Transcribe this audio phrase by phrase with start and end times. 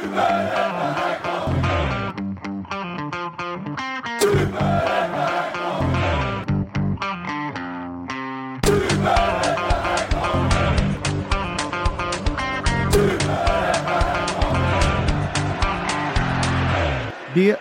[0.00, 0.06] Det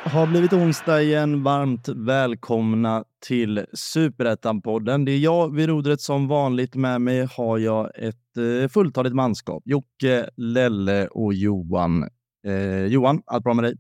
[0.04, 1.44] har blivit onsdag igen.
[1.44, 5.06] Varmt välkomna till Superettan-podden.
[5.06, 6.76] Det är jag vid rodret som vanligt.
[6.76, 9.64] Med mig har jag ett eh, fulltaligt manskap.
[9.66, 12.10] Jocke, Lelle och Johan.
[12.48, 13.76] Eh, Johan, allt bra med dig?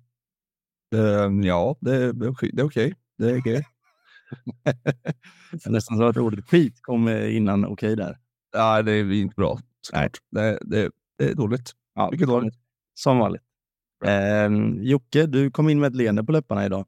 [0.96, 2.64] Uh, ja, det, är okej.
[2.64, 2.94] Okay.
[3.18, 3.54] Det är okej.
[3.54, 3.64] Okay.
[5.66, 8.18] nästan så att ordet skit kom innan okej okay där.
[8.56, 9.60] Nej, det är inte bra.
[9.94, 10.10] Nej.
[10.32, 11.72] Det, det, det är dåligt.
[11.96, 12.56] Ja, Mycket dåligt.
[12.94, 13.42] Som vanligt.
[14.06, 14.50] Eh,
[14.82, 16.86] Jocke, du kom in med ett leende på läpparna idag.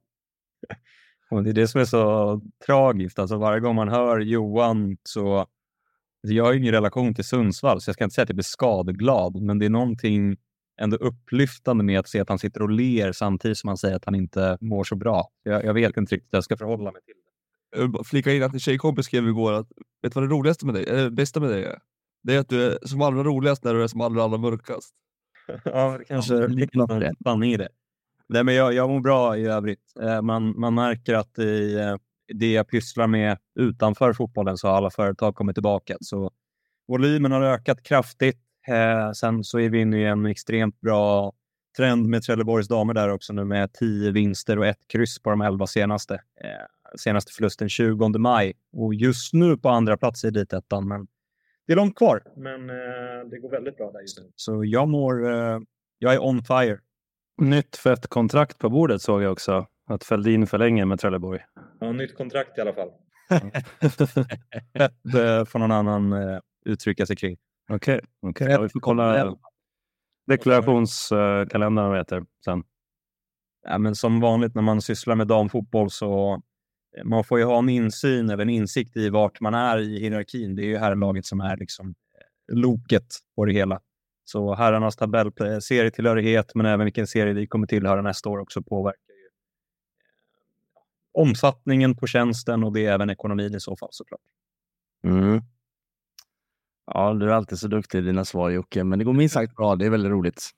[1.30, 3.20] Och det är det som är så tragiskt.
[3.20, 5.38] Alltså varje gång man hör Johan så...
[6.24, 8.44] Alltså jag har ingen relation till Sundsvall, så jag ska inte säga att jag blir
[8.44, 10.38] skadeglad, men det är någonting
[10.82, 14.06] ändå upplyftande med att se att han sitter och ler samtidigt som han säger att
[14.06, 15.30] han inte mår så bra.
[15.44, 17.80] Jag, jag vet inte riktigt hur jag ska förhålla mig till det.
[17.80, 19.68] Jag vill flika in att en tjejkompis skrev igår att
[20.02, 21.80] vet du vad det roligaste med dig, eller bästa med dig är?
[22.24, 24.94] Det är att du är som allra roligast när du är som allra, allra mörkast.
[25.64, 27.70] ja, det kanske ligger något sanning i det.
[28.30, 29.94] Nej, men jag, jag mår bra i övrigt.
[30.02, 31.96] Eh, man, man märker att i eh,
[32.34, 35.98] det jag pysslar med utanför fotbollen så har alla företag kommit tillbaka.
[36.02, 36.32] Så
[36.88, 38.40] volymen har ökat kraftigt.
[38.68, 41.34] Eh, sen så är vi inne i en extremt bra
[41.78, 45.42] trend med Trelleborgs damer där också nu med tio vinster och ett kryss på de
[45.42, 46.22] elva senaste.
[46.96, 50.88] senaste förlusten 20 maj och just nu på andra plats i elitettan.
[50.88, 51.08] Men
[51.68, 54.32] det är långt kvar, men eh, det går väldigt bra där just nu.
[54.36, 55.34] Så jag mår...
[55.34, 55.60] Eh,
[56.00, 56.80] jag är on fire.
[57.42, 59.68] Nytt fett kontrakt på bordet såg jag också.
[59.88, 61.40] Att Feldin förlänger med Trelleborg.
[61.80, 62.90] Ja, nytt kontrakt i alla fall.
[65.04, 67.38] det får någon annan eh, uttrycka sig kring.
[67.72, 68.52] Okej, okay, okay.
[68.52, 69.36] ja, vi får kolla
[70.28, 72.64] deklarationskalendern vad heter sen.
[73.64, 76.42] Ja, men som vanligt när man sysslar med damfotboll så
[77.04, 80.56] man får ju ha en insyn eller en insikt i vart man är i hierarkin.
[80.56, 83.82] Det är ju herrlaget som är liksom eh, loket på det hela.
[84.24, 88.62] Så herrarnas tabell, eh, serietillhörighet, men även vilken serie vi kommer tillhöra nästa år också
[88.62, 94.22] påverkar ju eh, omfattningen på tjänsten och det är även ekonomin i så fall såklart.
[95.04, 95.42] Mm.
[96.94, 99.56] Ja, du är alltid så duktig i dina svar Jocke, men det går minst sagt
[99.56, 99.76] bra.
[99.76, 100.50] Det är väldigt roligt.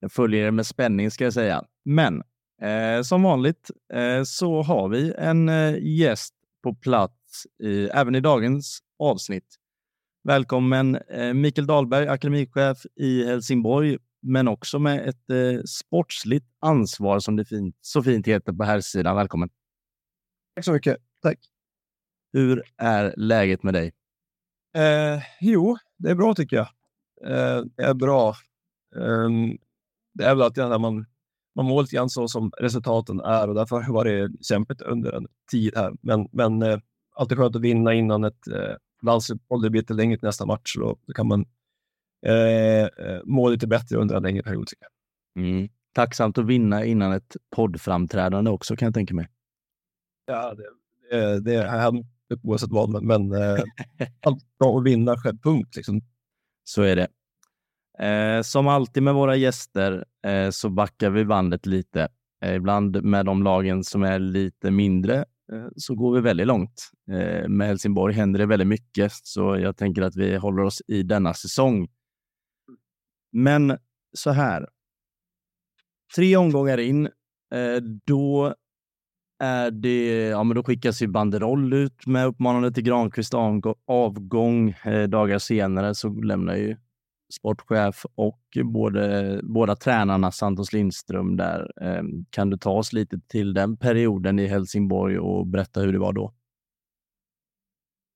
[0.00, 1.64] Jag följer det med spänning ska jag säga.
[1.84, 2.22] Men
[2.62, 8.20] Eh, som vanligt eh, så har vi en eh, gäst på plats i, även i
[8.20, 9.56] dagens avsnitt.
[10.24, 17.36] Välkommen eh, Mikael Dahlberg, akademichef i Helsingborg, men också med ett eh, sportsligt ansvar som
[17.36, 19.16] det fint, så fint heter på här sidan.
[19.16, 19.48] Välkommen!
[20.54, 20.96] Tack så mycket.
[21.22, 21.38] Tack!
[22.32, 23.92] Hur är läget med dig?
[24.74, 26.68] Eh, jo, det är bra tycker jag.
[27.24, 28.34] Eh, det är bra.
[28.94, 29.58] Um,
[30.14, 31.06] det är väl alltid när man
[31.54, 35.12] man mår lite grann så som resultaten är och därför har det varit kämpigt under
[35.12, 35.92] en tid här.
[36.00, 36.78] Men, men eh,
[37.14, 39.62] alltid skönt att vinna innan ett eh, landslagsuppehåll.
[39.62, 41.44] Det blir lite längre till nästa match och då kan man
[42.26, 44.66] eh, eh, må lite bättre under en längre period.
[44.66, 44.86] Tycker
[45.34, 45.44] jag.
[45.44, 45.68] Mm.
[45.94, 49.28] Tacksamt att vinna innan ett poddframträdande också kan jag tänka mig.
[50.26, 50.64] Ja, det,
[51.10, 51.68] det, det
[52.42, 53.62] oavsett vad, men, men eh,
[54.26, 55.76] allt bra att vinna själv, punkt.
[55.76, 56.00] Liksom.
[56.64, 57.08] Så är det.
[58.06, 62.08] Eh, som alltid med våra gäster eh, så backar vi bandet lite.
[62.44, 65.16] Eh, ibland med de lagen som är lite mindre
[65.52, 66.90] eh, så går vi väldigt långt.
[67.10, 71.02] Eh, med Helsingborg händer det väldigt mycket, så jag tänker att vi håller oss i
[71.02, 71.88] denna säsong.
[73.32, 73.78] Men
[74.12, 74.68] så här.
[76.16, 77.06] Tre omgångar in,
[77.54, 77.76] eh,
[78.06, 78.54] då
[79.42, 83.34] är det, ja, men då skickas ju banderoll ut med uppmanande till Granqvist
[83.86, 84.70] avgång.
[84.70, 86.76] Eh, dagar senare så lämnar ju
[87.32, 91.72] sportchef och både, båda tränarna Santos Lindström där.
[91.80, 95.98] Eh, kan du ta oss lite till den perioden i Helsingborg och berätta hur det
[95.98, 96.34] var då?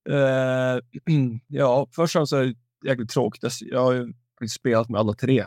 [0.08, 0.80] Uh,
[1.46, 2.54] ja, först och främst är det
[2.88, 3.52] jäkligt tråkigt.
[3.60, 4.12] Jag har ju
[4.48, 5.44] spelat med alla tre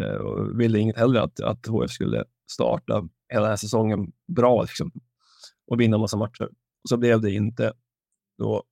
[0.00, 4.62] uh, och ville inget hellre att, att HF skulle starta hela den här säsongen bra
[4.62, 4.92] liksom,
[5.66, 6.44] och vinna massa matcher.
[6.82, 7.72] Och så blev det inte.
[8.38, 8.62] Då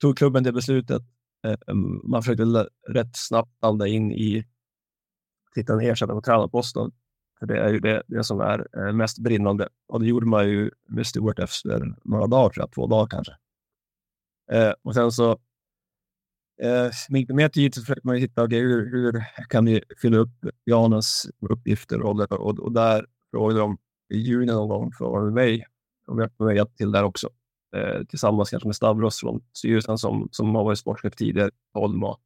[0.00, 1.02] tog klubben det beslutet
[1.44, 4.46] Eh, mm, man försökte rätt snabbt landa in i
[5.56, 6.90] hitta en ersättare på tränarposten.
[7.38, 9.68] För det är ju det, det som är eh, mest brinnande.
[9.88, 13.32] Och det gjorde man ju med Stuart efter några dagar, tror jag, två dagar kanske.
[14.52, 15.30] Eh, och sen så
[16.62, 20.16] eh, med mer tid så försökte man ju hitta, okay, hur, hur kan vi fylla
[20.18, 22.02] upp Janens uppgifter?
[22.02, 23.78] Och, och, och där frågade de
[24.14, 25.66] i juni någon gång för mig
[26.10, 27.28] om vi har hjälpt till där också
[27.76, 32.16] eh, tillsammans kanske med Stavros från styrelsen som, som har varit sportchef tidigare, Holma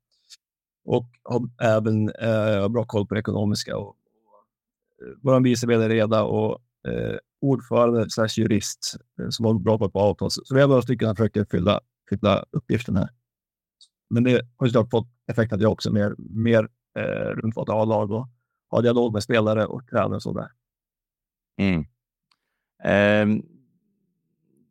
[0.85, 3.77] och har även eh, bra koll på det ekonomiska.
[3.77, 3.97] Och, och,
[5.23, 10.01] vår vice vd Reda och eh, ordförande slash jurist eh, som har bra koll på
[10.01, 10.31] avtal.
[10.31, 11.81] Så vi har några stycken som försöker fylla,
[12.11, 13.09] fylla uppgiften här.
[14.11, 18.11] Men det har såklart fått effekt att jag också mer, mer eh, runt vårt A-lag
[18.11, 18.29] och
[18.69, 20.49] har dialog med spelare och tränare och sådär.
[21.61, 21.81] Mm.
[22.85, 23.45] Eh,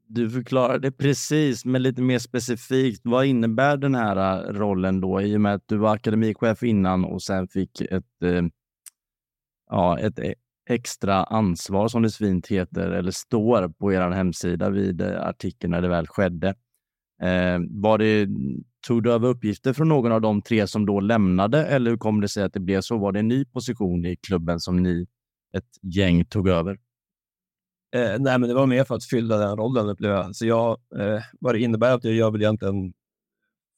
[0.07, 3.01] du förklarade precis, men lite mer specifikt.
[3.03, 5.21] Vad innebär den här äh, rollen då?
[5.21, 8.43] I och med att du var akademichef innan och sen fick ett, eh,
[9.69, 10.35] ja, ett e-,
[10.69, 15.81] extra ansvar som det fint heter, eller står på er hemsida vid äh, artikeln när
[15.81, 16.47] det väl skedde.
[17.21, 18.27] Eh, var det,
[18.87, 22.21] tog du över uppgifter från någon av de tre som då lämnade eller hur kom
[22.21, 22.97] det sig att det blev så?
[22.97, 25.07] Var det en ny position i klubben som ni,
[25.53, 26.77] ett gäng, tog över?
[27.93, 30.35] Eh, nej, men det var mer för att fylla den rollen upplevde jag.
[30.35, 32.93] Så jag, eh, vad det innebär att jag gör väl egentligen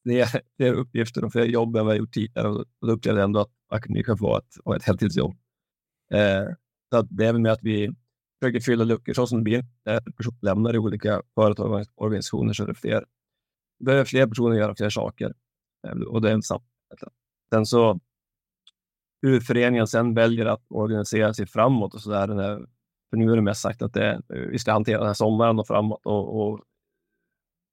[0.04, 0.28] fler,
[0.58, 2.50] fler uppgifter och fler jobb än vad jag gjort tidigare.
[2.50, 5.36] Och då upplevde jag ändå att akademichef var ett, var ett heltidsjobb.
[6.14, 6.46] Eh,
[6.92, 7.92] så att det är väl med att vi
[8.42, 9.66] försöker fylla luckor så som det blir.
[9.86, 13.06] När personer lämnar i olika företag och organisationer så är det fler.
[13.80, 15.34] Det behöver fler personer göra fler saker.
[15.88, 16.42] Eh, och det är en
[17.54, 18.00] Sen så
[19.22, 22.68] hur föreningen sen väljer att organisera sig framåt och så där,
[23.16, 25.68] för nu är det mest sagt att det, vi ska hantera den här sommaren och
[25.68, 26.62] framåt och, och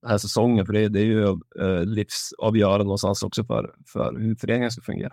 [0.02, 1.22] den här säsongen, för det, det är ju
[1.60, 5.12] eh, livsavgörande någonstans också för, för hur föreningen ska fungera.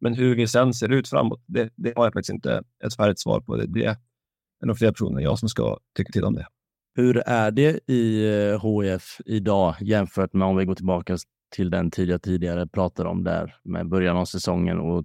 [0.00, 3.20] Men hur vi sen ser ut framåt, det, det har jag faktiskt inte ett färdigt
[3.20, 3.56] svar på.
[3.56, 6.46] Det, det är nog fler personer än jag som ska tycka till om det.
[6.94, 8.26] Hur är det i
[8.60, 11.16] HF eh, idag jämfört med om vi går tillbaka
[11.54, 15.04] till den tid jag tidigare pratade om där med början av säsongen och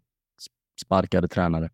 [0.85, 1.69] sparkade tränare?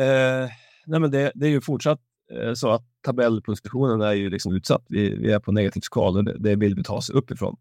[0.00, 0.50] Eh,
[0.86, 2.00] nej men det, det är ju fortsatt
[2.32, 4.84] eh, så att tabellpositionen är ju liksom utsatt.
[4.88, 7.56] Vi, vi är på negativt skal och det, det vill vi ta oss uppifrån.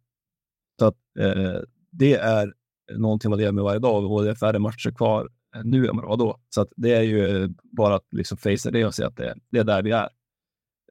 [0.79, 1.59] Så att eh,
[1.91, 2.53] det är
[2.93, 5.29] någonting man lever med varje dag och det är färre matcher kvar
[5.63, 6.39] nu än vad det var då.
[6.49, 9.59] Så att det är ju bara att liksom facea det och säga att det, det
[9.59, 10.09] är där vi är.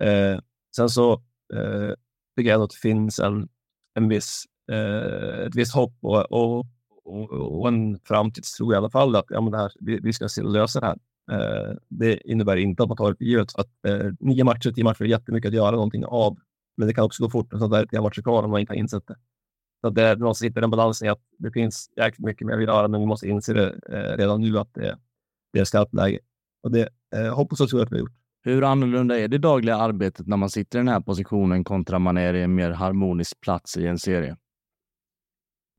[0.01, 0.41] Eh,
[0.77, 1.13] sen så
[1.55, 1.93] eh,
[2.37, 3.49] tycker jag att det finns en,
[3.95, 6.67] en viss, eh, ett visst hopp och, och,
[7.05, 10.29] och, och en framtidstro i alla fall att ja, men det här, vi, vi ska
[10.29, 10.99] se lösa det här.
[11.33, 13.55] Eh, det innebär inte att man tar det för givet.
[13.55, 16.37] Att, eh, nio matcher, tio matcher är jättemycket att göra någonting av.
[16.77, 18.73] Men det kan också gå fort så det är tio matcher kvar om man inte
[18.73, 19.17] har insett det.
[19.81, 22.63] Så det är någonstans hittar den balansen i att det finns jäkligt mycket mer att
[22.63, 24.99] göra, men vi måste inse det eh, redan nu att det,
[25.53, 26.19] det är skarpt läge.
[26.63, 28.13] Och det eh, hoppas och tror att vi har gjort.
[28.43, 32.17] Hur annorlunda är det dagliga arbetet när man sitter i den här positionen kontra man
[32.17, 34.37] är i en mer harmonisk plats i en serie?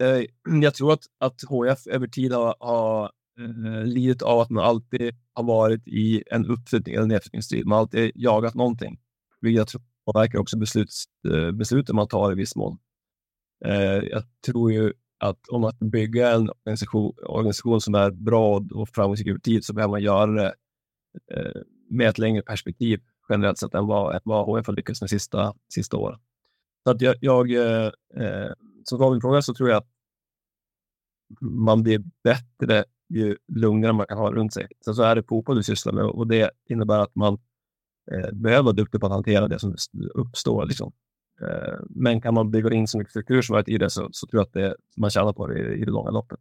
[0.03, 0.25] Eh,
[0.61, 5.15] jag tror att, att HF över tid har, har eh, lidit av att man alltid
[5.33, 7.65] har varit i en uppflyttning eller nedflyttningsstrid.
[7.65, 8.99] Man har alltid jagat någonting,
[9.41, 12.77] vilket jag tror påverkar också besluts, eh, besluten man tar i viss mån.
[13.65, 18.89] Eh, jag tror ju att om man bygga en organisation, organisation som är bra och
[18.89, 20.53] framgångsrik över tid så behöver man göra det
[21.31, 22.99] eh, med ett längre perspektiv
[23.29, 26.19] generellt sett än vad, vad HF har lyckats med sista, sista åren.
[26.83, 28.51] Så att jag, jag eh, eh
[28.89, 29.89] som svar på fråga så tror jag att
[31.41, 34.67] man blir bättre ju lugnare man kan ha runt sig.
[34.85, 37.33] Sen så är det fotboll du sysslar med och det innebär att man
[38.11, 39.75] eh, behöver vara duktig på att hantera det som
[40.13, 40.65] uppstår.
[40.65, 40.93] Liksom.
[41.41, 44.27] Eh, men kan man bygga in så mycket struktur som möjligt i det så, så
[44.27, 46.39] tror jag att det, man tjänar på det i, i det långa loppet.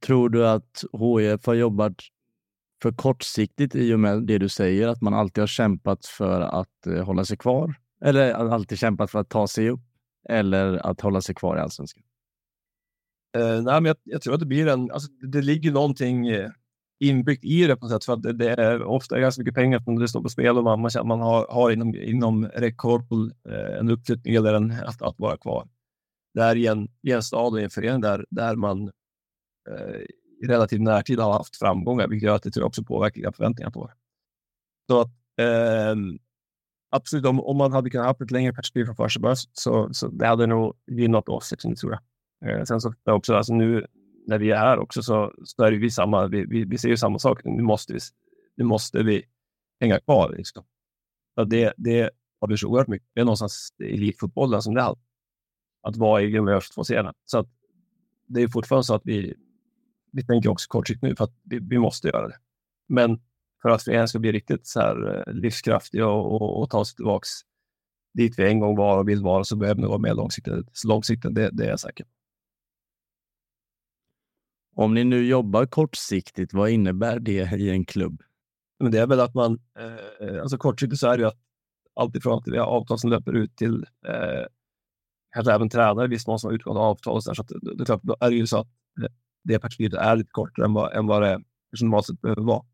[0.00, 1.94] Tror du att HIF har jobbat
[2.82, 6.86] för kortsiktigt i och med det du säger, att man alltid har kämpat för att
[6.86, 7.74] eh, hålla sig kvar?
[8.04, 9.80] Eller alltid kämpat för att ta sig upp?
[10.28, 12.02] Eller att hålla sig kvar i allsvenskan?
[13.38, 14.90] Uh, nej, men jag, jag, tror att det blir en...
[14.90, 16.50] Alltså, det ligger någonting eh,
[17.00, 18.04] inbyggt i det på något sätt.
[18.04, 20.64] För att det, det är ofta ganska mycket pengar som det står på spel och
[20.64, 25.02] man, man, man har, har inom, inom räckhåll uh, eh, en uppflyttning eller en, att,
[25.02, 25.68] att vara kvar.
[26.34, 28.90] Det är i en, i en stad och i en förening där, där man
[30.42, 33.70] i relativ närtid har haft framgångar, vilket gör att det tror jag också påverkar förväntningarna
[33.70, 33.94] på det.
[34.90, 36.18] Så att, ehm,
[36.92, 40.08] absolut, om, om man hade kunnat ha ett längre perspektiv från första början så, så
[40.08, 42.00] det hade nog gynnat oss, liksom, tror jag.
[42.50, 43.86] Eh, sen så också, alltså nu
[44.26, 46.96] när vi är här också så, så är vi samma, vi, vi, vi ser ju
[46.96, 47.40] samma sak.
[47.44, 47.98] Nu måste vi,
[48.56, 49.24] nu måste vi
[49.80, 50.34] hänga kvar.
[50.36, 50.64] Liksom.
[51.34, 53.08] Så det, det har vi så oerhört mycket.
[53.14, 54.94] Det är någonstans elitfotbollen som det är.
[55.82, 57.14] Att vara i de två serierna.
[57.24, 57.48] Så att
[58.26, 59.34] det är fortfarande så att vi,
[60.12, 62.36] vi tänker också kortsiktigt nu för att vi, vi måste göra det.
[62.88, 63.20] Men
[63.62, 66.96] för att föreningen ska bli riktigt så här eh, livskraftig och, och, och ta sig
[66.96, 67.28] tillbaks
[68.14, 70.84] dit vi en gång var och vill vara så behöver vi vara mer långsiktigt.
[70.84, 72.06] långsiktigt det, det är jag säker.
[74.74, 78.22] Om ni nu jobbar kortsiktigt, vad innebär det i en klubb?
[78.78, 81.38] Men det är väl att man, eh, alltså kortsiktigt så är det ju att
[81.94, 84.46] alltifrån att vi har avtal som löper ut till eh,
[85.34, 87.84] kanske även tränare, visst någon som har utgående avtal och så, där, så att, det,
[87.84, 88.68] det, då är det ju så att
[89.44, 91.40] det perspektivet är lite kortare än vad, än vad det
[91.80, 92.64] normalt sett behöver vara.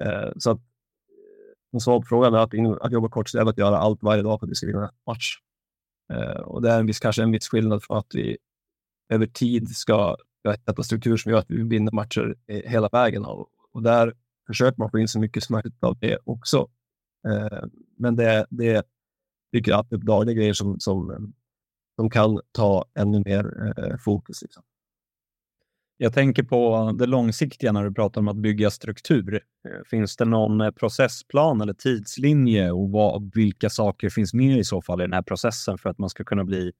[0.00, 0.62] Eh, så att eh,
[1.72, 4.40] en svar på frågan är att, att jobba kort är att göra allt varje dag
[4.40, 5.36] för att vi ska vinna en match.
[6.12, 8.38] Eh, och det är en viss, kanske en viss skillnad från att vi
[9.12, 10.16] över tid ska
[10.66, 13.24] sätta struktur som gör att vi vinner matcher eh, hela vägen.
[13.24, 14.14] Och, och där
[14.46, 16.68] försöker man få in så mycket som möjligt av det också.
[17.28, 17.64] Eh,
[17.96, 18.86] men det, det
[19.52, 21.18] dyker alltid är dagliga grejer som, som, eh,
[21.96, 24.42] som kan ta ännu mer eh, fokus.
[24.42, 24.62] Liksom.
[26.02, 29.34] Jag tänker på det långsiktiga när du pratar om att bygga struktur.
[29.34, 34.64] Eh, finns det någon eh, processplan eller tidslinje och vad, vilka saker finns med i
[34.64, 36.72] så fall i den här processen för att man ska kunna bli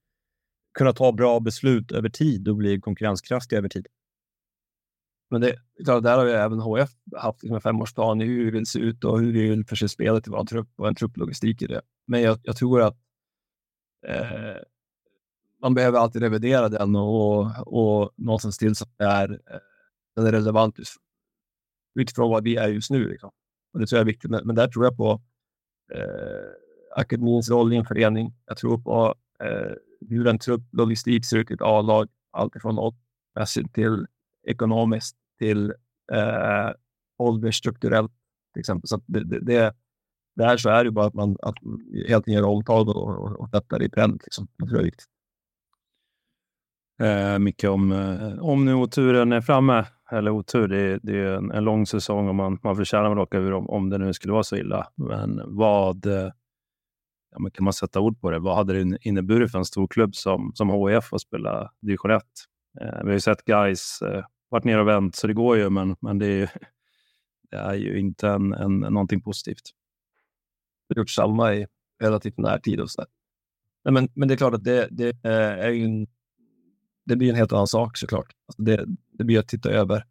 [0.78, 3.86] kunna ta bra beslut över tid och bli konkurrenskraftig över tid?
[5.30, 8.66] Men det, där har vi även HF haft liksom en femårsplan i hur vi vill
[8.66, 11.66] se ut och hur vi vill förse spelet i vår trupp och en trupplogistik i
[11.66, 11.82] det.
[12.06, 12.96] Men jag, jag tror att
[14.06, 14.56] eh,
[15.62, 19.58] man behöver alltid revidera den och, och någonstans till så är, eh,
[20.16, 20.78] den är relevant
[21.94, 23.08] utifrån vad vi är just nu.
[23.08, 23.30] Liksom.
[23.72, 24.30] Och det tror jag är viktigt.
[24.30, 25.22] Men, men där tror jag på
[25.94, 26.50] eh,
[26.96, 28.34] akademins roll i en förening.
[28.46, 29.14] Jag tror på
[29.44, 29.72] eh,
[30.08, 32.08] hur en trupp logistik ser ut i ett A-lag.
[32.30, 34.06] Alltifrån åldersmässigt till
[34.46, 35.70] ekonomiskt till
[36.12, 36.70] eh,
[37.18, 38.12] åldersstrukturellt
[38.52, 38.88] till exempel.
[38.88, 39.74] Så det, det, det,
[40.36, 41.54] där så är det bara att man att
[42.08, 44.22] helt enkelt gör omtag och, och, och detta i pränt.
[44.24, 44.48] Liksom.
[44.58, 45.19] Det tror jag är viktigt.
[47.00, 49.86] Eh, mycket om, eh, om nu oturen är framme.
[50.12, 53.38] Eller otur, det, det är en, en, lång säsong och man, man förtjänar väl åka
[53.38, 54.86] ur om, om det nu skulle vara så illa.
[54.96, 56.30] Men vad eh,
[57.30, 58.38] ja, men kan man sätta ord på det?
[58.38, 62.22] Vad hade det inneburit för en stor klubb som, som HIF att spela division 1?
[62.80, 65.70] Eh, vi har ju sett guys eh, varit ner och vänt, så det går ju,
[65.70, 66.48] men, men det, är ju,
[67.50, 69.70] det är ju inte en, en, någonting positivt.
[70.88, 71.66] Vi har gjort samma i
[72.02, 73.04] relativt närtid och så
[73.84, 76.06] Nej, men, men det är klart att det, det eh, är ju en
[77.10, 78.32] det blir en helt annan sak såklart.
[78.46, 80.04] Alltså det, det blir att titta över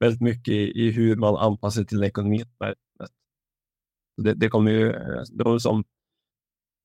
[0.00, 2.46] väldigt mycket i, i hur man anpassar sig till ekonomin.
[4.16, 4.92] Det, det kommer ju,
[5.30, 5.84] det var som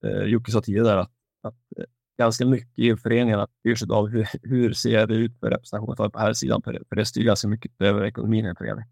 [0.06, 1.12] eh, Jocke sa tidigare, att,
[1.42, 1.86] att eh,
[2.18, 6.34] ganska mycket i föreningarna styrs av hur, hur ser det ut för representation på här
[6.34, 8.86] sidan, för, för det styr ganska mycket över ekonomin i en förening.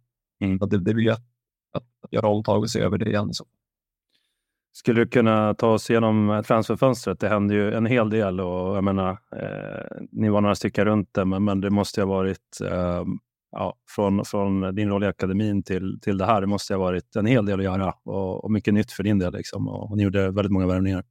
[0.44, 0.60] Mm.
[0.60, 1.26] Så det, det blir att,
[1.72, 3.34] att, att göra omtag och se över det igen.
[3.34, 3.46] Så.
[4.76, 7.20] Skulle du kunna ta oss igenom transferfönstret?
[7.20, 11.14] Det hände ju en hel del och jag menar, eh, ni var några stycken runt
[11.14, 13.04] det, men, men det måste ha varit eh,
[13.52, 16.42] ja, från, från din roll i akademin till, till det här.
[16.42, 19.20] Det måste ha varit en hel del att göra och, och mycket nytt för din
[19.20, 19.34] del.
[19.34, 21.04] Liksom, och, och ni gjorde väldigt många värvningar.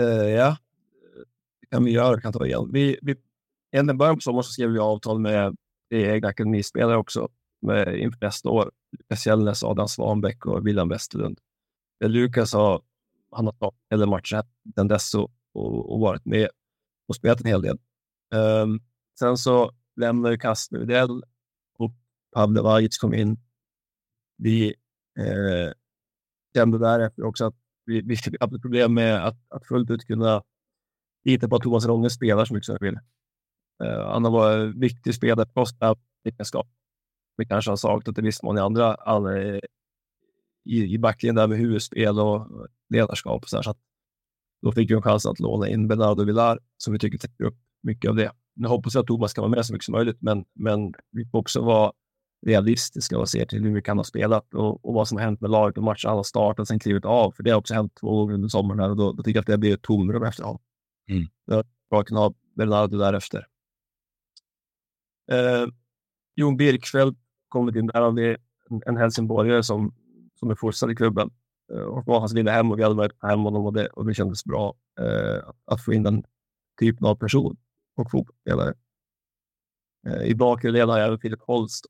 [0.00, 0.56] Uh, ja,
[1.60, 2.20] det kan vi göra.
[2.20, 2.70] Kan ta igen.
[2.72, 3.16] Vi, vi,
[3.72, 5.56] egentligen början på sommaren så skrev vi avtal med
[5.90, 7.28] egna akademispelare också
[7.62, 8.70] med, inför nästa år.
[8.98, 11.38] Lukas Hjellnes, Adam Svanbäck och William Westerlund.
[12.04, 12.82] Lukas har,
[13.30, 14.42] han har tagit hela matchen
[14.74, 16.48] sedan dess och, och, och, varit med
[17.08, 17.78] och spelat en hel del.
[18.34, 18.80] Um,
[19.18, 21.22] sen så lämnade Kasper Widell
[21.78, 21.92] och
[22.34, 23.40] Pavle Vajic kom in.
[24.36, 24.74] Vi
[25.18, 25.72] eh,
[26.54, 30.42] kände därefter också att vi, vi hade problem med att, att fullt ut kunna
[31.24, 32.98] lita på att Thomas Ronge spelar så mycket som vi vill.
[33.84, 35.74] Uh, han har varit en viktig spelare för oss
[36.24, 36.68] egenskap.
[37.36, 39.60] Vi kanske har saknat i viss mån i andra, andra
[40.66, 42.48] i, i backlinjen där med huvudspel och
[42.88, 43.42] ledarskap.
[43.42, 43.74] Och så, här, så
[44.62, 47.58] då fick vi en chans att låna in Bernardo Villar som vi tycker täcker upp
[47.82, 48.32] mycket av det.
[48.54, 51.24] Nu hoppas jag att Thomas kan vara med så mycket som möjligt, men, men vi
[51.26, 51.92] får också vara
[52.46, 55.40] realistiska och se till hur vi kan ha spelat och, och vad som har hänt
[55.40, 57.32] med laget och matchen han har startat sen klivit av.
[57.32, 59.42] För det har också hänt två gånger under sommaren här och då, då tycker jag
[59.42, 60.62] att det blir ett tomrum efter honom.
[61.10, 61.26] Mm.
[61.46, 63.46] Det bra att kunna ha Bernardo därefter.
[65.32, 65.66] Eh,
[66.36, 67.18] Jon Birkfeldt
[67.48, 67.86] kommit in.
[67.86, 68.36] Där har vi
[68.70, 69.94] en, en helsingborgare som
[70.38, 71.30] som är fostrad i klubben.
[71.72, 74.06] Eh, och var hans lilla hem och vi hade varit hem honom och det, och
[74.06, 76.24] det kändes bra eh, att få in den
[76.80, 77.56] typen av person
[77.96, 78.74] och fotbollsspelare.
[80.06, 81.86] Eh, I bakre led har jag även Filip Holst.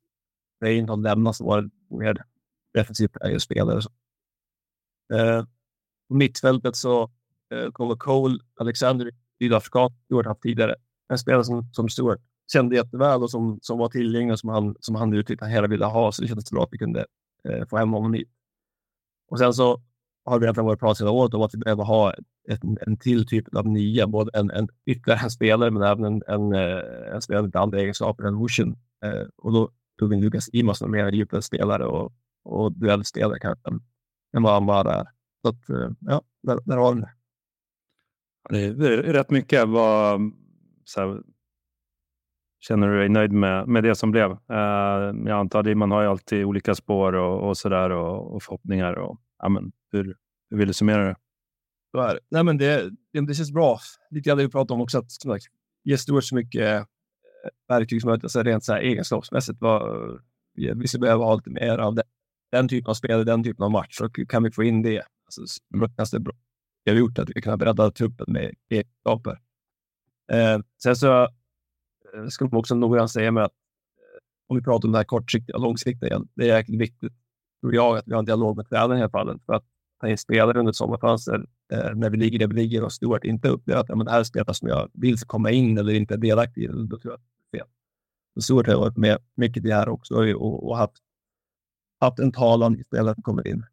[0.61, 2.25] Reinhold lämnat som var mer
[2.75, 3.81] defensivt spelare.
[5.15, 5.45] Eh,
[6.09, 7.11] på mittfältet så
[7.55, 10.75] eh, kommer Cole Alexander, sydafrikan, Stuart haft tidigare.
[11.09, 12.21] En spelare som, som Stuart
[12.53, 15.55] kände jätteväl och som, som var tillgänglig och som han, som han uttryckte att han
[15.55, 16.13] hela ville ha.
[16.13, 17.07] Så det kändes bra att vi kunde
[17.49, 18.29] eh, få hem honom hit.
[19.29, 19.81] Och sen så
[20.25, 22.13] har vi redan varit pratat hela året om att vi behöver ha
[22.49, 26.23] ett, en till typ av nya, både en, en ytterligare en spelare men även en,
[26.27, 28.77] en, eh, en spelare med andra egenskaper än Wushin.
[29.05, 32.13] Eh, och då tog vi Lukas Imas som mer djupare spelare och,
[32.45, 33.69] och duellspelare kanske
[34.37, 35.07] än, vad han var är.
[35.43, 37.11] Så att, eh, ja, där, där har vi det.
[38.49, 39.69] Det är rätt mycket.
[39.69, 40.21] Vad,
[40.85, 41.23] så här,
[42.61, 44.31] känner du dig nöjd med, med det som blev?
[44.31, 44.59] Uh,
[45.27, 48.93] jag antar att man har ju alltid olika spår och, och sådär och, och förhoppningar.
[48.93, 50.17] Och, ja, men hur,
[50.51, 51.17] hur vill du summera det?
[51.91, 52.21] Så är det.
[52.29, 53.79] Nej, men det, det, det känns bra.
[54.11, 55.41] Lite grann det vi pratade om också, att
[55.85, 56.85] ge Stewart så mycket eh,
[57.69, 59.61] verktyg som möjligt, alltså rent så här egenskapsmässigt.
[59.61, 60.21] Vad,
[60.55, 62.03] vi skulle behöva ha lite mer av det.
[62.53, 63.97] den typen av spel, den typen av match.
[63.97, 65.03] Så kan vi få in det.
[65.27, 66.35] Alltså, det bra.
[66.85, 69.39] Vi har gjort att vi kan bredda truppen med egenskaper.
[70.33, 71.29] Eh, sen så eh,
[72.29, 75.57] ska man också noggrant säga med att eh, om vi pratar om det här kortsiktiga
[75.57, 76.29] och långsiktiga igen.
[76.35, 77.13] Det är jäkligt viktigt,
[77.61, 79.43] tror jag, att vi har en dialog med tränaren i det här fallet.
[79.47, 79.65] För att
[80.01, 83.49] ta in spelare under sommarfönster eh, när vi ligger där vi ligger och Stuart inte
[83.49, 85.93] upplever att ja, men det här är spelare som jag vill ska komma in eller
[85.93, 86.67] inte är delaktig i.
[86.67, 87.69] Då tror jag att det är fel.
[88.35, 90.97] Så Stuart har varit med mycket i det här också och, och haft,
[92.01, 93.65] haft en talan i spelare som kommer in.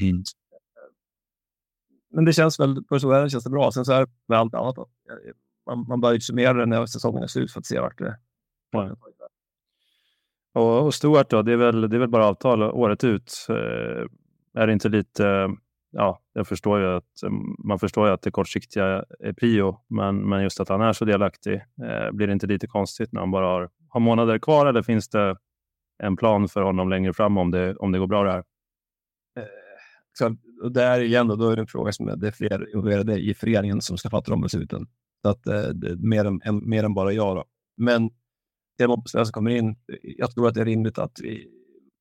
[0.00, 0.22] Mm.
[2.10, 3.72] Men det känns väl, för så är det, känns det bra.
[3.72, 4.76] Sen så är det med allt annat.
[4.76, 4.88] Då.
[5.68, 8.06] Man, man bör ju summera det när säsongen är slut för att se vart det
[8.06, 8.16] är.
[10.54, 13.46] Och, och Stuart då, det är, väl, det är väl bara avtal året ut.
[13.48, 14.04] Eh,
[14.62, 15.50] är det inte lite,
[15.90, 17.30] ja, jag förstår ju att
[17.64, 21.04] man förstår ju att det kortsiktiga är prio, men, men just att han är så
[21.04, 24.82] delaktig, eh, blir det inte lite konstigt när han bara har, har månader kvar eller
[24.82, 25.36] finns det
[26.02, 28.44] en plan för honom längre fram om det, om det går bra det här?
[29.36, 29.44] Eh,
[30.12, 32.74] så, och där igen, då, då är det en fråga som är, det är fler
[32.74, 34.86] involverade i föreningen som ska fatta de besluten.
[35.22, 37.36] Så att, eh, mer, än, en, mer än bara jag.
[37.36, 37.44] Då.
[37.76, 38.10] Men
[38.78, 39.76] det är som kommer in.
[40.02, 41.48] Jag tror att det är rimligt att vi,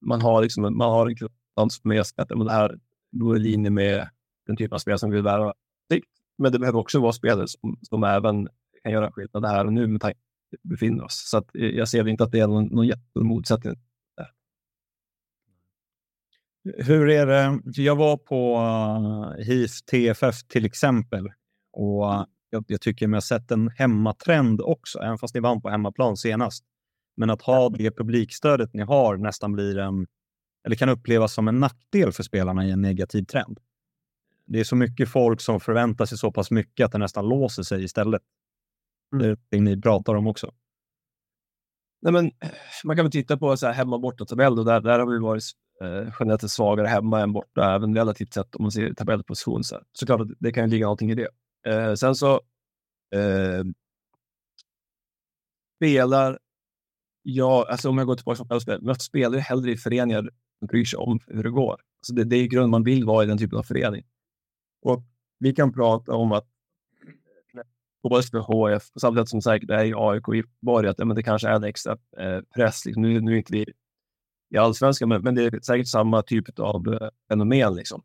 [0.06, 1.32] man har, liksom, man har en klubb
[1.70, 2.80] som är att det här
[3.12, 4.10] går i linje med
[4.48, 5.54] den typen av spel som vi vill värva.
[6.38, 8.48] Men det behöver också vara spelare som, som även
[8.84, 11.30] kan göra skillnad här och nu med tanke på vi befinner oss.
[11.30, 13.76] Så att eh, jag ser inte att det är någon, någon jättestor motsättning.
[16.78, 17.62] Hur är det?
[17.82, 18.56] Jag var på
[19.38, 21.28] eh, HIF TFF till exempel
[21.74, 25.70] och jag, jag tycker mig ha sett en hemmatrend också, även fast ni vann på
[25.70, 26.64] hemmaplan senast.
[27.18, 30.08] Men att ha det publikstödet ni har nästan blir en,
[30.66, 33.60] eller kan upplevas som en nackdel för spelarna i en negativ trend.
[34.46, 37.64] Det är så mycket folk som förväntar sig så pass mycket att det nästan låser
[37.64, 38.22] sig istället.
[39.14, 39.24] Mm.
[39.24, 40.54] Det är det ni pratar om också.
[42.02, 42.32] Nej, men,
[42.84, 44.56] man kan väl titta på så här hemma borta tabell.
[44.56, 45.44] Där, där har vi varit
[45.82, 49.64] eh, generellt svagare hemma än borta, även relativt sett om man ser tabellposition.
[49.64, 51.28] Så, så klart att det kan ligga någonting i det.
[51.66, 52.34] Eh, sen så
[53.16, 53.64] eh,
[55.78, 56.40] spelar
[57.22, 60.68] jag, alltså om jag går tillbaka till självspel, jag spelar ju hellre i föreningar som
[60.68, 61.82] bryr sig om hur det går.
[62.00, 64.06] Alltså det, det är i grunden man vill vara i den typen av förening.
[64.82, 65.04] Och
[65.40, 66.48] vi kan prata om att
[68.04, 71.06] både för HF, på samma sätt som säkert är i AIK och Göteborg, att ja,
[71.06, 72.86] men det kanske är en extra eh, press.
[72.86, 73.04] Liksom.
[73.04, 73.66] Nu, nu är inte vi
[74.50, 77.76] i allsvenskan, men, men det är säkert samma typ av eh, fenomen.
[77.76, 78.04] Liksom.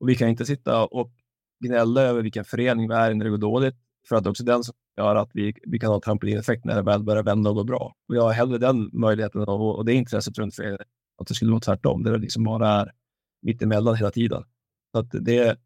[0.00, 1.12] Och vi kan inte sitta och
[1.60, 3.74] gnälla över vilken förening vi är i när det går dåligt.
[4.08, 7.02] För att också den som gör att vi, vi kan ha trampolineffekt när det väl
[7.02, 7.94] börjar vända och gå bra.
[8.08, 10.86] Och jag har hellre den möjligheten och, och det intresset runt föreningen.
[11.18, 12.02] Att det skulle vara tvärtom.
[12.02, 12.92] Det är liksom bara är
[13.42, 14.44] mittemellan hela tiden.
[14.92, 15.56] Så att det, det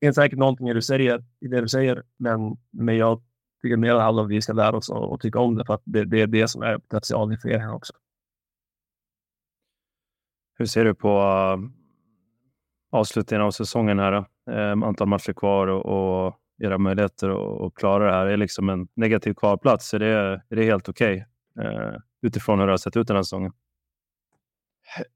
[0.00, 3.22] finns säkert någonting i det du säger, i det du säger men, men jag
[3.62, 6.04] tycker mer att alla vi ska lära oss och tycka om det för att det,
[6.04, 7.92] det är det som är potentialen i föreningen också.
[10.58, 11.58] Hur ser du på eh,
[12.90, 14.12] avslutningen av säsongen här?
[14.12, 14.26] Då?
[14.50, 17.28] Eh, antal matcher kvar och, och era möjligheter
[17.66, 18.26] att, klara det här.
[18.26, 22.66] Är liksom en negativ kvalplats, är det, är det helt okej okay, eh, utifrån hur
[22.66, 23.52] det har sett ut den här säsongen?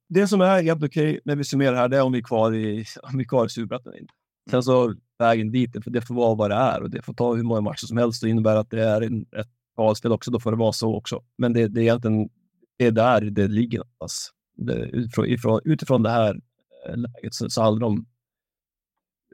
[0.09, 2.23] Det som är helt okej okay när vi summerar här, det är om vi är
[2.23, 3.93] kvar i, om vi är kvar i Superettan.
[4.51, 7.15] Sen så vägen dit, det får, det får vara vad det är och det får
[7.15, 8.23] ta hur många matcher som helst.
[8.23, 11.23] Det innebär att det är en, ett kvalspel också, då får det vara så också.
[11.39, 12.29] Men det, det är egentligen
[12.77, 14.31] det är där det ligger någonstans.
[14.57, 16.41] Det, utifrån, utifrån det här
[16.89, 18.07] eh, läget så, så handlar det om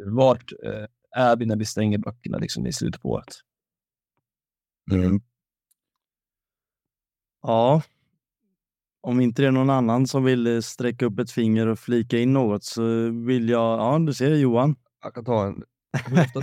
[0.07, 0.87] vart eh,
[1.17, 3.35] är vi när vi stänger böckerna liksom, i slutet på året?
[4.93, 5.21] Mm.
[7.43, 7.83] Ja,
[9.01, 12.19] om inte det är någon annan som vill eh, sträcka upp ett finger och flika
[12.19, 14.77] in något så vill jag, ja du ser Johan.
[15.03, 15.63] Jag kan ta en.
[16.07, 16.41] Hur ofta,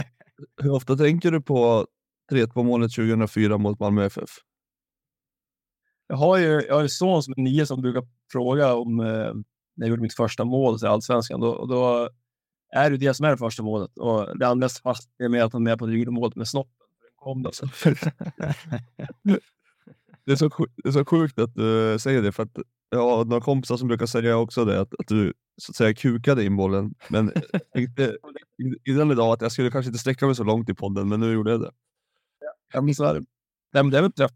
[0.62, 1.88] hur ofta tänker du på
[2.32, 4.30] 3-2 målet 2004 mot Malmö FF?
[6.08, 9.06] Jag har ju jag har en son som är nio som brukar fråga om eh,
[9.06, 11.39] när jag gjorde mitt första mål i Allsvenskan.
[11.39, 12.10] Då, då
[12.71, 13.97] är det det som är det första målet.
[13.97, 16.73] Och det andra fast är med att han är med på det målet med snoppen.
[17.15, 17.51] Kom då,
[20.25, 20.49] det, är så,
[20.84, 22.58] det är så sjukt att du säger det, för att
[22.89, 25.93] jag har några kompisar som brukar säga också det, att, att du så att säga
[25.93, 26.93] kukade in bollen.
[27.10, 27.32] Men
[27.75, 28.17] inte,
[28.86, 31.34] innan idag att jag skulle kanske inte sträcka mig så långt i podden, men nu
[31.34, 31.71] gjorde jag det.
[32.73, 33.25] Ja, men så är det.
[33.71, 34.32] Det är väl träff,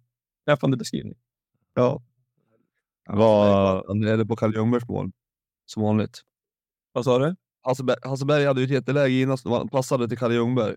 [0.46, 1.16] träffande beskrivning.
[1.74, 2.04] Ja.
[3.06, 3.84] Var...
[3.88, 5.12] Han är på Kalle Ljungbergs mål,
[5.66, 6.22] som vanligt.
[6.92, 7.36] Vad sa du?
[7.62, 10.76] Hasseberg, Hasseberg hade ju ett jätteläge innan som passade till Kalle Ljungberg.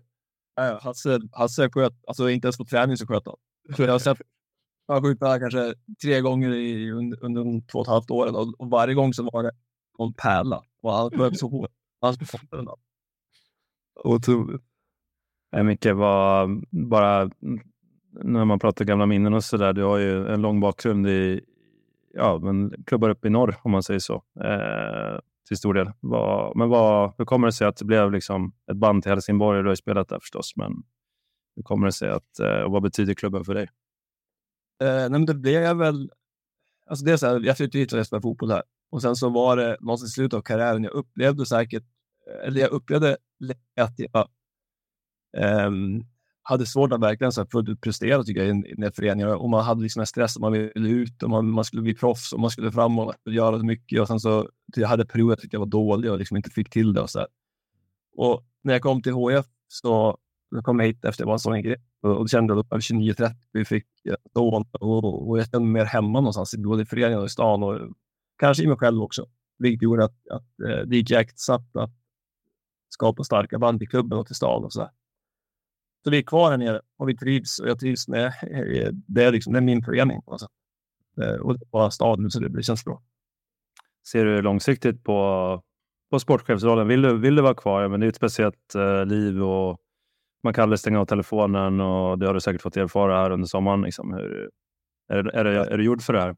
[0.55, 3.35] Ja, Hasse, Hasse sköt, alltså inte ens på träning så sköt han.
[3.77, 4.17] Jag har sett
[4.87, 8.61] han skjutit kanske tre gånger i, under, under de två och ett halvt åren och,
[8.61, 9.51] och varje gång så var det
[9.99, 11.71] någon pärla och han sköt så hårt.
[12.01, 12.15] Han
[14.03, 14.61] Otroligt.
[15.51, 17.29] Nej, Micke, var bara
[18.23, 19.73] när man pratar gamla minnen och så där.
[19.73, 21.41] Du har ju en lång bakgrund i
[22.13, 25.91] ja, men klubbar uppe i norr, om man säger så, eh, till stor del.
[25.99, 29.59] Vad, men vad, hur kommer det sig att det blev liksom ett band till Helsingborg?
[29.59, 30.71] Du har ju spelat där förstås, men
[31.55, 33.69] hur kommer det sig att, eh, och vad betyder klubben för dig?
[34.83, 36.11] Eh, nej, men det blev väl...
[36.89, 38.63] Alltså det är så här, jag flyttade hit och spelade fotboll här.
[38.91, 41.83] Och sen så var det någonstans i slutet av karriären, jag upplevde säkert,
[42.29, 43.17] eh, eller jag upplevde
[43.81, 44.27] att jag
[45.37, 45.71] eh,
[46.47, 49.49] hade svårt att verkligen så fullt ut prestera tycker jag, i, den här föreningen Och
[49.49, 52.33] man hade liksom en stress att man ville ut och man, man skulle bli proffs
[52.33, 54.01] och man skulle fram och göra mycket.
[54.01, 56.69] Och sen så jag hade perioder jag tyckte jag var dålig och liksom inte fick
[56.69, 57.27] till det och så här.
[58.17, 60.17] Och när jag kom till HF så
[60.49, 63.35] jag kom jag hit efter jag var en sån grej och, och kände att 29-30
[63.51, 67.19] vi fick eh, då och, och jag kände mig mer hemma någonstans, både i föreningen
[67.19, 67.79] och i stan och
[68.39, 69.25] kanske i mig själv också.
[69.59, 71.91] Vilket gjorde att, att eh, det gick jäkligt snabbt att
[72.89, 74.89] skapa starka band i klubben och till stan och så där.
[76.05, 78.33] Så vi är kvar här nere och vi trivs och jag trivs med
[79.07, 79.23] det.
[79.23, 80.21] Är liksom, det är min förening.
[80.27, 80.47] Alltså.
[81.21, 83.01] Eh, och det var staden så det känns bra.
[84.07, 85.61] Ser du långsiktigt på,
[86.11, 86.87] på sportchefsrollen?
[86.87, 87.81] Vill du, vill du vara kvar?
[87.81, 89.79] Ja, men det är ett speciellt uh, liv och
[90.43, 93.47] man kan aldrig stänga av telefonen och det har du säkert fått erfara här under
[93.47, 93.81] sommaren.
[93.81, 94.13] Liksom.
[94.13, 94.49] Hur,
[95.07, 96.35] är, är, det, är du gjord för det här?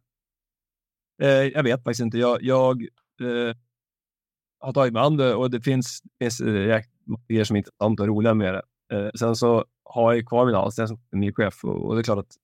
[1.21, 2.17] Eh, jag vet faktiskt inte.
[2.17, 2.81] Jag, jag
[3.21, 3.55] eh,
[4.59, 6.81] har tagit mig an det och det finns, finns eh,
[7.27, 8.61] grejer som är intressanta och roliga med det.
[8.93, 12.03] Eh, sen så har jag kvar min anställning som ny chef och, och, det är
[12.03, 12.35] klart att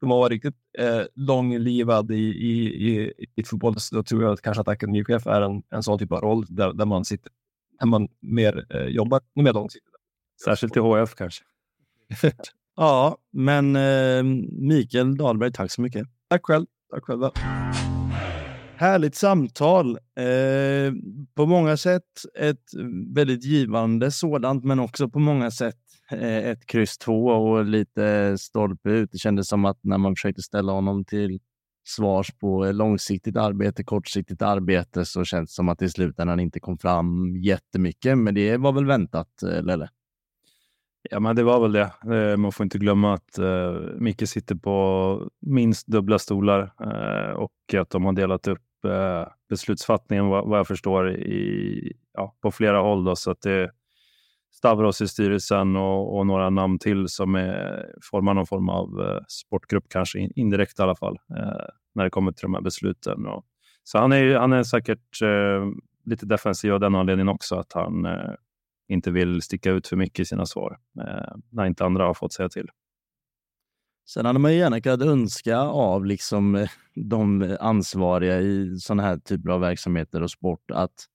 [0.00, 3.80] de har varit riktigt eh, långlivad i, i, i, i fotboll.
[3.80, 6.72] Så tror jag att kanske att akademichef är en, en sån typ av roll där,
[6.72, 7.32] där man sitter,
[7.80, 9.92] där man mer eh, jobbar mer långsiktigt.
[10.44, 11.44] Särskilt i HF kanske.
[12.76, 16.06] ja, men eh, Mikael Dahlberg, tack så mycket.
[16.28, 16.66] Tack själv.
[16.90, 17.32] Tack själva.
[18.82, 19.90] Härligt samtal.
[20.16, 20.92] Eh,
[21.34, 22.02] på många sätt
[22.38, 22.64] ett
[23.14, 25.76] väldigt givande sådant, men också på många sätt
[26.10, 29.12] eh, ett kryss två och lite stolpe ut.
[29.12, 31.40] Det kändes som att när man försökte ställa honom till
[31.88, 36.78] svars på långsiktigt arbete, kortsiktigt arbete, så känns det som att i slutändan inte kom
[36.78, 38.18] fram jättemycket.
[38.18, 39.88] Men det var väl väntat, eh, Lelle?
[41.10, 41.92] Ja, men det var väl det.
[42.16, 46.72] Eh, man får inte glömma att eh, Micke sitter på minst dubbla stolar
[47.36, 52.80] och att de har delat upp Eh, beslutsfattningen vad, jag förstår i, ja, på flera
[52.80, 53.04] håll.
[53.04, 53.70] Då, så att det är
[54.50, 59.20] Stavros i styrelsen och, och några namn till som är, formar någon form av eh,
[59.28, 63.26] sportgrupp, kanske indirekt i alla fall, eh, när det kommer till de här besluten.
[63.26, 63.44] Och,
[63.84, 65.18] så han är, han är säkert
[66.04, 68.06] lite defensiv av den anledningen också, att han
[68.92, 72.32] inte vill sticka ut för mycket i sina svar eh, när inte andra har fått
[72.32, 72.68] säga till.
[74.08, 79.50] Sen hade man gärna kunnat önska av liksom eh, de ansvariga i sådana här typer
[79.50, 81.06] av verksamheter och sport att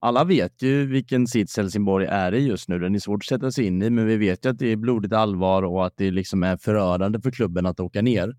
[0.00, 2.78] alla vet ju vilken sits Helsingborg är i just nu.
[2.78, 4.76] Den är svårt att sätta sig in i, men vi vet ju att det är
[4.76, 8.36] blodigt allvar och att det liksom är förödande för klubben att åka ner.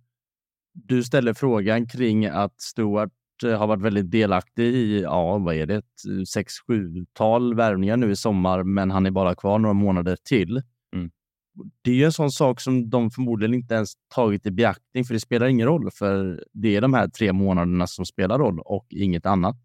[0.74, 3.12] Du ställer frågan kring att Stuart
[3.46, 8.12] eh, har varit väldigt delaktig i, ja, vad är det, eh, sex, sjutal värvningar nu
[8.12, 10.62] i sommar, men han är bara kvar några månader till.
[11.56, 11.72] Mm.
[11.82, 15.14] Det är ju en sån sak som de förmodligen inte ens tagit i beaktning, för
[15.14, 18.88] det spelar ingen roll, för det är de här tre månaderna som spelar roll och
[18.90, 19.62] inget annat.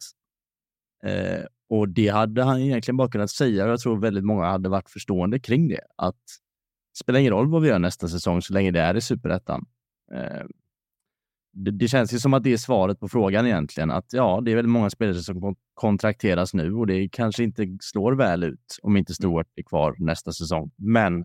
[1.05, 4.69] Eh, och det hade han egentligen bara kunnat säga och jag tror väldigt många hade
[4.69, 5.81] varit förstående kring det.
[5.97, 9.01] Att det spelar ingen roll vad vi gör nästa säsong så länge det är i
[9.01, 9.67] superettan.
[10.13, 10.47] Eh,
[11.53, 13.91] det, det, känns ju som att det är svaret på frågan egentligen.
[13.91, 18.13] Att ja, det är väldigt många spelare som kontrakteras nu och det kanske inte slår
[18.13, 20.71] väl ut om inte Stuart är kvar nästa säsong.
[20.77, 21.25] Men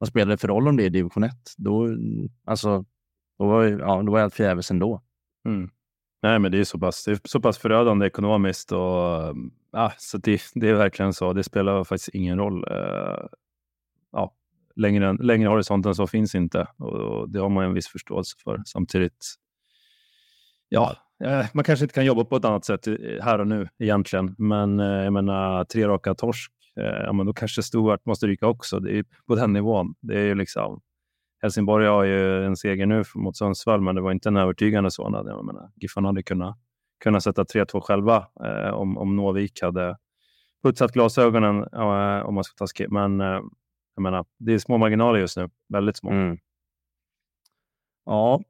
[0.00, 1.32] vad spelar det för roll om det är division 1?
[1.56, 1.88] Då,
[2.44, 2.84] alltså,
[3.38, 5.02] då, var, ja, då var allt förgäves ändå.
[5.44, 5.70] Mm.
[6.22, 9.34] Nej, men det är så pass, det är så pass förödande ekonomiskt och
[9.72, 11.32] ja, så det, det är verkligen så.
[11.32, 12.64] Det spelar faktiskt ingen roll.
[12.70, 13.26] Eh,
[14.12, 14.34] ja,
[14.76, 18.36] längre, längre horisont än så finns inte och, och det har man en viss förståelse
[18.44, 18.62] för.
[18.66, 19.34] Samtidigt
[20.68, 22.86] ja, eh, man kanske inte kan jobba på ett annat sätt
[23.22, 24.34] här och nu egentligen.
[24.38, 28.46] Men eh, jag menar, tre raka torsk, Eh, ja, men då kanske Stuart måste ryka
[28.46, 28.80] också.
[28.80, 29.94] Det är på den nivån.
[30.00, 30.80] Det är ju liksom,
[31.42, 35.26] Helsingborg har ju en seger nu mot Sundsvall, men det var inte en övertygande sådan.
[35.26, 36.58] Jag menar, Giffan hade kunnat,
[37.04, 39.96] kunnat sätta 3-2 själva eh, om, om Novik hade
[40.62, 42.90] putsat glasögonen, eh, om man ska ta skip.
[42.90, 43.40] Men eh,
[43.94, 46.10] jag menar, det är små marginaler just nu, väldigt små.
[46.10, 46.38] Mm.
[48.04, 48.40] Ja,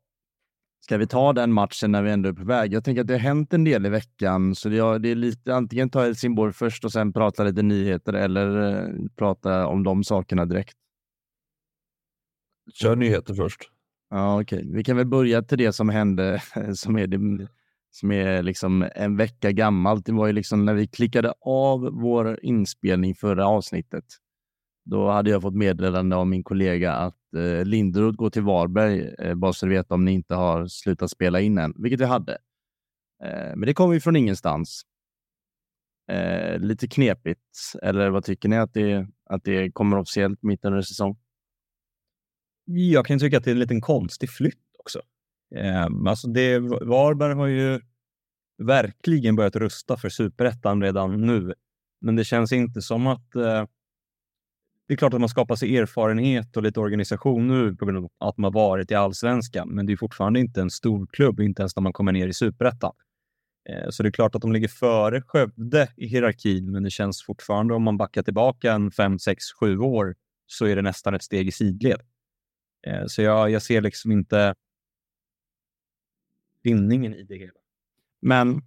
[0.81, 2.73] Ska vi ta den matchen när vi ändå är på väg?
[2.73, 5.91] Jag tänker att det har hänt en del i veckan, så det är lite antingen
[5.91, 10.77] ta Helsingborg först och sen prata lite nyheter eller eh, prata om de sakerna direkt.
[12.75, 13.71] Kör nyheter först.
[14.11, 14.59] Ja, okej.
[14.59, 14.73] Okay.
[14.73, 16.43] Vi kan väl börja till det som hände,
[16.75, 17.49] som är det
[17.91, 20.07] som är liksom en vecka gammalt.
[20.07, 24.05] Det var ju liksom när vi klickade av vår inspelning förra avsnittet.
[24.85, 29.35] Då hade jag fått meddelande av min kollega att eh, Linderoth går till Varberg, eh,
[29.35, 32.33] bara så du vet om ni inte har slutat spela in än, vilket vi hade.
[33.25, 34.83] Eh, men det kom ju från ingenstans.
[36.11, 40.83] Eh, lite knepigt, eller vad tycker ni att det, att det kommer officiellt mitt under
[40.83, 41.19] säsong?
[42.65, 45.03] Jag kan tycka att det är en liten konstig flytt också.
[45.55, 47.81] Eh, alltså det, Varberg har ju
[48.59, 51.55] verkligen börjat rusta för superettan redan nu.
[52.01, 53.35] Men det känns inte som att...
[53.35, 53.65] Eh,
[54.91, 58.11] det är klart att man skapar sig erfarenhet och lite organisation nu på grund av
[58.19, 59.69] att man varit i allsvenskan.
[59.69, 62.33] Men det är fortfarande inte en stor klubb, inte ens när man kommer ner i
[62.33, 62.93] superettan.
[63.69, 67.23] Eh, så det är klart att de ligger före Skövde i hierarkin, men det känns
[67.23, 70.15] fortfarande om man backar tillbaka en 5, 6, 7 år
[70.47, 72.01] så är det nästan ett steg i sidled.
[72.87, 74.55] Eh, så jag, jag ser liksom inte
[76.63, 77.61] vinningen i det hela.
[78.21, 78.63] Men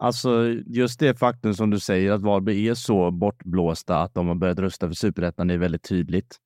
[0.00, 4.34] alltså just det faktum som du säger att Varberg är så bortblåsta att de har
[4.34, 6.36] börjat rösta för superettan är väldigt tydligt.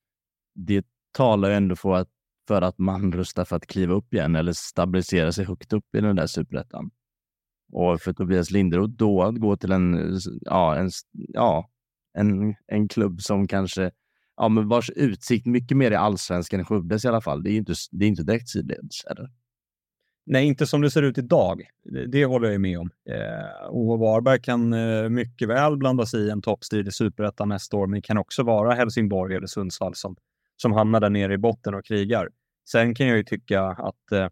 [0.55, 2.09] Det talar ju ändå för att,
[2.49, 6.01] för att man röstar för att kliva upp igen eller stabilisera sig högt upp i
[6.01, 6.91] den där superettan.
[7.73, 11.71] Och för Tobias Linderoth då att gå till en, ja, en, ja,
[12.19, 13.91] en, en klubb som kanske
[14.37, 17.43] ja, men vars utsikt mycket mer är allsvenskan än Skövdes i alla fall.
[17.43, 19.31] Det är inte, det är inte direkt sidleds, eller?
[20.27, 21.63] Nej, inte som det ser ut idag.
[21.85, 22.91] Det, det håller jag med om.
[23.11, 27.77] Eh, och Varberg kan eh, mycket väl blanda sig i en toppstrid i superettan nästa
[27.77, 30.17] år, men det kan också vara Helsingborg eller Sundsvall som,
[30.57, 32.29] som hamnar där nere i botten och krigar.
[32.69, 34.29] Sen kan jag ju tycka att eh,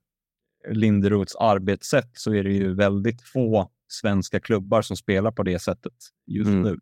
[0.70, 5.92] Linderoths arbetssätt så är det ju väldigt få svenska klubbar som spelar på det sättet
[6.26, 6.62] just mm.
[6.62, 6.78] nu.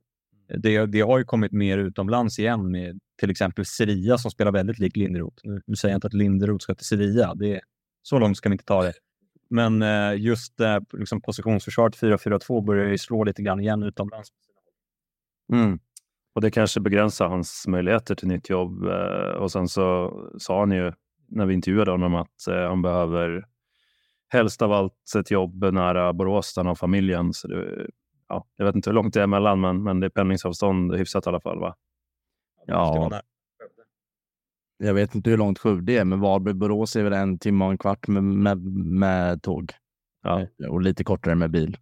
[0.59, 4.79] Det, det, har ju kommit mer utomlands igen med till exempel Sevilla som spelar väldigt
[4.79, 5.37] lik Linderoth.
[5.44, 7.35] Nu, nu säger jag inte att Linderoth ska till Sevilla.
[7.35, 7.61] Det,
[8.02, 8.92] så långt ska vi inte ta det.
[9.50, 14.28] Men eh, just eh, liksom positionsförsvaret 4-4-2 börjar ju slå lite grann igen utomlands.
[15.52, 15.78] Mm.
[16.34, 18.84] Och det kanske begränsar hans möjligheter till nytt jobb.
[18.84, 20.92] Eh, och sen så sa han ju
[21.28, 23.44] när vi intervjuade honom att eh, han behöver
[24.28, 27.32] helst av allt ett jobb nära Borås där han har familjen.
[27.32, 27.86] Så det,
[28.28, 31.26] ja, jag vet inte hur långt det är emellan, men, men det är pendlingsavstånd hyfsat
[31.26, 31.60] i alla fall.
[31.60, 31.76] Va?
[32.66, 33.20] Ja,
[34.83, 37.79] jag vet inte hur långt Skövde är, men Varberg-Borås är väl en timme och en
[37.79, 39.73] kvart med, med, med tåg.
[40.23, 40.47] Ja.
[40.69, 41.77] Och lite kortare med bil.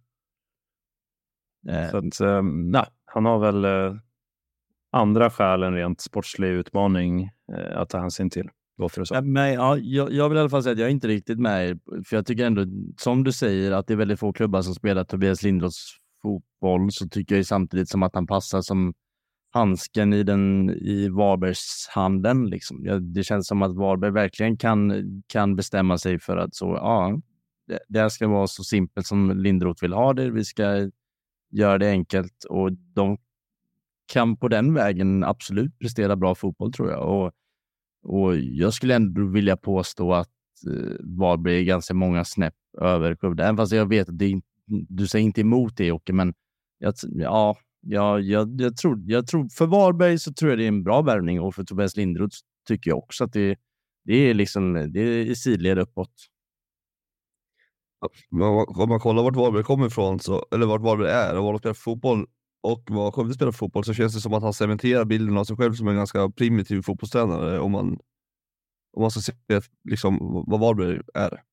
[1.91, 3.65] Så att, äh, nej, han har väl
[4.91, 7.29] andra skäl än rent sportslig utmaning
[7.75, 8.49] att ta hänsyn till.
[9.23, 11.79] Men, ja, jag, jag, vill i alla fall säga att jag är inte riktigt med
[12.05, 12.65] För jag tycker ändå,
[12.97, 16.91] som du säger, att det är väldigt få klubbar som spelar Tobias Lindroths fotboll.
[16.91, 18.93] Så tycker jag samtidigt som att han passar som
[19.51, 22.49] handsken i, den, i Varbergs handen.
[22.49, 22.85] Liksom.
[22.85, 24.93] Ja, det känns som att Varberg verkligen kan,
[25.27, 27.21] kan bestämma sig för att så, ja,
[27.67, 30.29] det, det ska vara så simpelt som Lindroth vill ha det.
[30.29, 30.89] Vi ska
[31.51, 33.17] göra det enkelt och de
[34.13, 37.07] kan på den vägen absolut prestera bra fotboll tror jag.
[37.07, 37.31] Och,
[38.03, 40.29] och jag skulle ändå vilja påstå att
[40.67, 43.43] eh, Varberg är ganska många snäpp över Skövde.
[43.43, 46.33] Även fast jag vet att det, du säger inte emot det Jocke, men
[46.79, 50.67] jag, ja, Ja, jag, jag, tror, jag tror för Varberg så tror jag det är
[50.67, 52.37] en bra värvning och för Tobias Lindroth
[52.67, 53.57] tycker jag också att det,
[54.05, 56.13] det är liksom det är i sidled uppåt.
[58.67, 61.59] Om man kollar vart Varberg kommer ifrån, så, eller vart Varberg är och var de
[61.59, 62.25] spelar fotboll
[62.63, 65.55] och vad Skövde spelar fotboll så känns det som att han cementerar bilden av sig
[65.55, 67.99] själv som en ganska primitiv fotbollstränare om man,
[68.93, 69.33] om man ska se
[69.89, 71.43] liksom, vad Varberg är.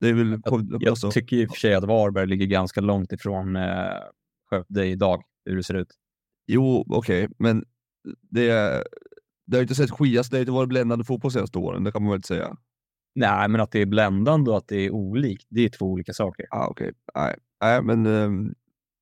[0.00, 0.40] Det är väl,
[0.80, 3.98] jag, jag tycker i och för sig att Varberg ligger ganska långt ifrån eh,
[4.50, 5.90] Skövde idag hur det ser ut.
[6.46, 7.64] Jo, okej, okay, men
[8.30, 8.48] det,
[9.46, 12.02] det har inte sett skias, det har inte varit bländande fotboll senaste åren, det kan
[12.02, 12.56] man väl inte säga.
[13.14, 16.12] Nej, men att det är bländande och att det är olikt, det är två olika
[16.12, 16.46] saker.
[16.50, 16.94] Ah, okej, okay.
[17.14, 17.36] nej.
[17.60, 18.54] nej, men um,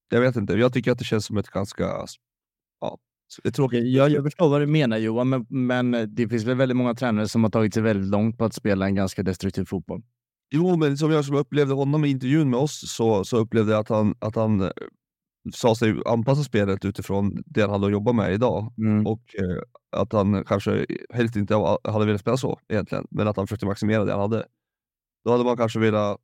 [0.09, 0.53] jag vet inte.
[0.53, 2.07] Jag tycker att det känns som ett ganska
[2.81, 2.99] ja,
[3.43, 3.85] det tråkigt.
[3.85, 7.29] Jag, jag förstår vad du menar Johan, men, men det finns väl väldigt många tränare
[7.29, 10.03] som har tagit sig väldigt långt på att spela en ganska destruktiv fotboll.
[10.55, 13.81] Jo, men som jag som upplevde honom i intervjun med oss så, så upplevde jag
[13.81, 14.71] att han, att han
[15.55, 18.75] sa sig anpassa spelet utifrån det han hade att jobba med idag.
[18.79, 19.07] Mm.
[19.07, 19.63] Och eh,
[20.01, 24.05] att han kanske helst inte hade velat spela så egentligen, men att han försökte maximera
[24.05, 24.47] det han hade.
[25.25, 26.21] Då hade man kanske velat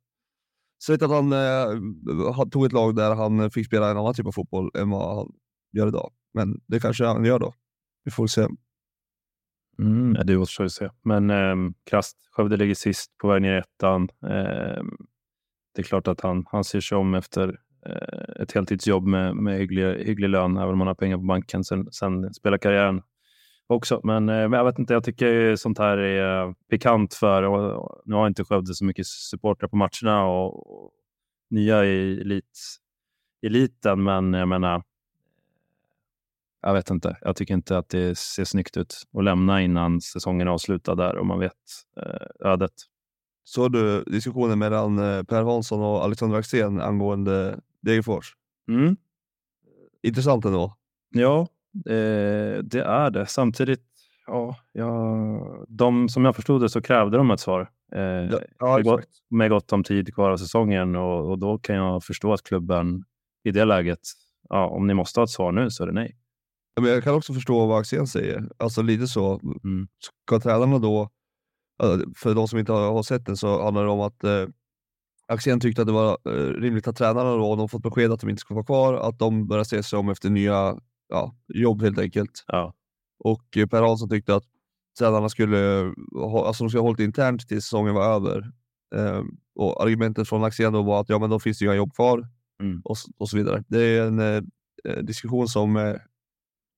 [0.83, 4.31] sett att han eh, tog ett lag där han fick spela en annan typ av
[4.31, 5.31] fotboll än vad han
[5.71, 6.11] gör idag.
[6.33, 7.53] Men det kanske han gör då.
[8.03, 8.47] Vi får se.
[9.79, 10.89] Mm, det återstår att se.
[11.01, 11.55] Men eh,
[11.89, 14.09] krasst, Skövde ligger sist på väg ner i ettan.
[14.23, 14.83] Eh,
[15.75, 19.57] det är klart att han, han ser sig om efter Eh, ett heltidsjobb med, med
[19.57, 21.63] hygglig, hygglig lön, även om man har pengar på banken.
[21.63, 23.01] Sen, sen spelar karriären
[23.67, 24.01] också.
[24.03, 27.83] Men, eh, men jag vet inte, jag tycker sånt här är eh, pikant för, och,
[27.83, 30.91] och, nu har inte Skövde så mycket supportrar på matcherna och, och
[31.49, 32.59] nya i elit,
[33.41, 34.83] eliten, men jag menar,
[36.61, 37.17] jag vet inte.
[37.21, 41.17] Jag tycker inte att det ser snyggt ut att lämna innan säsongen är avslutad där
[41.17, 41.53] och man vet
[41.97, 42.73] eh, ödet.
[43.43, 48.33] Såg du diskussionen mellan Per Hansson och Alexander Axén angående Degerfors?
[48.67, 48.97] Mm.
[50.03, 50.75] Intressant ändå.
[51.09, 51.47] Ja,
[51.85, 53.25] eh, det är det.
[53.25, 53.85] Samtidigt,
[54.27, 57.69] ja, ja, de, som jag förstod det så krävde de ett svar.
[57.95, 61.57] Eh, Ja, ja, med, gott, med gott om tid kvar av säsongen och, och då
[61.57, 63.03] kan jag förstå att klubben
[63.43, 63.99] i det läget,
[64.49, 66.15] ja, om ni måste ha ett svar nu så är det nej.
[66.75, 68.49] Ja, Men jag kan också förstå vad Axén säger.
[68.57, 69.39] Alltså lite så.
[69.63, 69.87] Mm.
[70.25, 71.09] Ska tränarna då,
[71.77, 74.47] ja, för de som inte har, har sett den så handlar det om att eh,
[75.29, 78.29] Axén tyckte att det var eh, rimligt att tränarna då, de fått besked att de
[78.29, 81.99] inte ska vara kvar, att de börjar se sig om efter nya ja, jobb helt
[81.99, 82.43] enkelt.
[82.47, 82.73] Ja.
[83.19, 84.43] Och eh, Per Hansson tyckte att
[84.99, 88.51] tränarna skulle ha, alltså de skulle ha hållit internt tills säsongen var över.
[88.95, 89.21] Eh,
[89.55, 92.27] och argumentet från Axén då var att ja, men då finns det inga jobb kvar
[92.63, 92.81] Mm.
[92.85, 93.63] och, och så vidare.
[93.67, 94.41] Det är en eh,
[94.83, 95.95] eh, diskussion som eh,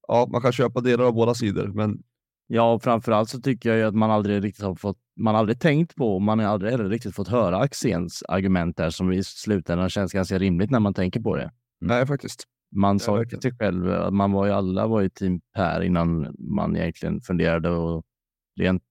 [0.07, 2.03] ja, man kan köpa delar av båda sidor, men
[2.47, 5.59] Ja, och framförallt så tycker jag ju att man aldrig riktigt har fått, man aldrig
[5.59, 9.23] tänkt på, och man har aldrig heller riktigt fått höra Axéns argument där som i
[9.23, 11.51] slutändan känns ganska rimligt när man tänker på det.
[11.81, 12.47] nej faktiskt.
[12.75, 15.81] Man sa ju till sig själv att man var ju alla var ju team Per
[15.81, 18.03] innan man egentligen funderade och
[18.59, 18.83] rent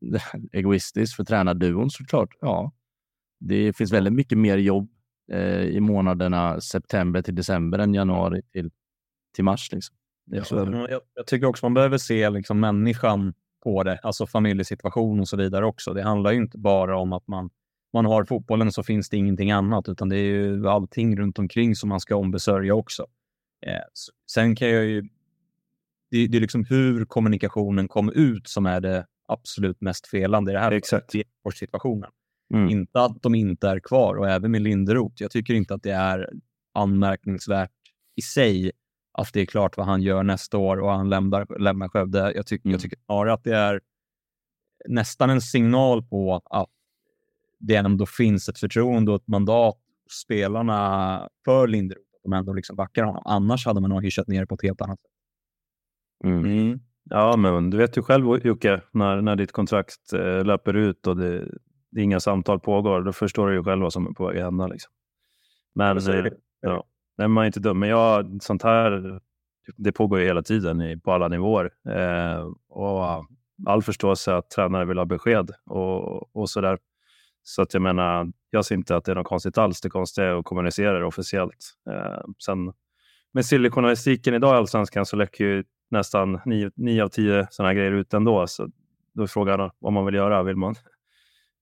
[0.52, 2.28] egoistiskt för tränarduon såklart.
[2.40, 2.72] Ja,
[3.40, 4.90] det finns väldigt mycket mer jobb
[5.32, 8.70] eh, i månaderna september till december än januari till,
[9.34, 9.72] till mars.
[9.72, 9.96] Liksom.
[10.30, 10.44] Ja,
[10.90, 15.36] jag, jag tycker också man behöver se liksom människan på det, alltså familjesituation och så
[15.36, 15.94] vidare också.
[15.94, 17.50] Det handlar ju inte bara om att man,
[17.92, 21.76] man har fotbollen så finns det ingenting annat, utan det är ju allting runt omkring
[21.76, 23.06] som man ska ombesörja också.
[23.66, 23.82] Eh,
[24.32, 25.02] sen kan jag ju...
[26.10, 30.54] Det, det är liksom hur kommunikationen kom ut som är det absolut mest felande i
[30.54, 31.12] det här Exakt.
[31.54, 32.10] situationen.
[32.54, 32.68] Mm.
[32.68, 35.14] Inte att de inte är kvar och även med Linderoth.
[35.22, 36.30] Jag tycker inte att det är
[36.74, 37.70] anmärkningsvärt
[38.16, 38.72] i sig
[39.12, 42.32] att det är klart vad han gör nästa år och han lämnar, lämnar Skövde.
[42.34, 42.72] Jag, tycker Mm.
[42.72, 43.80] jag tycker snarare att det är
[44.88, 46.70] nästan en signal på att
[47.58, 52.06] det ändå finns ett förtroende och ett mandat hos spelarna för Linderoth.
[52.22, 53.22] De ändå liksom backar honom.
[53.26, 55.10] Annars hade man nog hyschat ner på ett helt annat sätt.
[56.24, 56.44] Mm.
[56.44, 56.80] Mm.
[57.04, 61.16] Ja, men du vet ju själv Jocke, när, när ditt kontrakt eh, löper ut och
[61.16, 61.48] det,
[61.90, 64.44] det inga samtal pågår, då förstår du ju själv vad som är på väg att
[64.44, 64.66] hända.
[64.66, 64.92] Liksom.
[65.74, 66.00] Men,
[66.60, 66.84] ja,
[67.22, 67.78] nej, man är inte dum.
[67.78, 69.20] Men jag, sånt här,
[69.76, 71.70] det pågår ju hela tiden i, på alla nivåer.
[71.88, 73.24] Eh, och
[73.66, 76.78] all förståelse att tränare vill ha besked och, och sådär.
[77.42, 79.80] Så att jag menar, jag ser inte att det är något konstigt alls.
[79.80, 81.74] Det konstiga är att kommunicera det officiellt.
[81.90, 82.72] Eh, sen
[83.32, 87.74] med sillyjournalistiken idag i Allsvenskan så läcker ju nästan nio, nio av tio sådana här
[87.74, 88.46] grejer ut ändå.
[88.46, 88.68] Så
[89.14, 90.42] då är frågan vad man vill göra.
[90.42, 90.74] Vill man,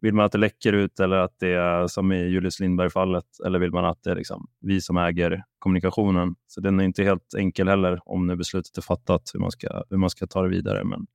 [0.01, 3.25] vill man att det läcker ut eller att det är som i Julius Lindberg-fallet?
[3.47, 6.35] Eller vill man att det är liksom vi som äger kommunikationen?
[6.47, 9.85] Så den är inte helt enkel heller om nu beslutet är fattat hur man ska,
[9.91, 10.85] hur man ska ta det vidare.
[10.85, 11.07] Men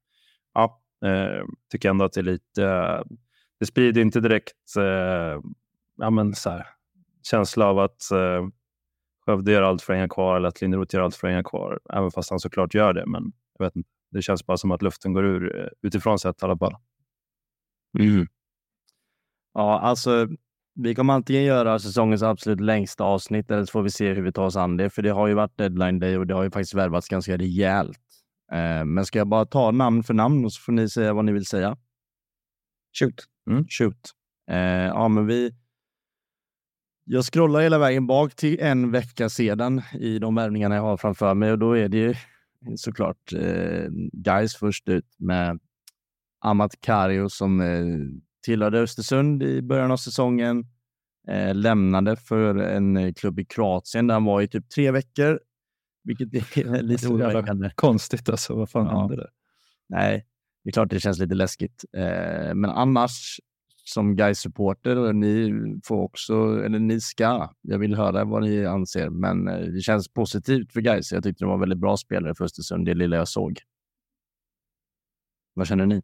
[0.54, 2.66] ja, eh, tycker ändå att det är lite...
[2.66, 3.02] Eh,
[3.60, 5.42] det sprider inte direkt eh,
[5.98, 6.68] ja, men så här,
[7.24, 8.48] känsla av att eh,
[9.26, 11.44] Skövde gör allt för att hänga kvar eller att Linderoth gör allt för att hänga
[11.44, 11.80] kvar.
[11.94, 13.06] Även fast han såklart gör det.
[13.06, 13.90] Men jag vet inte.
[14.12, 16.76] Det känns bara som att luften går ur eh, utifrån sett i alla fall.
[18.00, 18.28] Mm.
[19.56, 20.28] Ja, alltså
[20.76, 24.32] vi kommer antingen göra säsongens absolut längsta avsnitt eller så får vi se hur vi
[24.32, 24.90] tar oss an det.
[24.90, 28.00] För det har ju varit deadline day och det har ju faktiskt värvats ganska rejält.
[28.52, 31.26] Eh, men ska jag bara ta namn för namn och så får ni säga vad
[31.26, 31.78] ni vill säga?
[33.00, 33.24] Shoot.
[33.50, 34.12] Mm, shoot.
[34.52, 35.52] Eh, ja, men vi...
[37.04, 41.34] Jag scrollar hela vägen bak till en vecka sedan i de värvningarna jag har framför
[41.34, 42.16] mig och då är det ju
[42.76, 45.60] såklart eh, guys först ut med
[46.42, 47.86] Amat Kario som eh,
[48.46, 50.66] tillhörde Östersund i början av säsongen.
[51.28, 55.40] Eh, lämnade för en eh, klubb i Kroatien där han var i typ tre veckor,
[56.04, 57.72] vilket är lite oroväckande.
[57.76, 58.56] Konstigt alltså.
[58.56, 59.00] Vad fan Ja.
[59.00, 59.30] hände där?
[59.90, 60.26] Nej,
[60.64, 61.86] det är klart det känns lite läskigt.
[61.98, 63.40] Eh, men annars,
[63.86, 65.54] som guys supporter ni
[65.86, 70.14] får också, eller ni ska, jag vill höra vad ni anser, men eh, det känns
[70.14, 71.12] positivt för guys.
[71.12, 73.60] Jag tyckte de var väldigt bra spelare för Östersund, det lilla jag såg.
[75.54, 76.02] Vad känner ni?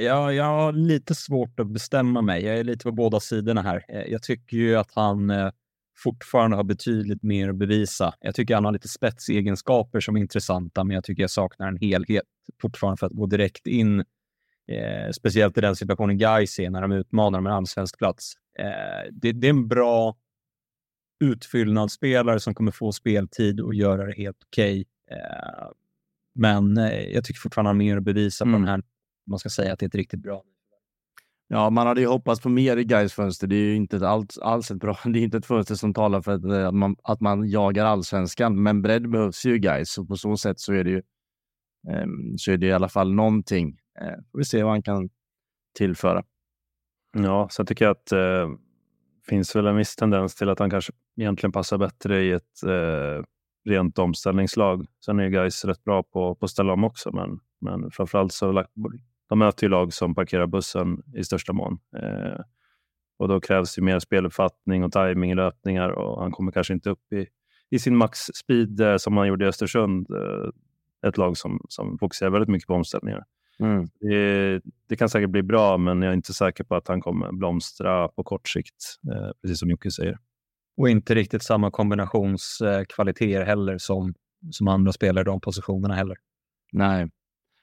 [0.00, 2.44] Ja, jag har lite svårt att bestämma mig.
[2.44, 3.84] Jag är lite på båda sidorna här.
[3.88, 5.50] Eh, Jag tycker ju att han eh,
[5.98, 8.14] fortfarande har betydligt mer att bevisa.
[8.20, 11.76] Jag tycker han har lite spetsegenskaper som är intressanta, men jag tycker jag saknar en
[11.76, 12.24] helhet
[12.62, 14.00] fortfarande för att gå direkt in,
[14.68, 18.32] eh, speciellt i den situationen Gais är när de utmanar om en allsvensk plats.
[18.58, 20.16] Eh, det, det är en bra
[21.24, 24.84] utfyllnadsspelare som kommer få speltid och göra det helt okej.
[25.10, 25.68] Eh,
[26.34, 28.60] men eh, jag tycker fortfarande han har mer att bevisa på Mm.
[28.60, 28.82] den här
[29.28, 30.42] man ska säga att det är ett riktigt bra.
[31.48, 33.46] Ja, man hade ju hoppats på mer i Gais fönster.
[33.46, 34.98] Det är ju inte alls, alls ett bra.
[35.04, 38.62] Det är inte ett fönster som talar för att, att, man, att man jagar allsvenskan,
[38.62, 41.02] men bredd behövs ju i Gais och på så sätt så är det ju
[42.02, 43.78] um, så är det i alla fall någonting.
[44.02, 45.08] Uh, får vi se vad han kan
[45.78, 46.24] tillföra.
[47.12, 48.48] Ja, sen tycker jag att det eh,
[49.28, 53.24] finns väl en viss tendens till att han kanske egentligen passar bättre i ett eh,
[53.64, 54.86] rent omställningslag.
[55.04, 58.32] Sen är ju guys rätt bra på, på att ställa om också, men, men framförallt
[58.32, 58.64] så
[59.28, 61.78] de möter ju lag som parkerar bussen i största mån.
[61.96, 62.40] Eh,
[63.18, 66.90] och då krävs ju mer speluppfattning och timing i löpningar och han kommer kanske inte
[66.90, 67.26] upp i,
[67.70, 70.10] i sin max-speed eh, som han gjorde i Östersund.
[70.10, 70.50] Eh,
[71.08, 73.24] ett lag som, som fokuserar väldigt mycket på omställningar.
[73.60, 73.88] Mm.
[74.00, 77.32] Det, det, kan säkert bli bra, men jag är inte säker på att han kommer
[77.32, 78.74] blomstra på kort sikt,
[79.12, 80.18] eh, precis som Jocke säger.
[80.76, 84.14] Och inte riktigt samma kombinationskvaliteter heller som,
[84.50, 86.16] som andra spelare i de positionerna heller.
[86.72, 87.10] Nej,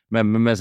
[0.09, 0.55] men, men, men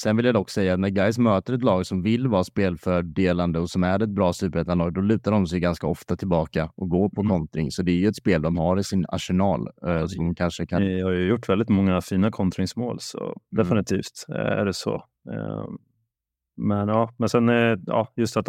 [0.00, 3.58] Sen vill jag dock säga att när guys möter ett lag som vill vara spelfördelande
[3.58, 7.08] och som är ett bra superettanlag, då lutar de sig ganska ofta tillbaka och går
[7.08, 7.30] på mm.
[7.30, 7.70] kontring.
[7.70, 9.68] Så det är ju ett spel de har i sin arsenal.
[9.86, 10.82] Eh, som kanske kan...
[10.82, 13.34] Ni har ju gjort väldigt många fina kontringsmål, så mm.
[13.50, 14.94] definitivt eh, är det så.
[15.32, 15.66] Eh,
[16.56, 17.48] men ja, men sen
[17.86, 18.48] ja, just att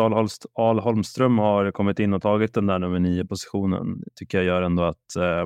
[0.54, 4.62] Al Holmström har kommit in och tagit den där nummer nio positionen tycker jag gör
[4.62, 5.46] ändå att eh,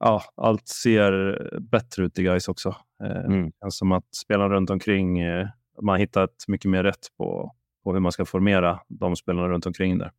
[0.00, 2.76] ja, allt ser bättre ut i guys också.
[3.02, 3.52] Eh, mm.
[3.68, 5.48] Som att spelarna runt omkring, eh,
[5.82, 9.66] man har hittat mycket mer rätt på, på hur man ska formera de spelarna runt
[9.66, 10.12] omkring där.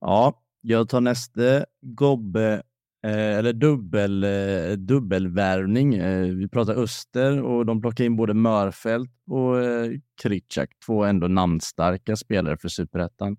[0.00, 2.62] Ja, jag tar nästa gobbe
[3.04, 5.94] eh, eller dubbel, eh, dubbelvärvning.
[5.94, 9.90] Eh, vi pratar Öster och de plockar in både Mörfält och eh,
[10.22, 13.36] Kritschak, två ändå namnstarka spelare för superettan.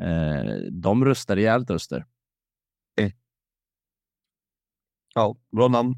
[0.00, 2.04] Eh, de röstar rejält Öster.
[5.16, 5.94] Ja, bra namn.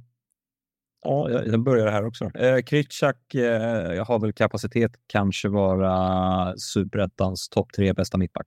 [1.04, 2.24] Ja, jag börjar här också.
[2.24, 8.46] Eh, Kritschak eh, har väl kapacitet kanske vara superettans topp tre bästa mittback.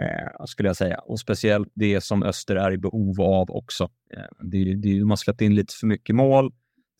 [0.00, 0.98] Eh, skulle jag säga.
[0.98, 3.90] Och speciellt det som Öster är i behov av också.
[4.14, 6.52] Eh, det, det, de har släppt in lite för mycket mål.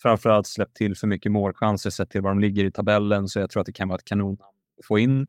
[0.03, 3.29] Framförallt släppt till för mycket målchanser sett till var de ligger i tabellen.
[3.29, 5.21] Så jag tror att det kan vara ett kanon att få in.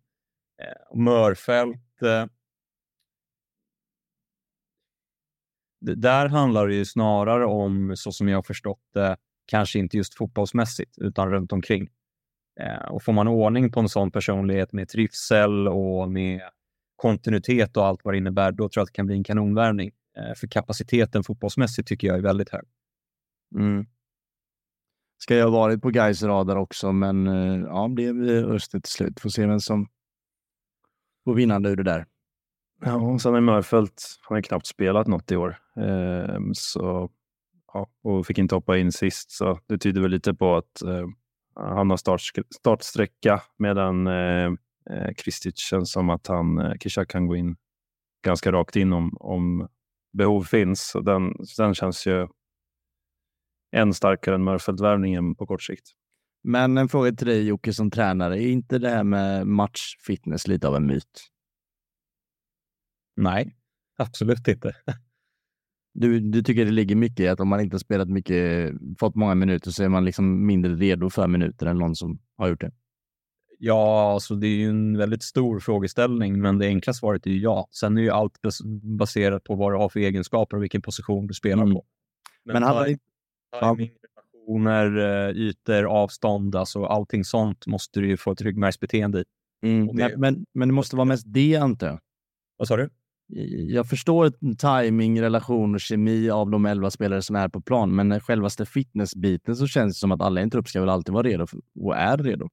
[0.62, 2.26] Eh, Mörfält eh,
[5.82, 10.18] där handlar det ju snarare om, så som jag har förstått det, kanske inte just
[10.18, 11.90] fotbollsmässigt, utan runt omkring.
[12.60, 16.42] Eh, och får man ordning på en sån personlighet med trivsel och med
[16.96, 19.92] kontinuitet och allt vad det innebär, då tror jag att det kan bli en kanonvärvning.
[20.18, 22.64] Eh, för kapaciteten fotbollsmässigt tycker jag är väldigt hög.
[23.56, 23.86] Mm.
[25.18, 29.20] Ska jag ha varit på Gais radar också, men eh, ja, blev Öster till slut.
[29.20, 29.88] Får se vem som
[31.24, 32.06] får vinnande ur det där.
[32.82, 35.58] Ja, och sen är Mörfält, han har knappt spelat något i år.
[35.78, 37.10] Eh, så,
[37.74, 41.06] ja, och fick inte hoppa in sist, så det tyder väl lite på att eh,
[41.56, 42.22] han har start,
[42.56, 44.46] startsträcka medan eh,
[44.90, 47.56] eh Kristic känns som att han, eh, Kishak kan gå in
[48.26, 49.68] ganska rakt in om, om
[50.14, 50.96] behov finns.
[50.96, 52.28] Och den, den känns ju
[53.72, 55.92] än starkare än Mörfält-värvningen på kort sikt.
[56.44, 60.68] Men en fråga till dig Jocke som tränare, är inte det här med matchfitness lite
[60.68, 61.30] av en myt?
[63.20, 63.56] Nej,
[63.98, 64.76] absolut inte.
[65.94, 69.36] Du, du tycker det ligger mycket i att om man inte spelat mycket, fått många
[69.36, 72.72] minuter så är man liksom mindre redo för minuter än någon som har gjort det?
[73.58, 77.40] Ja, alltså det är ju en väldigt stor frågeställning, men det enkla svaret är ju
[77.40, 77.68] ja.
[77.72, 78.34] Sen är ju allt
[79.00, 81.76] baserat på vad du har för egenskaper och vilken position du spelar mm.
[81.76, 81.86] på.
[82.44, 82.86] Men, men hade...
[83.60, 83.92] timing,
[84.50, 89.24] relationer, eh, ytor, avstånd, alltså allting sånt måste du ju få ett ryggmärgsbeteende i.
[89.68, 89.96] Mm.
[89.96, 90.18] Det...
[90.18, 92.00] Men, men det måste vara mest det, antar jag?
[92.58, 92.90] Vad sa du?
[93.68, 98.20] Jag förstår timing, relation och kemi av de elva spelare som är på plan, men
[98.20, 101.24] självaste fitnessbiten så känns det som att alla i en trupp ska väl alltid vara
[101.24, 101.46] redo
[101.80, 102.50] och är redo.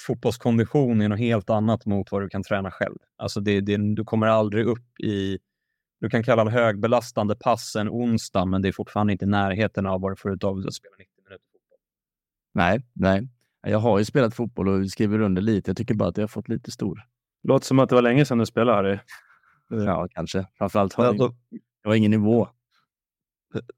[0.00, 2.96] Fotbollskondition är något helt annat mot vad du kan träna själv.
[3.16, 5.38] Alltså det, det, du kommer aldrig upp i...
[6.00, 9.86] Du kan kalla det högbelastande pass en onsdag, men det är fortfarande inte i närheten
[9.86, 11.78] av vad du får ut av att spela 90 minuter fotboll.
[12.54, 13.28] Nej, nej.
[13.66, 15.70] Jag har ju spelat fotboll och skriver under lite.
[15.70, 17.02] Jag tycker bara att jag har fått lite stor.
[17.42, 18.98] Låter som att det var länge sedan du spelade, Harry.
[19.82, 20.46] Ja, kanske.
[20.58, 21.28] Framförallt har alltså,
[21.82, 22.48] det var ingen nivå.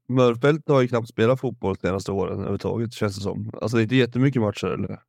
[0.07, 3.51] Mörfält har ju knappt spelat fotboll de senaste åren överhuvudtaget, känns det som.
[3.61, 5.01] Alltså det är inte jättemycket matcher, eller?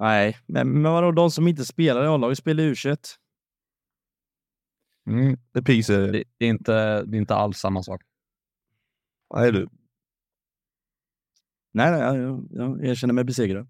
[0.00, 2.74] Nej, men, men vadå, de som inte spelar i A-laget spelar u
[5.08, 6.12] mm, det piser.
[6.12, 8.02] Det, det, är inte, det är inte alls samma sak.
[9.34, 9.68] Nej, du.
[11.72, 13.68] Nej, nej jag, jag, jag känner mig besegrad.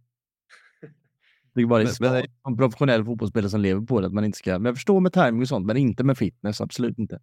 [1.59, 4.06] Det är bara men, men, en professionell fotbollsspelare som lever på det.
[4.06, 6.61] Att man inte ska, men jag förstår med timing och sånt, men inte med fitness.
[6.61, 7.20] Absolut inte.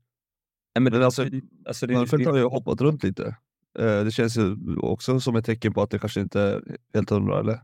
[0.76, 1.26] Nej, men alltså,
[1.66, 3.38] alltså det, Varför har jag hoppat runt lite?
[3.80, 7.10] Eh, det känns ju också som ett tecken på att det kanske inte är helt
[7.10, 7.60] hundra, eller?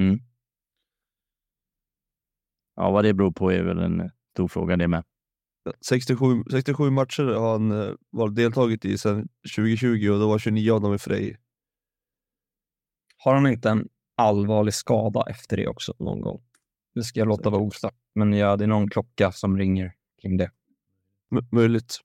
[0.00, 0.18] Mm.
[2.76, 5.04] Ja, vad det beror på är väl en stor fråga det med.
[5.86, 10.72] 67, 67 matcher har han eh, varit deltagit i sedan 2020 och då var 29
[10.72, 11.36] av dem i Frej.
[13.16, 13.88] Har han inte en
[14.20, 16.42] allvarlig skada efter det också någon gång?
[16.94, 19.92] Det ska jag låta vara osagt, men ja, det är någon klocka som ringer
[20.22, 20.50] kring det.
[21.36, 22.00] M- möjligt.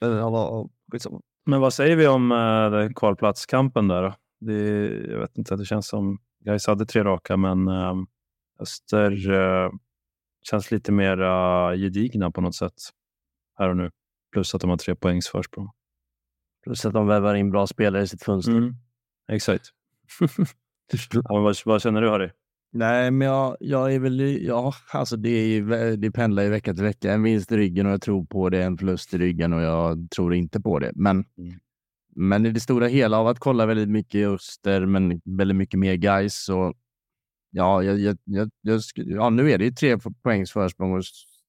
[0.00, 1.20] Men skitsamma.
[1.44, 4.14] Vad säger vi om uh, kvalplatskampen där då?
[4.40, 7.94] Det, jag vet inte, det känns som Gais hade tre raka, men uh,
[8.60, 9.70] Öster uh,
[10.50, 12.74] känns lite mer uh, gedigna på något sätt
[13.58, 13.90] här och nu.
[14.32, 15.70] Plus att de har tre poängs försprång.
[16.64, 18.52] Plus att de vävar in bra spelare i sitt fönster.
[18.52, 18.74] Mm.
[19.32, 19.64] Exakt.
[21.12, 22.30] ja, vad, vad känner du Harry?
[22.72, 26.74] Nej, men jag, jag är väl, ja, alltså det, är ju, det pendlar ju vecka
[26.74, 27.12] till vecka.
[27.12, 30.10] En vinst i ryggen och jag tror på det, en förlust i ryggen och jag
[30.10, 30.92] tror inte på det.
[30.94, 31.54] Men, Mm.
[32.16, 35.94] men i det stora hela av att kolla väldigt mycket Öster, men väldigt mycket mer
[35.94, 36.74] guys så
[37.50, 41.02] ja, jag, jag, jag, ja, nu är det ju tre poängs försprång och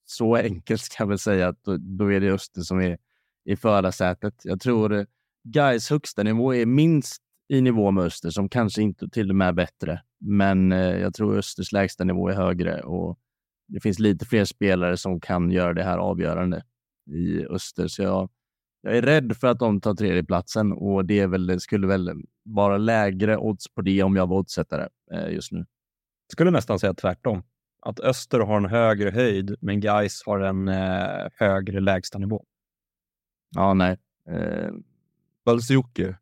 [0.06, 2.98] så enkelt ska jag väl säga att då, då är det Öster som är
[3.46, 4.34] i förarsätet.
[4.44, 5.06] Jag tror eh,
[5.44, 9.48] guys högsta nivå är minst i nivå med Öster, som kanske inte till och med
[9.48, 10.02] är bättre.
[10.20, 13.20] Men eh, jag tror Östers lägsta nivå är högre och
[13.68, 16.64] det finns lite fler spelare som kan göra det här avgörande
[17.12, 17.88] i Öster.
[17.88, 18.30] Så jag,
[18.82, 22.78] jag är rädd för att de tar tredjeplatsen och det är väl, skulle väl vara
[22.78, 25.66] lägre odds på det om jag var oddsättare eh, just nu.
[26.32, 27.44] skulle nästan säga tvärtom.
[27.82, 32.46] Att Öster har en högre höjd, men Gais har en eh, högre lägstanivå.
[33.56, 33.98] Ja, nej.
[34.30, 34.72] Eh,
[35.46, 36.18] Valsjocke.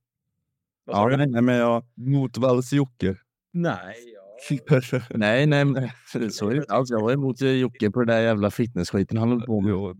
[0.85, 3.15] Ja, nej, nej, men jag, Mot Valsjocke.
[3.53, 3.95] Nej,
[5.09, 5.89] nej, nej, men
[6.31, 6.89] så är det alls.
[6.89, 9.69] Jag var emot eh, Jocke på det där jävla fitnessskiten han höll på med.
[9.71, 9.93] Jo,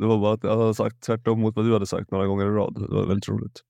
[0.00, 2.46] det var bara att jag hade sagt tvärtom mot vad du hade sagt några gånger
[2.46, 2.74] i rad.
[2.74, 3.60] Det var väldigt roligt.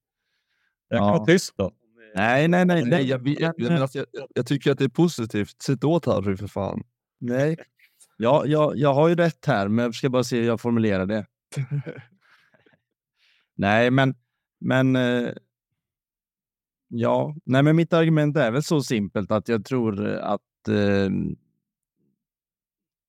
[0.89, 1.13] Jag kan Ja.
[1.15, 1.73] vara tyst då.
[2.15, 2.85] Nej, nej, nej.
[2.85, 5.63] Nej, jag, jag, jag, alltså, jag, jag tycker att det är positivt.
[5.63, 6.83] Sätt åt Harry för fan.
[7.21, 7.57] Nej.
[8.17, 11.07] Ja, jag, jag har ju rätt här, men jag ska bara se hur jag formulerar
[11.07, 11.27] det.
[13.57, 14.15] Nej, men,
[14.61, 15.29] men eh,
[16.97, 21.11] ja, nej, men mitt argument är väl så simpelt att jag tror eh, att eh,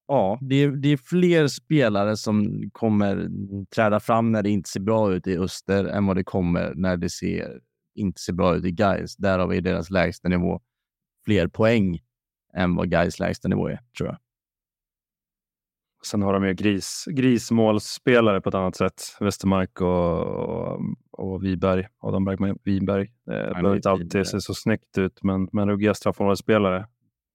[0.07, 3.29] ja, det är, det är fler spelare som kommer
[3.75, 6.97] träda fram när det inte ser bra ut i Öster än vad det kommer när
[6.97, 7.59] det ser,
[7.95, 9.15] inte ser bra ut i Gais.
[9.15, 10.61] Därav är deras lägsta nivå
[11.25, 11.99] fler poäng
[12.53, 14.17] än vad Gais lägsta nivå är, tror jag.
[16.05, 19.01] Sen har de ju gris, grismålsspelare på ett annat sätt.
[19.19, 20.79] Westermark och, och,
[21.11, 21.87] och Wiberg.
[21.99, 23.01] Adam Bergman Wiberg.
[23.03, 26.87] Eh, Det behöver inte alltid se så snyggt ut, men, men ruggiga straffområdesspelare.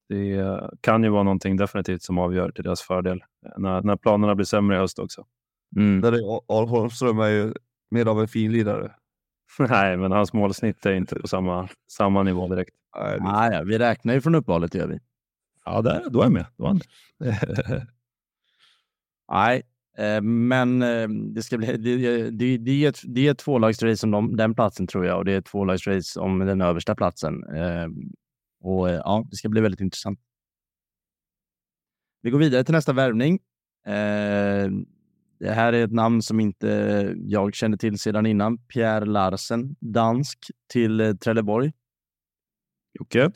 [0.08, 3.22] Det eh, kan ju vara någonting definitivt som avgör till deras fördel.
[3.46, 5.26] eh, När, när planerna blir sämre i höst också.
[5.76, 6.00] Mm.
[6.00, 7.54] Där är Holmström är ju
[7.90, 8.92] mer av en finlirare.
[9.58, 12.74] Nej, men hans målsnitt är inte på samma, samma nivå direkt.
[12.96, 14.98] Nej, det- Ah, ja, vi räknar ju från uppehållet, gör vi.
[15.64, 16.46] Ja, där, då är jag med.
[16.56, 16.80] Då är han
[19.30, 19.62] Nej,
[19.98, 21.66] eh, men eh, det ska bli.
[21.76, 25.18] Det, det, det, är ett, det är ett tvålagsrace om de, den platsen tror jag
[25.18, 27.44] och det är ett tvålagsrace om den översta platsen.
[27.54, 27.86] Eh,
[28.60, 30.20] och eh, ja, det ska bli väldigt intressant.
[32.22, 33.34] Vi går vidare till nästa värvning.
[33.86, 34.70] Eh,
[35.38, 38.58] det här är ett namn som inte jag kände till sedan innan.
[38.58, 40.38] Pierre Larsen, dansk,
[40.72, 41.72] till Trelleborg.
[42.98, 43.30] Jocke?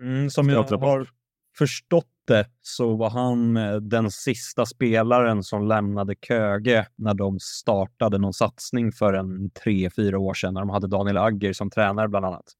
[0.00, 1.15] Mm, som jag har
[1.58, 8.18] förstått det så var han eh, den sista spelaren som lämnade Köge när de startade
[8.18, 12.08] någon satsning för en tre, fyra år sedan när de hade Daniel Agger som tränare
[12.08, 12.52] bland annat.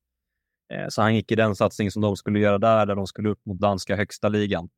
[0.72, 3.28] Eh, så han gick i den satsning som de skulle göra där, där de skulle
[3.28, 4.68] upp mot danska högsta ligan.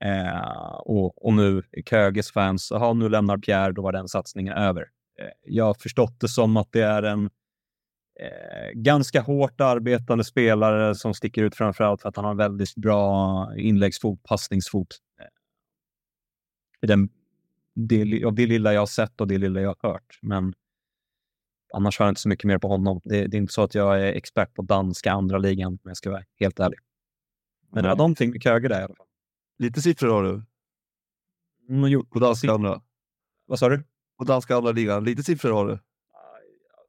[0.00, 4.52] Eh, och, och nu är Köges fans, jaha, nu lämnar Pierre, då var den satsningen
[4.52, 4.82] över.
[5.20, 7.30] Eh, jag har förstått det som att det är en
[8.18, 13.48] eh, ganska hårt arbetande spelare som sticker ut framförallt för att han har väldigt bra
[13.56, 14.96] inläggsfot, passningsfot.
[15.20, 15.26] Eh,
[16.80, 17.08] i den,
[17.74, 20.18] det, av det lilla jag har sett och det lilla jag har hört.
[20.22, 20.54] Men
[21.72, 23.00] annars har jag inte så mycket mer på honom.
[23.04, 25.96] Det, det är inte så att jag är expert på danska andra ligan, om jag
[25.96, 26.78] ska vara helt ärlig.
[27.70, 29.06] Men det var någonting med Köge där i alla fall.
[29.58, 30.42] Lite siffror har du.
[31.68, 32.82] Mm, jo, På danska andra.
[33.46, 33.82] vad sa du?
[34.18, 35.04] På danska andra ligan.
[35.04, 35.72] Lite siffror har du.
[35.72, 35.78] Det
[36.14, 36.84] har jag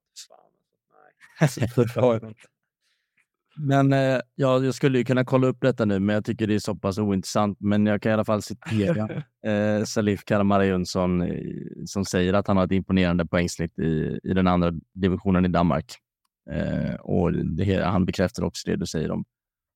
[1.16, 1.29] inte.
[3.62, 6.56] Men eh, ja, jag skulle ju kunna kolla upp detta nu, men jag tycker det
[6.56, 7.58] är så pass ointressant.
[7.60, 9.10] Men jag kan i alla fall citera
[9.46, 11.44] eh, Salif Karamara Jönsson eh,
[11.86, 15.96] som säger att han har ett imponerande poängsnitt i, i den andra divisionen i Danmark.
[16.52, 19.26] Eh, och det, han bekräftar också det du säger om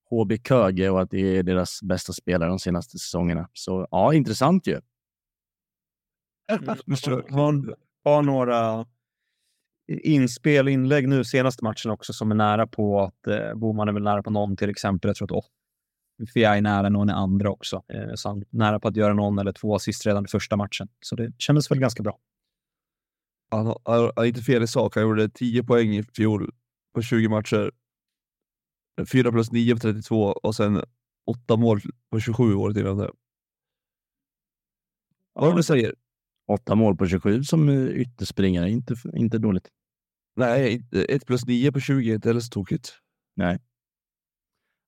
[0.09, 3.49] HB Köge och att det är deras bästa spelare de senaste säsongerna.
[3.53, 4.81] Så ja, intressant ju.
[7.31, 8.85] har, har några
[9.99, 14.03] inspel inlägg nu senaste matchen också som är nära på att eh, Boman är väl
[14.03, 15.09] nära på någon till exempel.
[15.09, 15.45] Jag tror att
[16.33, 17.83] Fia är nära någon i andra också.
[17.87, 20.55] Eh, så han är nära på att göra någon eller två assist redan i första
[20.55, 20.87] matchen.
[21.01, 22.19] Så det kändes väl ganska bra.
[23.51, 24.95] Han har, han har inte fel i sak.
[24.95, 26.51] Han gjorde 10 poäng i fjol
[26.93, 27.71] på 20 matcher.
[29.11, 30.81] 4 plus 9 på 32 och sen
[31.25, 31.81] 8 mål
[32.11, 33.11] på 27 året innan det.
[35.33, 35.55] Vad ja.
[35.55, 35.95] du säger?
[36.47, 39.69] Åtta mål på 27 som ytterspringare, inte, inte dåligt.
[40.35, 42.99] Nej, 1 plus 9 på 20 är inte heller så tokigt.
[43.35, 43.59] Nej.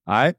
[0.07, 0.33] Nej.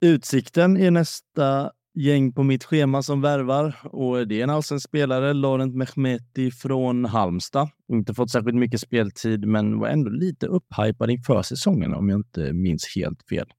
[0.00, 5.32] Utsikten är nästa gäng på mitt schema som värvar och det är en allsvensk spelare,
[5.32, 7.70] Laurent Mehmeti från Halmstad.
[7.92, 12.52] Inte fått särskilt mycket speltid, men var ändå lite upphypad inför säsongen om jag inte
[12.52, 13.52] minns helt fel.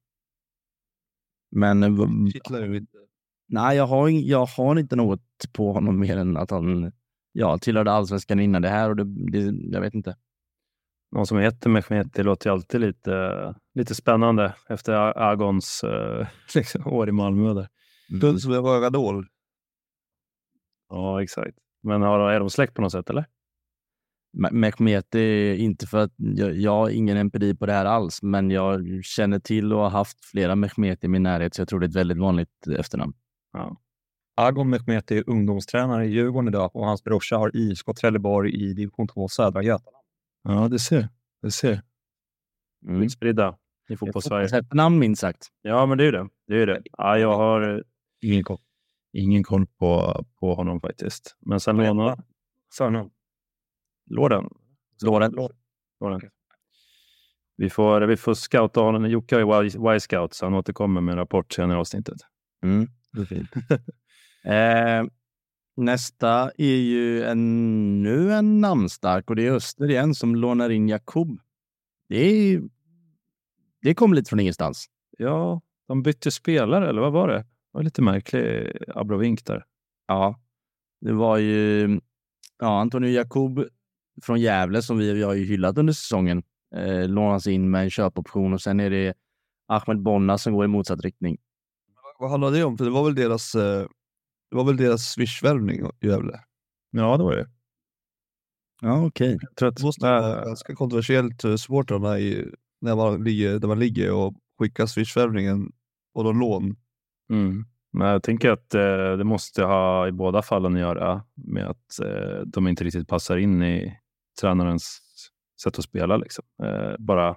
[1.52, 1.84] Men...
[1.84, 2.88] Inte.
[3.48, 5.22] Nej, jag har, jag har inte något
[5.54, 6.92] på honom mer än att han
[7.40, 10.16] ja, tillhörde allsvenskan innan det här och det, det, jag vet inte.
[11.12, 17.10] Någon som heter Mehmeti låter ju alltid lite, lite spännande efter Agons uh, liksom, år
[17.10, 17.54] i Malmö.
[17.54, 17.68] Där.
[18.12, 18.40] Mm.
[18.40, 19.28] Som en röradol.
[20.90, 21.58] Ja, exakt.
[21.84, 23.26] Men har, är de släkt på något sätt eller?
[24.52, 29.04] Mehmeti, inte för att jag, jag har ingen empiri på det här alls, men jag
[29.04, 31.90] känner till och har haft flera Mehmeti i min närhet, så jag tror det är
[31.90, 33.14] ett väldigt vanligt efternamn.
[33.54, 33.78] Ja.
[34.40, 39.08] Agon Mehmeti är ungdomstränare i Djurgården idag och hans brorsa har IFK Trelleborg i division
[39.08, 40.06] 2 södra Götaland.
[40.44, 41.10] Ja, det ser.
[41.42, 41.82] Det ser.
[42.86, 43.02] Mm.
[43.02, 43.58] Utspridda
[43.90, 44.64] i fotbollssverige.
[44.74, 45.48] namn minst sagt.
[45.62, 46.28] Ja, men det är det.
[46.48, 46.82] det, är det.
[46.98, 47.82] Ja, jag har eh,
[48.22, 48.58] ingen koll,
[49.14, 51.36] ingen koll på, på honom faktiskt.
[51.40, 52.24] Men sen lånar...
[52.78, 53.10] Förnamn?
[54.10, 54.50] Lorden.
[55.04, 55.32] Lorden.
[56.00, 56.30] Lorden.
[57.58, 59.10] Vi får, vi får scouta honom.
[59.10, 62.18] Jocke är Y-scout, så han återkommer med en rapport senare i avsnittet.
[62.64, 62.88] Mm.
[63.12, 63.50] Det är fint.
[64.44, 65.04] eh,
[65.78, 71.40] nästa är ju ännu en namnstark och det är Öster igen som lånar in Jakob.
[72.10, 72.62] Det, är,
[73.82, 74.86] det kom lite från ingenstans.
[75.18, 77.38] Ja, de bytte spelare, eller vad var det?
[77.38, 79.66] Det var lite märklig abrovink där.
[80.08, 80.40] Ja,
[81.02, 82.00] det var ju
[82.60, 83.66] ja, Antonio Jakob
[84.22, 86.44] från Gävle som vi, vi har ju hyllat under säsongen.
[86.76, 89.14] Eh, lånas in med en köpoption och sen är det
[89.68, 91.38] Ahmed Bonna som går i motsatt riktning.
[92.20, 92.78] Vad handlar det om?
[92.78, 93.86] För det var väl deras, eh,
[94.50, 96.40] det var väl deras swishvärvning i Gävle?
[96.92, 97.50] Ja, det var det.
[98.82, 99.36] Ja, okej.
[99.36, 99.72] Okay.
[99.72, 104.34] Det måste vara ganska kontroversiellt eh, supportrarna i, när man ligger, där man ligger och
[104.60, 105.72] skickar swishvärvningen
[106.14, 106.76] och då lån.
[107.30, 107.66] Mm.
[107.92, 112.00] Men jag tänker att eh, det måste ha i båda fallen att göra med att
[112.00, 113.98] eh, de inte riktigt passar in i
[114.42, 115.02] tränarens
[115.64, 116.18] sätt att spela.
[116.18, 116.46] Liksom.
[116.64, 117.36] Eh, bara...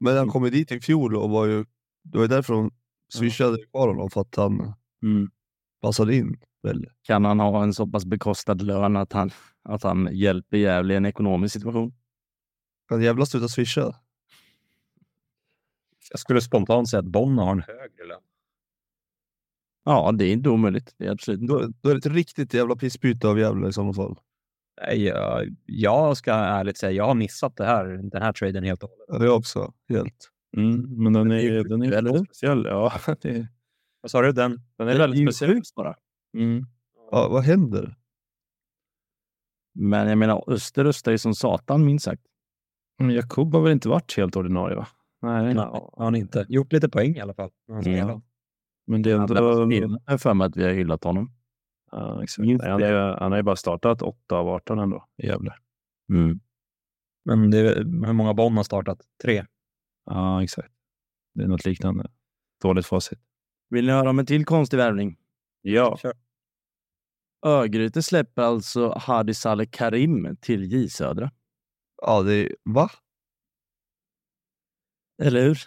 [0.00, 1.64] Men han kom ju dit i fjol och var ju,
[2.04, 2.70] det var därför de
[3.14, 3.66] swishade ja.
[3.70, 5.30] kvar honom, för att han mm.
[5.82, 6.40] Passade in.
[6.62, 6.86] Väl.
[7.02, 9.30] Kan han ha en så pass bekostad lön att han,
[9.62, 11.94] att han hjälper Gävle i en ekonomisk situation?
[12.88, 13.94] Kan Gävle sluta swisha?
[16.10, 18.20] Jag skulle spontant säga att Bonn har en högre lön.
[19.84, 20.94] Ja, det är inte omöjligt.
[20.98, 23.92] Det är absolut då, då är det ett riktigt jävla pissbyte av Gävle i sådana
[23.92, 24.18] fall.
[24.80, 28.82] Nej, jag, jag ska ärligt säga, jag har missat det här, den här traden helt
[28.82, 29.06] och hållet.
[29.08, 29.72] Ja, det är också.
[29.88, 30.30] Helt.
[30.56, 32.64] Mm, men den är, den är väldigt speciell.
[32.64, 33.48] Ja, det,
[34.02, 34.32] vad sa du?
[34.32, 35.62] Den, den är det väldigt är speciell.
[35.76, 35.96] bara.
[36.36, 36.66] Mm.
[37.10, 37.96] Ja, vad händer?
[39.74, 42.22] Men jag menar, Öster röstar ju som satan, minst sagt.
[42.98, 44.86] Men Jakob har väl inte varit helt ordinarie, va?
[45.22, 46.46] Nej, Nej har han inte.
[46.48, 47.50] Gjort lite poäng i alla fall.
[47.68, 48.20] Mm.
[48.86, 49.72] Men det är ändå...
[50.06, 51.32] Jag för mig att vi har hyllat honom.
[51.90, 52.46] Ja, exakt.
[52.46, 55.54] Nej, han, är, han har ju bara startat 8 av 18 ändå i Gävle.
[56.12, 56.40] Mm.
[57.24, 57.76] Men det är,
[58.06, 59.00] hur många Bonn har startat?
[59.22, 59.46] Tre?
[60.04, 60.72] Ja, exakt.
[61.34, 62.10] Det är något liknande.
[62.62, 63.18] Dåligt facit.
[63.72, 65.18] Vill ni höra om en till konstig värvning?
[65.62, 65.96] Ja.
[65.96, 66.12] Kör.
[67.46, 71.30] Örgryte släpper alltså Hadi Saleh Karim till J Södra.
[72.02, 72.56] Ja, det är...
[72.64, 72.90] Va?
[75.22, 75.58] Eller hur?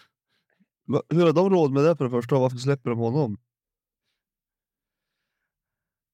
[0.88, 1.02] Va?
[1.10, 2.40] Hur har de råd med det för det första?
[2.40, 3.38] Varför släpper de honom?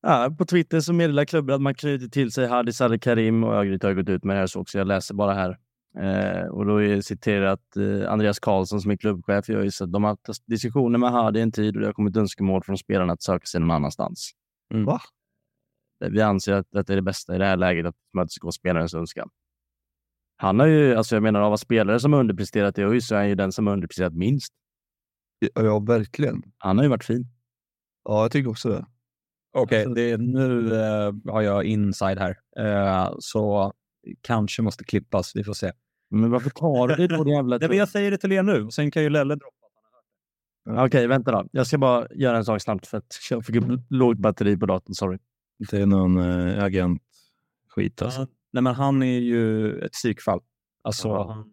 [0.02, 3.54] Ja, på Twitter så meddelar klubben att man knyter till sig Hadi Saleh Karim och
[3.54, 4.78] Örgryte har gått ut med det här så också.
[4.78, 5.60] Jag läser bara här.
[6.00, 9.50] Eh, och då är citerat eh, Andreas Karlsson som är klubbchef.
[9.50, 12.18] Jag just att de har haft diskussioner med Hadi en tid och det har kommit
[12.18, 14.32] önskemål från spelarna att söka sig någon annanstans.
[14.74, 14.86] Mm.
[14.86, 15.02] Va?
[16.04, 18.52] Eh, vi anser att, att det är det bästa i det här läget att mötesgå
[18.52, 19.30] spelarens önskan.
[20.38, 23.20] Han har ju, alltså jag menar av spelare som har underpresterat i ÖIS så är
[23.20, 24.54] han ju den som har underpresterat minst.
[25.39, 26.44] Ja, ja, verkligen.
[26.58, 27.26] Han har ju varit fin.
[28.04, 28.86] Ja, jag tycker också det.
[29.54, 32.38] Okej, okay, nu uh, har jag inside här.
[32.60, 33.74] Uh, så
[34.22, 35.36] kanske måste klippas.
[35.36, 35.72] Vi får se.
[36.10, 37.30] Men varför tar du det då?
[37.30, 38.72] Jävla Nej, jag säger det till er nu.
[38.72, 39.56] Sen kan ju Lelle droppa
[40.66, 40.72] det.
[40.72, 41.47] Okej, okay, vänta då.
[41.52, 43.56] Jag ska bara göra en sak snabbt för att jag fick
[43.89, 44.93] lågt batteri på datorn.
[44.95, 45.18] Sorry.
[45.72, 48.28] Det är någon äh, agent-skit alltså.
[48.54, 50.39] Nej, men han är ju ett psykfall.
[50.82, 51.32] Alltså, Ja.
[51.32, 51.45] han, eh,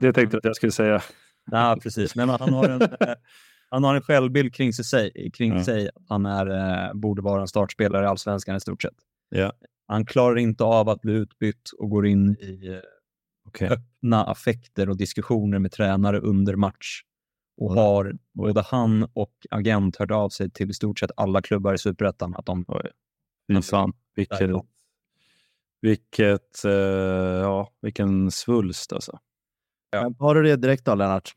[0.00, 1.02] Det tänkte jag att jag skulle säga.
[1.50, 2.14] Ja, precis.
[2.16, 3.14] Nej, men han, har en, eh,
[3.70, 5.64] han har en självbild kring sig, kring Ja.
[5.64, 6.46] sig att han är,
[6.86, 8.94] eh, borde vara en startspelare i Allsvenskan i stort sett.
[9.28, 9.52] Ja.
[9.86, 12.80] Han klarar inte av att bli utbytt och går in i
[13.46, 13.68] Okej.
[13.68, 17.02] öppna affekter och diskussioner med tränare under match.
[17.56, 21.74] Och har både han och agent hört av sig till i stort sett alla klubbar
[21.74, 22.64] i Superettan att de...
[23.48, 23.92] Fy fan.
[24.14, 24.50] Vilket,
[25.80, 26.72] vilket, eh,
[27.42, 29.18] ja, vilken svulst alltså.
[30.18, 31.32] Har du det direkt då, Lennart?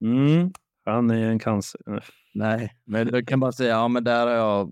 [0.00, 0.52] Mm.
[0.84, 2.04] Han är en cancer.
[2.34, 4.70] Nej, men jag kan bara säga, ja men där har jag...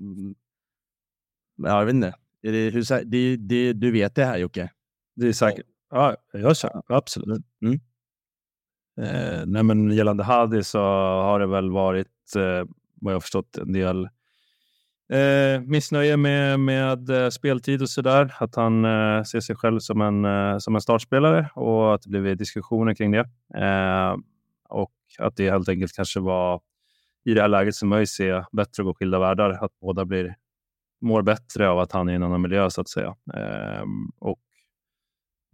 [1.57, 2.15] Ja, jag vet inte.
[2.43, 4.71] Är det, hur, det, det, du vet det här Jocke?
[5.17, 5.67] Det är säkert.
[5.91, 7.45] Ja, jag känner absolut.
[7.63, 7.81] Mm.
[9.01, 10.79] Eh, nej, men gällande Hadi så
[11.23, 12.69] har det väl varit, eh,
[13.01, 14.09] vad jag har förstått, en del
[15.13, 18.35] eh, missnöje med, med eh, speltid och sådär.
[18.39, 22.09] Att han eh, ser sig själv som en, eh, som en startspelare och att det
[22.09, 23.29] blivit diskussioner kring det.
[23.55, 24.17] Eh,
[24.69, 26.61] och att det helt enkelt kanske var
[27.25, 29.51] i det här läget som jag ser bättre att gå skilda världar.
[29.51, 30.35] Att båda blir,
[31.01, 33.17] mår bättre av att han är i en annan miljö så att säga.
[33.35, 33.85] Eh,
[34.19, 34.41] och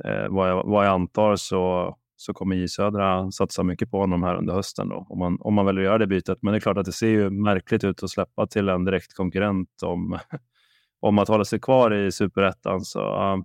[0.04, 4.22] eh, vad, jag, vad jag antar så, så kommer J Södra satsa mycket på honom
[4.22, 6.38] här under hösten då, om man, om man väljer att göra det bytet.
[6.42, 9.14] Men det är klart att det ser ju märkligt ut att släppa till en direkt
[9.14, 10.18] konkurrent om,
[11.00, 12.80] om att hålla sig kvar i superettan.
[12.80, 13.44] Så ehm,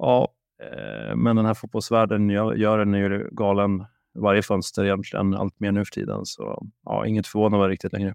[0.00, 0.28] ja,
[0.62, 5.72] eh, men den här fotbollsvärlden gör, gör en ju galen varje fönster egentligen allt mer
[5.72, 6.20] nu för tiden.
[6.24, 8.14] Så ja, inget förvånande riktigt längre.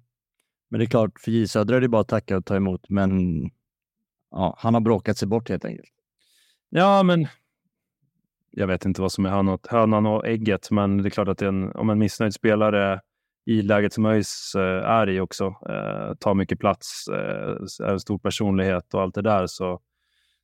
[0.70, 2.90] Men det är klart, för J Södra är det bara att tacka och ta emot,
[2.90, 3.42] men
[4.32, 5.92] ja, han har bråkat sig bort helt enkelt.
[6.70, 7.28] Ja, men
[8.52, 11.38] jag vet inte vad som är hönan, hönan och ägget, men det är klart att
[11.38, 13.02] det är en, om en missnöjd spelare
[13.46, 18.00] i läget som ÖIS eh, är i också, eh, tar mycket plats, eh, är en
[18.00, 19.80] stor personlighet och allt det där, så,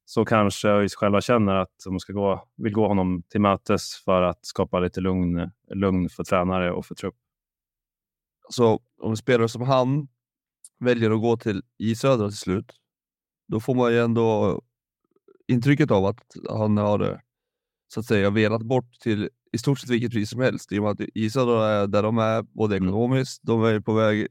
[0.06, 4.22] så kanske ÖIS själva känner att de ska gå, vill gå honom till mötes för
[4.22, 7.16] att skapa lite lugn, lugn för tränare och för trupp.
[8.50, 10.08] Så om en spelare som han
[10.80, 12.72] väljer att gå till i Södra till slut,
[13.48, 14.62] då får man ju ändå
[15.48, 17.22] intrycket av att han har
[17.94, 20.72] så att säga velat bort till i stort sett vilket pris som helst.
[20.72, 22.90] I och med att i Södra är där de är, både Mm.
[22.90, 24.28] ekonomiskt, de är på väg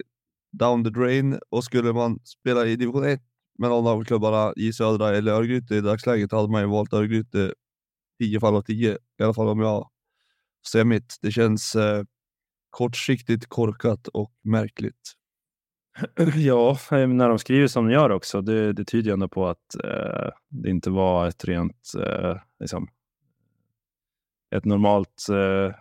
[0.52, 3.20] down the drain och skulle man spela i division 1
[3.58, 7.54] med någon av klubbarna i Södra eller Örgryte i dagsläget hade man ju valt Örgryte
[8.20, 8.98] 10 fall av 10.
[9.20, 9.90] I alla fall om jag
[10.72, 11.16] säger mitt.
[11.22, 12.04] Det känns eh,
[12.72, 15.12] kortsiktigt korkat och märkligt.
[16.36, 19.48] Ja, eh, när de skriver som de gör också, det, det tyder ju ändå på
[19.48, 22.88] att eh, det inte var ett rent, eh, liksom,
[24.54, 25.74] ett normalt eh,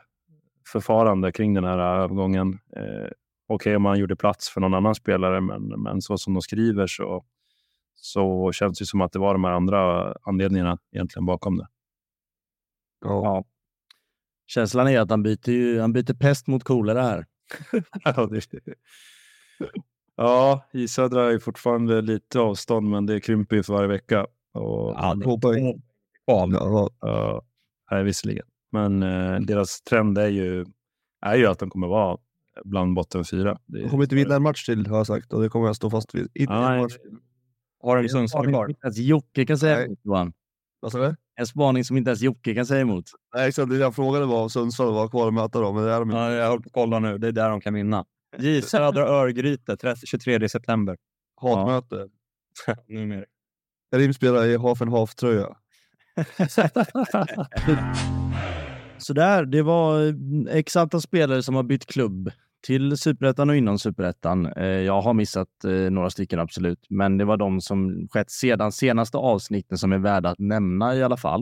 [0.71, 2.59] förfarande kring den här övergången.
[2.75, 3.11] Eh,
[3.53, 6.87] Okej om man gjorde plats för någon annan spelare, men, men så som de skriver
[6.87, 7.25] så,
[7.95, 11.67] så känns det som att det var de här andra anledningarna egentligen bakom det.
[13.01, 13.43] Ja.
[14.53, 17.25] Känslan är att han byter, ju, han byter pest mot kolera här.
[18.03, 18.41] ja, det,
[20.15, 24.21] ja, i södra är fortfarande lite avstånd, men det krymper ju för varje vecka.
[24.53, 25.81] Och, Ja, det- Två poäng.
[26.25, 27.41] Ja, Ja,
[27.91, 28.45] nej, visserligen.
[28.71, 30.65] Men eh, deras trend är ju,
[31.21, 32.17] är ju att de kommer vara
[32.65, 33.59] bland botten fyra.
[33.65, 35.75] Det de kommer inte vinna en match till har jag sagt och det kommer jag
[35.75, 36.27] stå fast vid.
[36.33, 36.81] Inte en Nej.
[36.81, 36.93] match.
[37.81, 38.75] Har de Sundsvall kvar?
[38.95, 40.33] Jocke kan säga Johan.
[40.81, 41.15] Vad sa du?
[41.35, 43.05] En spaning som inte ens Jocke kan säga emot.
[43.35, 43.69] Nej, exakt.
[43.69, 46.09] Det jag frågade var om Sundsvall var kvar och möta dem, men det är de
[46.09, 46.17] inte.
[46.17, 47.17] Ja, jag håller på att kolla nu.
[47.17, 48.05] Det är där de kan vinna.
[48.37, 50.97] J Södra Örgryte 30, 23 september.
[51.41, 52.07] Hatmöte.
[52.87, 53.25] Numera.
[53.91, 55.55] Karim spelar i Hafen Haf-tröja.
[58.97, 60.13] Så där, det var eh,
[60.57, 62.31] x antal spelare som har bytt klubb
[62.61, 64.45] till superettan och inom superettan.
[64.45, 68.71] Eh, Jag har missat eh, några stycken absolut, men det var de som skett sedan
[68.71, 71.41] senaste avsnitten som är värda att nämna i alla fall.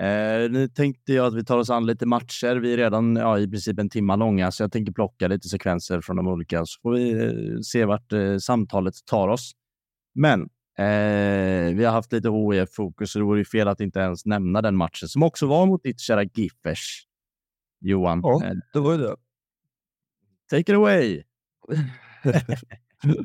[0.00, 2.56] Eh, nu tänkte jag att vi tar oss an lite matcher.
[2.56, 6.00] Vi är redan ja, i princip en timma långa, så jag tänker plocka lite sekvenser
[6.00, 9.52] från de olika, så får vi eh, se vart eh, samtalet tar oss.
[10.14, 10.48] Men
[11.76, 14.76] vi har haft lite HIF-fokus, så det vore ju fel att inte ens nämna den
[14.76, 17.06] matchen som också var mot ditt kära Giffers.
[17.80, 19.16] Johan, Ja, det var ju det
[20.52, 21.22] take it away!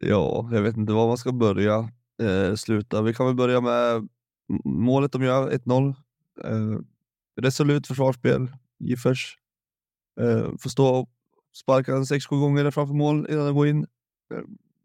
[0.00, 1.90] Ja, jag vet inte var man ska börja.
[2.22, 3.02] Eh, sluta.
[3.02, 4.08] Vi kan väl börja med
[4.64, 5.94] målet de gör, 1-0.
[6.44, 6.78] Eh,
[7.40, 9.38] resolut försvarsspel, Giffers.
[10.20, 11.08] Eh, får stå och
[11.56, 13.86] sparka 6-7 gånger framför mål innan den går in.
[14.34, 14.42] Eh,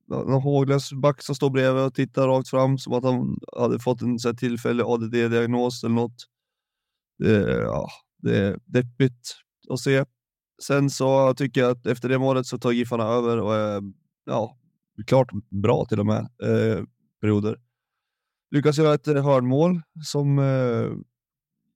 [0.08, 4.02] någon håglös back som står bredvid och tittar rakt fram som att han hade fått
[4.02, 6.28] en så här, tillfällig ADD-diagnos eller något.
[7.20, 9.36] Det, ja, det är deppigt
[9.70, 10.06] att se.
[10.62, 13.82] Sen så tycker jag att efter det målet så tar Giffarna över och är
[14.26, 14.58] ja,
[15.08, 16.84] klart bra till och med eh,
[17.22, 17.58] perioder.
[18.52, 20.92] lyckas göra ett eh, hörnmål som eh,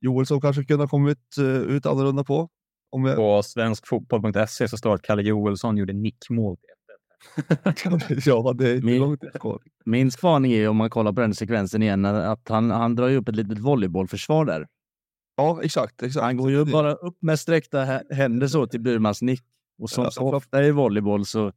[0.02, 2.50] Joelsson kanske kunde ha kommit eh, ut annorlunda på.
[2.90, 3.16] Om jag...
[3.16, 6.58] På svenskfotboll.se så står att Kalle Joelsson gjorde nickmål.
[8.26, 9.62] ja, det är Min- långt kvar.
[9.86, 13.16] Min spaning är om man kollar på den sekvensen igen, att han, han drar ju
[13.18, 14.68] upp ett litet volleybollförsvar där.
[15.38, 16.04] Ja, exakt.
[16.04, 16.24] exakt.
[16.24, 19.44] Han går ju bara upp med sträckta hä- händer så till Burmans nick.
[19.82, 21.52] Och som Ja, så ofta i volleyboll så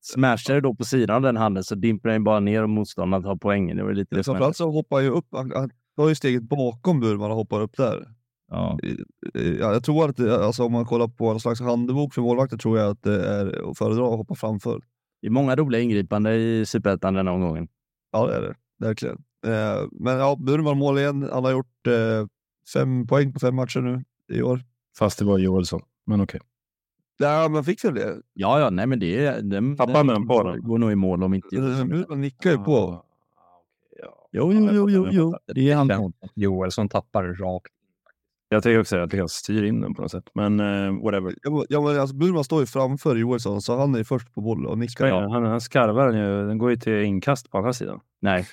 [0.00, 3.22] smashar det då på sidan av den handen så dimper den bara ner och motståndaren
[3.24, 3.76] tar poängen.
[3.76, 4.24] Det var lite det.
[4.24, 5.26] Framförallt så hoppar ju upp.
[5.32, 8.14] Han, han tar ju steget bakom Burman och hoppar upp där.
[8.50, 8.78] Ja.
[9.32, 12.78] Ja, jag tror att alltså, om man kollar på en slags handbok för målvakter tror
[12.78, 14.80] jag att det är att föredra att hoppa framför.
[15.20, 17.68] Det är många roliga ingripanden i Superettan den här omgången.
[18.12, 18.54] Ja, det är det.
[18.78, 19.16] Verkligen.
[19.46, 21.28] Eh, men ja, Burman mål igen.
[21.32, 22.26] Han har gjort eh,
[22.72, 24.60] fem poäng på fem matcher nu i år.
[24.98, 25.80] Fast det var Joelsson.
[26.06, 26.40] Men okej.
[27.18, 28.16] Ja, man fick väl det.
[28.32, 29.42] Ja, ja, nej men det är...
[29.42, 30.62] Den, Tappar man på den?
[30.62, 31.56] går nog i mål om inte...
[31.56, 32.76] Burman nickar ju på.
[32.76, 33.04] Ah,
[34.02, 34.28] Ja.
[34.32, 35.36] Jo, jo, jo, jo, jo.
[35.46, 35.88] Det är han.
[35.88, 37.72] Den- Joelsson tappar rakt.
[38.48, 40.24] Jag tänker också att jag styr in den på något sätt.
[40.34, 41.34] Men eh, whatever.
[41.42, 44.66] Ja, men- Ja, alltså, Burman står ju framför Joelsson, så han är först på boll
[44.66, 45.06] och nickar.
[45.06, 45.28] Ja.
[45.32, 46.46] Han, han skarvar den ju.
[46.46, 48.00] Den går ju till inkast på andra sidan.
[48.20, 48.46] Nej.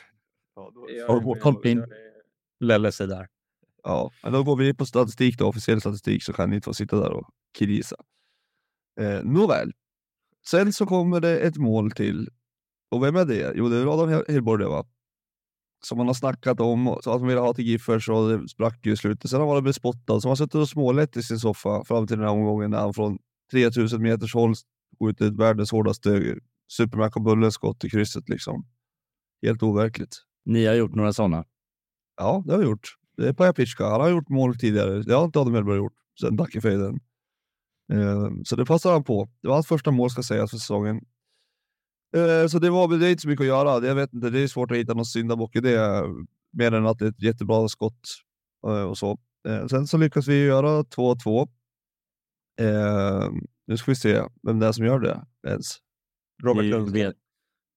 [1.08, 1.86] Ja, Kom in.
[2.60, 3.28] Lelle sig där.
[3.88, 7.00] Ja, då går vi på statistik då, officiell statistik, så kan ni inte få sitta
[7.00, 7.96] där och killgissa.
[9.00, 9.72] Eh, nåväl.
[10.48, 12.30] Sen så kommer det ett mål till.
[12.92, 13.54] Och vem är det?
[13.56, 14.86] Jo, det är Adam Hellborg det va?
[15.86, 18.86] Som man har snackat om, så att man ville ha till Giffers och det sprack
[18.86, 19.30] ju i slutet.
[19.30, 22.18] Sen har han varit bespottad, så man suttit och smålett i sin soffa fram till
[22.18, 23.18] den här omgången när han från
[23.52, 24.54] 3000 meters håll
[25.00, 26.36] skjutit världens hårdaste
[26.72, 28.66] Superman och Bullen-skott i krysset liksom.
[29.42, 30.18] Helt overkligt.
[30.46, 31.46] Ni har gjort några sådana.
[32.18, 32.96] Ja, det har vi gjort.
[33.18, 33.86] Det är Paja Pitschka.
[33.86, 35.02] Han har gjort mål tidigare.
[35.04, 37.00] Det har inte Adam Hellberg gjort sen Dackefejden.
[37.94, 39.30] Eh, så det passar han på.
[39.42, 41.02] Det var hans första mål ska sägas för säsongen.
[42.16, 43.88] Eh, så det var det är inte så mycket att göra.
[43.88, 46.04] Jag vet inte, det är svårt att hitta någon syndabock i det.
[46.54, 48.02] Mer än att det är ett jättebra skott
[48.68, 49.20] eh, och så.
[49.48, 51.48] Eh, sen så lyckas vi göra 2-2.
[52.62, 53.30] Eh,
[53.68, 55.66] nu ska vi se vem det är som gör det ens.
[56.44, 57.14] Robert är- Lundgren.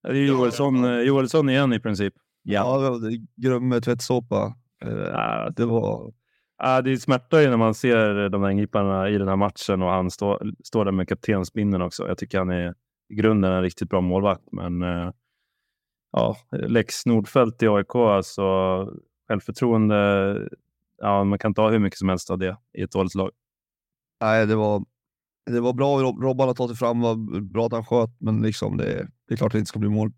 [0.02, 2.14] Det är Joelsson, eh, Joelsson igen i princip.
[2.42, 2.98] Ja.
[3.02, 4.54] Ja, Grömme tvättsåpa.
[4.80, 6.12] Ja, det var...
[6.58, 9.88] Ja, det smärtar ju när man ser de här ingriparna i den här matchen och
[9.90, 12.08] han står står där med kaptensbindeln också.
[12.08, 12.74] Jag tycker han är
[13.08, 15.12] i grunden en riktigt bra målvakt, men eh,
[16.12, 18.42] ja, Lex Nordfeldt i AIK, alltså
[19.28, 20.48] självförtroende.
[20.98, 23.30] Ja, man kan ta hur mycket som helst av det i ett dåligt lag.
[24.20, 24.84] Nej, det var,
[25.50, 25.96] det var bra.
[25.98, 29.34] Rob- Robban har tagit sig fram, var bra att han sköt, men liksom det, det
[29.34, 30.12] är klart att det inte ska bli mål.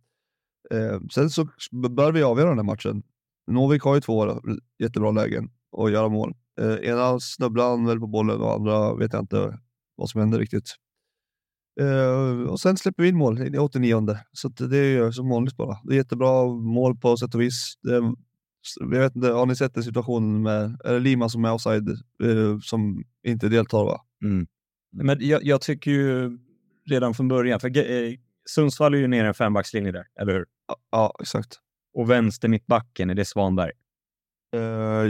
[0.70, 1.48] Eh, sen så
[1.90, 3.02] bör vi avgöra den här matchen.
[3.50, 4.40] Novik har ju två
[4.78, 6.34] jättebra lägen att göra mål.
[6.60, 9.58] Eh, ena snubblar han väl på bollen och andra vet jag inte
[9.96, 10.74] vad som händer riktigt.
[11.80, 15.56] Eh, och sen släpper vi in mål i 89 så det är ju som vanligt
[15.56, 15.78] bara.
[15.84, 17.74] Det är jättebra mål på sätt och vis.
[17.82, 18.14] Det,
[18.80, 21.88] jag vet inte, har ni sett den situationen med är det Lima som är offside
[22.22, 23.84] eh, som inte deltar?
[23.84, 24.00] Va?
[24.24, 24.46] Mm.
[24.92, 26.38] Men jag, jag tycker ju
[26.86, 28.14] redan från början, för eh,
[28.48, 30.46] Sundsvall är ju nere en fembackslinje där, eller hur?
[30.66, 31.58] Ja, Ja, exakt.
[31.94, 33.72] Och vänster mittbacken, är det Svanberg?
[34.56, 35.06] Eh,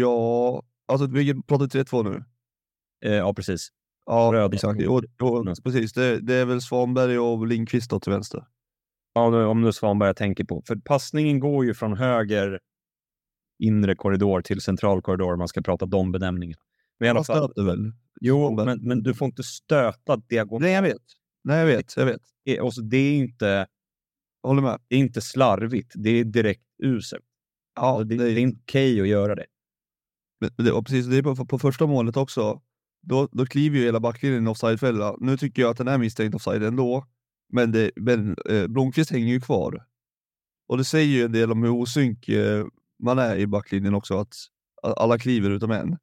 [0.00, 2.24] ja, alltså vi pratar 3-2 nu.
[3.10, 3.68] Eh, ja, precis.
[4.06, 4.54] Ja, Röd.
[4.54, 4.80] exakt.
[4.82, 5.92] Jo, jo, precis.
[5.92, 8.46] Det, det är väl Svanberg och Lindqvist då till vänster.
[9.14, 10.62] Ja, nu- om det är Svanberg jag tänker på.
[10.66, 12.60] För passningen går ju från höger
[13.58, 16.62] inre korridor till central korridor om man ska prata de benämningarna.
[16.98, 17.92] Men i alla fall, stöter väl?
[18.20, 20.62] jo, men, men du får inte stöta diagonalt.
[20.62, 21.02] Nej, jag vet.
[21.44, 21.96] Nej, jag vet.
[21.96, 22.20] Jag vet.
[22.60, 23.66] Och så det är inte,
[24.48, 24.78] håller med.
[24.88, 27.24] det är inte slarvigt, det är direkt uselt.
[27.76, 29.46] Ja, Alltså, det, det är inte okej att göra det.
[30.40, 32.62] Men det, och precis, det är på, på första målet också.
[33.02, 35.16] Då, då kliver ju hela backlinjen i en offsidefälla.
[35.20, 37.06] Nu tycker jag att den är misstänkt offside ändå.
[37.52, 39.84] Men, det, men eh, Blomqvist hänger ju kvar.
[40.68, 42.66] Och det säger ju en del om hur osynk eh,
[43.02, 44.18] man är i backlinjen också.
[44.18, 44.34] Att,
[44.82, 45.96] att alla kliver utom en.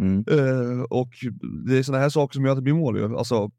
[0.00, 0.24] Mm.
[0.30, 1.10] Eh, och
[1.66, 3.16] det är sådana här saker som gör att det blir mål.
[3.16, 3.50] Alltså,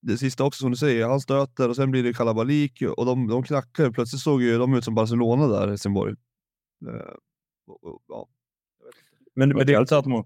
[0.00, 3.26] det sista också som du säger, han stöter och sen blir det kalabalik och de,
[3.28, 3.84] de knackar.
[3.84, 3.92] ju.
[3.92, 6.14] Plötsligt såg ju de ut som Barcelona där Helsingborg.
[6.86, 7.14] Eh,
[8.08, 8.28] ja.
[9.34, 10.24] Men, men det är Helt satt mål.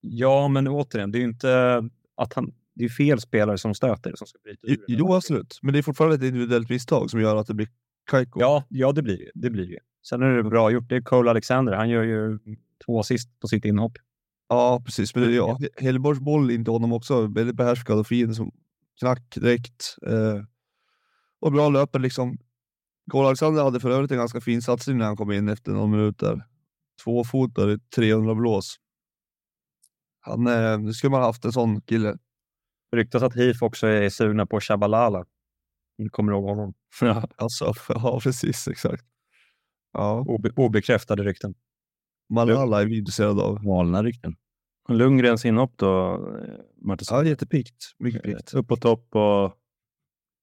[0.00, 1.82] Ja, men återigen, det är ju inte
[2.16, 2.54] att han...
[2.74, 4.84] Det är fel spelare som stöter som ska bryta ur.
[4.88, 5.58] Jo, absolut.
[5.62, 7.68] Men det är fortfarande ett individuellt misstag som gör att det blir
[8.10, 8.40] kajko.
[8.40, 9.30] Ja, ja det blir det.
[9.34, 9.78] Det blir det ju.
[10.08, 10.88] Sen är det bra gjort.
[10.88, 11.72] Det är Cole Alexander.
[11.72, 12.38] Han gör ju
[12.86, 13.92] två assist på sitt inhopp.
[14.48, 15.14] Ja, precis.
[15.14, 17.26] Men det, ja, Hellborgs boll in till honom också.
[17.26, 18.34] Väldigt behärskad och fin.
[18.34, 18.52] Som
[19.00, 19.96] knack direkt.
[20.06, 20.44] Eh,
[21.40, 22.38] och bra löper liksom.
[23.10, 25.86] Cole Alexander hade för övrigt en ganska fin satsning när han kom in efter några
[25.86, 26.46] minuter.
[27.04, 28.76] Två fotare, 300 blås.
[30.20, 32.18] Han, eh, nu skulle man haft en sån kille.
[32.96, 35.24] Ryktas att HIF också är sugna på Shabalala.
[36.10, 36.74] Kommer ihåg honom?
[37.36, 39.04] Alltså, ja, precis, exakt.
[39.92, 41.54] Ja, Obe, obekräftade rykten.
[42.30, 43.64] Malala är vi intresserade av.
[43.64, 44.36] Galna rykten.
[44.88, 47.18] Lundgrens inhopp då, eh, Martinsson?
[47.18, 47.94] Ja, jättepiggt.
[47.98, 48.54] Mycket piggt.
[48.54, 49.56] Upp på topp och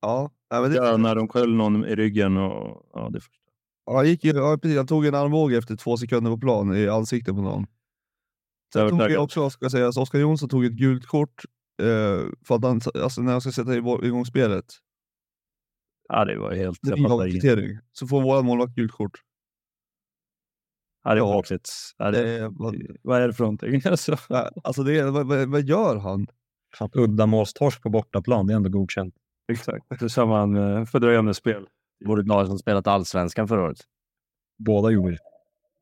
[0.02, 2.38] Ja, nej, men det, ja, när de sköll någon i ryggen.
[2.38, 3.44] Och, ja, det första.
[3.86, 6.76] ja, han, gick ju, ja, precis, han tog en armbåge efter två sekunder på plan
[6.76, 7.66] i ansiktet på någon.
[8.74, 11.46] Sen tog jag också, ska sägas, Oskar Jonsson tog ett gult kort
[11.82, 14.66] eh, för att han, alltså, när han ska sätta igång spelet.
[16.10, 16.80] Ja, det var helt...
[16.82, 17.32] Det ingenting.
[17.32, 17.80] kvittering.
[17.92, 19.22] Så får våran målvakt gult kort.
[21.08, 21.70] Ja, det var märkligt.
[21.98, 23.82] Ja, det, Det, är- vad, vad är det för någonting?
[23.86, 24.18] Alltså.
[24.64, 26.28] alltså det, är- vad, vad, vad gör han?
[26.94, 29.16] Uddamålstorsk på bortaplan, det är ändå godkänt.
[29.52, 30.00] Exakt.
[30.00, 31.66] Det sa man eh, fördröjande spel.
[32.06, 33.80] Vore ett lag som spelat allsvenskan förra året.
[34.66, 35.18] Båda gjorde det.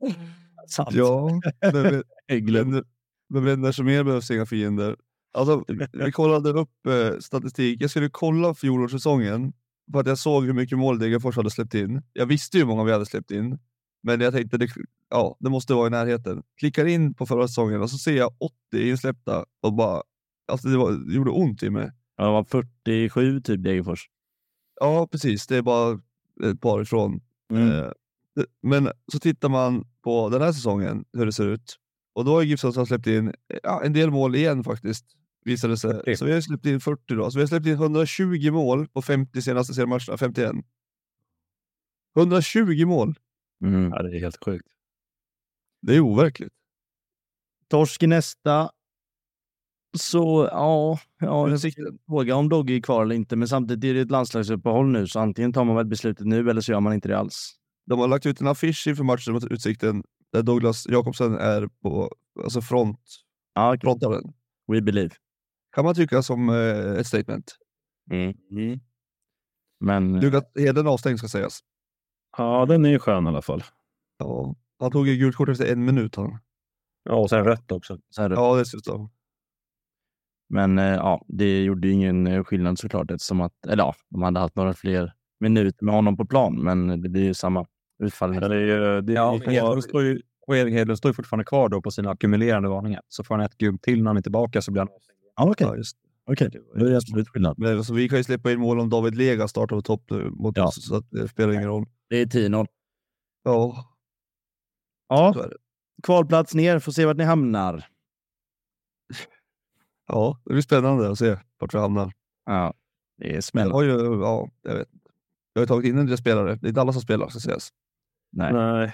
[0.67, 0.93] Sant.
[0.93, 1.29] Ja,
[1.73, 2.03] men,
[2.69, 2.83] men,
[3.29, 4.95] men, vänner som er behövs inga fiender.
[5.33, 5.63] Alltså,
[5.93, 7.81] vi kollade upp eh, statistik.
[7.81, 9.53] Jag skulle kolla fjolårssäsongen
[9.91, 12.01] för att jag såg hur mycket mål Degerfors hade släppt in.
[12.13, 13.59] Jag visste ju hur många vi hade släppt in,
[14.05, 14.67] men jag tänkte det,
[15.09, 16.43] ja, det måste vara i närheten.
[16.59, 18.31] Klickar in på förra säsongen och så ser jag
[18.71, 20.01] 80 insläppta och bara,
[20.47, 21.91] alltså det, var, det gjorde ont i mig.
[22.17, 24.09] Ja, det var 47 typ Degerfors.
[24.79, 25.47] Ja, precis.
[25.47, 25.99] Det är bara
[26.43, 27.21] ett par ifrån.
[27.51, 27.69] Mm.
[27.69, 27.91] Eh,
[28.61, 31.75] Men så tittar man på den här säsongen, hur det ser ut.
[32.13, 33.33] Och då har Gibson släppt in
[33.63, 35.05] ja, en del mål igen faktiskt,
[35.45, 35.93] visade det sig.
[35.93, 36.15] 40.
[36.15, 37.31] Så vi har släppt in 40 då.
[37.31, 40.55] Så vi har släppt in 120 mål på 50 senaste seriematcherna, 51.
[42.17, 43.15] 120 mål!
[43.63, 43.91] Mm.
[43.91, 44.67] Ja, det är helt sjukt.
[45.81, 46.53] Det är overkligt.
[47.67, 48.69] Torsk i nästa.
[49.97, 51.73] Så ja, ja jag
[52.07, 53.35] fråga om Dogge är kvar eller inte.
[53.35, 56.61] Men samtidigt är det ett landslagsuppehåll nu, så antingen tar man väl beslutet nu eller
[56.61, 57.55] så gör man inte det alls.
[57.85, 62.11] De har lagt ut en affisch inför matchen mot Utsikten där Douglas Jakobsen är på
[62.43, 62.99] alltså front,
[63.53, 63.79] Ja, okej.
[63.81, 64.33] frontaren.
[64.67, 65.15] we believe.
[65.75, 67.55] Kan man tycka som eh, ett statement.
[68.11, 68.33] Mm.
[69.79, 71.59] Men Lukas Heden avstängd ska sägas.
[72.37, 73.63] Ja, den är ju skön i alla fall.
[74.17, 76.15] Ja, han tog ju gult kort efter en minut.
[76.15, 76.37] Han.
[77.03, 77.97] Ja, och sen rött också.
[78.09, 79.09] så här, Ja, dessutom.
[80.49, 84.21] Men eh, ja, det gjorde ju ingen eh, skillnad såklart eftersom att, eller ja, de
[84.23, 87.65] hade haft några fler minuter med honom på plan, men det blir ju samma
[88.03, 88.29] utfall.
[88.33, 89.01] Men det är ju...
[89.01, 92.09] Det är Ja, Hedlund står ju, och Hedlund står ju fortfarande kvar då på sina
[92.11, 93.01] ackumulerande varningar.
[93.07, 94.89] Så får han ett gult till när han är tillbaka så blir han.
[95.35, 95.67] Ja, okej.
[95.67, 95.97] Ja, just.
[96.31, 97.59] Okej, då är det absolut skillnad.
[97.59, 100.29] Men alltså, vi kan ju släppa in mål om David Lega startar på topp nu
[100.29, 100.67] mot Ja.
[100.67, 101.85] oss, så att det spelar ingen roll.
[102.09, 102.67] Det är 10-0.
[103.43, 103.95] Ja,
[105.07, 105.49] Ja,
[106.03, 107.85] kvalplats ner, får se vart ni hamnar.
[110.07, 112.13] Ja, det blir spännande att se vart vi hamnar.
[112.45, 112.73] Ja,
[113.17, 113.75] det är smällande.
[113.75, 114.89] har ju, ja, jag vet.
[115.53, 116.55] Jag har ju tagit in en del spelare.
[116.55, 117.69] Det är inte alla som spelar, ska sägas.
[118.31, 118.53] Nej.
[118.53, 118.93] Nej,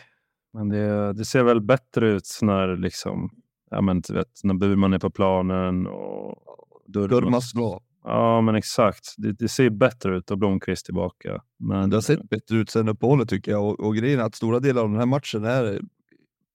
[0.53, 3.29] men det, det ser väl bättre ut när liksom...
[3.69, 6.37] Ja, men du vet, när Burman är på planen och...
[6.85, 7.81] Durmas bra.
[8.03, 9.13] Ja, men exakt.
[9.17, 11.41] Det, det ser bättre ut och Blomqvist tillbaka.
[11.59, 13.65] Men Det har sett bättre ut sen uppehållet tycker jag.
[13.65, 15.81] Och, och grejen är att stora delar av den här matchen är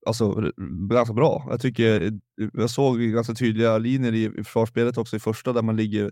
[0.06, 0.52] alltså,
[0.90, 1.46] ganska bra.
[1.50, 2.12] Jag tycker
[2.52, 6.10] jag såg ganska tydliga linjer i, försvarsspelet också i första där man ligger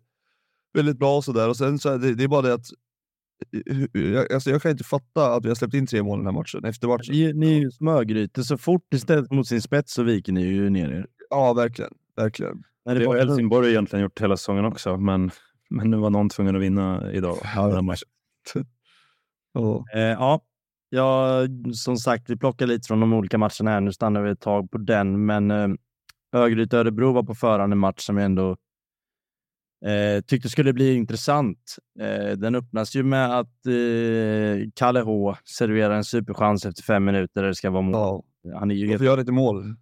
[0.74, 1.48] väldigt bra och sådär.
[1.48, 2.66] Och sen så är det, det är bara det att
[3.92, 6.32] jag, alltså, jag kan inte fatta att vi har släppt in tre mål den här
[6.32, 7.14] matchen, efter matchen.
[7.14, 10.42] Ni, ni är ju som Örgryte, så fort istället mot sin spets så viker ni
[10.42, 11.06] ju ner er.
[11.30, 11.92] Ja, verkligen.
[12.16, 12.62] Verkligen.
[12.84, 14.96] När det det har Helsingborg egentligen gjort hela säsongen också.
[14.96, 15.30] Men,
[15.70, 17.38] men nu var någon tvungen att vinna idag.
[17.56, 18.08] Ja, den matchen.
[19.56, 19.84] Ja.
[19.94, 20.40] Eh, ja.
[20.88, 21.40] ja,
[21.74, 23.80] som sagt, vi plockar lite från de olika matcherna här.
[23.80, 25.68] Nu stannar vi ett tag på den, men eh,
[26.32, 28.56] Örgryte-Örebro var på förhand en match som jag ändå
[29.86, 31.76] eh, tyckte skulle bli intressant.
[32.00, 37.42] Eh, den öppnas ju med att eh, Kalle H serverar en superchans efter fem minuter
[37.42, 38.22] där det ska vara mål.
[38.42, 38.58] Ja.
[38.58, 39.02] Han är ju Och helt...
[39.02, 39.74] vi gör lite mål.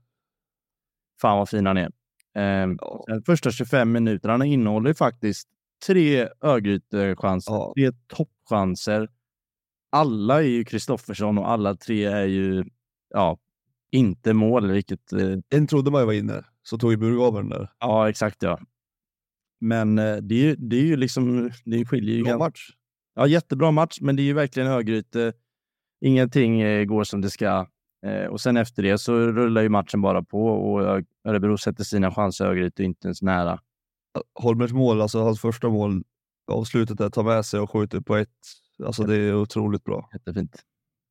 [1.20, 1.90] Fan vad fin han är.
[2.34, 2.42] Eh,
[2.78, 3.04] Ja.
[3.26, 5.48] första 25 minuterna innehåller faktiskt
[5.86, 7.72] tre Örgryte-chanser, Ja.
[7.76, 9.08] tre toppchanser.
[9.92, 12.64] Alla är ju Kristoffersson och alla tre är ju
[13.08, 13.38] ja,
[13.90, 15.12] inte mål, vilket...
[15.12, 16.96] Eh, En trodde man ju var inne, så tog ju
[17.40, 17.68] den där.
[17.78, 18.60] ja, exakt ja.
[19.60, 21.50] Men eh, det, är, ju- det är ju liksom...
[21.64, 22.70] Det skiljer ju Bra match.
[23.14, 25.32] Ja, jättebra match, men det är ju verkligen Örgryte.
[26.00, 27.66] Ingenting eh, går som det ska.
[28.06, 32.10] Eh, och sen efter det så rullar ju matchen bara på och Örebro sätter sina
[32.12, 32.46] chanser.
[32.46, 33.60] Är inte ens nära.
[34.34, 36.04] Holmers mål, alltså hans första mål,
[36.52, 38.28] avslutet där, tar med sig och skjuter på ett.
[38.84, 40.10] Alltså det är otroligt bra.
[40.12, 40.62] Jättefint.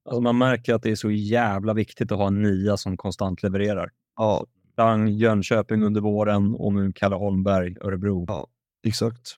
[0.05, 3.43] Alltså man märker att det är så jävla viktigt att ha en nia som konstant
[3.43, 3.91] levererar.
[4.15, 8.25] Ja, Dang, Jönköping under våren och nu Kalle Holmberg, Örebro.
[8.27, 8.47] Ja.
[8.87, 9.35] exakt.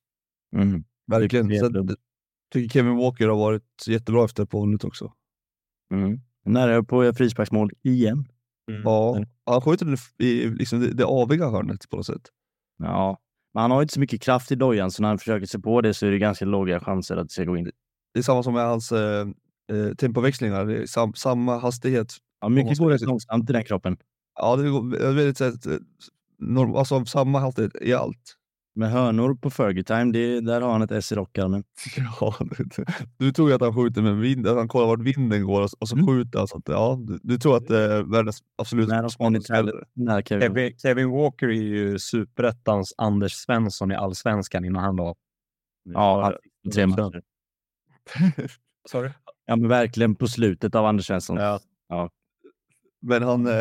[0.56, 0.84] Mm.
[1.08, 1.46] Verkligen.
[1.46, 1.96] Sen, jättebra.
[2.54, 5.14] tycker Kevin Walker har varit jättebra efter uppehållet också.
[5.94, 6.22] Mm.
[6.46, 8.26] Nära på frisparksmål igen.
[8.84, 12.22] Ja, han skjuter den i liksom det, det aviga hörnet på något sätt.
[12.84, 13.18] Ja,
[13.54, 15.82] men han har inte så mycket kraft i dojan, så när han försöker sig på
[15.82, 17.72] det så är det ganska låga chanser att det ska gå in.
[18.14, 19.28] Det är samma som med hans, eh,
[19.72, 22.14] eh, tempoväxlingar, det är sam, samma hastighet.
[22.42, 23.98] Ja, mycket går rätt långsamt i den kroppen.
[24.40, 25.78] Ja, det går väldigt så att, eh,
[26.40, 28.36] norm, alltså samma hastighet i allt.
[28.76, 31.64] Med hörnor på Fergie Time, det, där har han ett S i rockarmen.
[32.22, 32.86] Ja, du,
[33.18, 35.70] du tror ju att han skjuter med vind, att han kollar vart vinden går och,
[35.80, 36.08] och så Mm.
[36.08, 36.48] skjuter han.
[36.48, 39.24] Så att, ja, du, du tror att det är världens absolut smartaste
[40.22, 40.78] Kevin.
[40.78, 45.16] Kevin, Walker är ju superettans Anders Svensson i allsvenskan innan han la
[45.84, 46.38] Ja,
[46.74, 47.22] tre matcher.
[48.90, 49.10] Sorry.
[49.46, 51.38] Ja, men verkligen på slutet av Anders Svensson.
[51.38, 52.10] Ja.
[53.02, 53.54] Men han eh.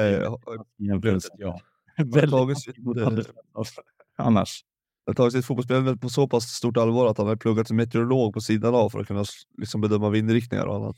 [1.39, 1.61] Ja.
[2.05, 3.85] Väldigt mot eh, Anders Svensson.
[4.19, 4.65] Annars.
[5.07, 8.34] Har tagit sitt fotbollsspelande på så pass stort allvar att han har pluggat till meteorolog
[8.34, 9.24] på sidan av för att kunna
[9.59, 10.96] liksom bedöma vindriktningar och annat.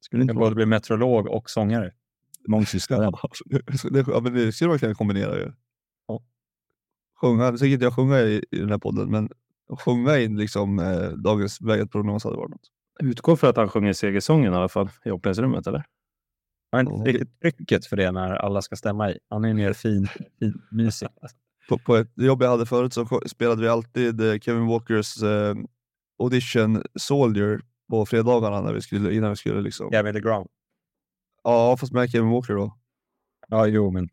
[0.00, 1.92] Skulle inte både bli meteorolog och sångare.
[2.48, 3.04] mångsysslare.
[4.06, 5.52] ja, men det skulle man kunna kombinera ju.
[6.08, 6.22] Ja.
[7.20, 9.28] Sjunga, nu ska inte jag sjunga i, i den här podden, men
[9.78, 12.70] sjunga in liksom eh, dagens väderprognos hade varit något.
[13.00, 15.84] Utgår för att han sjunger segersången i alla fall i omklädningsrummet, eller?
[16.72, 19.18] Han har inte riktigt trycket för det när alla ska stämma i.
[19.28, 20.08] Han är mer fin,
[20.38, 21.08] fin mysig.
[21.68, 25.54] På, på ett jobb jag hade förut så spelade vi alltid eh, Kevin Walkers eh,
[26.18, 27.60] audition Soldier
[27.90, 29.90] på fredagarna när vi skulle, innan vi skulle liksom...
[29.90, 30.48] Gavin DeGrom.
[31.42, 32.78] Ja, fast med Kevin Walker då.
[33.48, 34.08] Ja, jo, men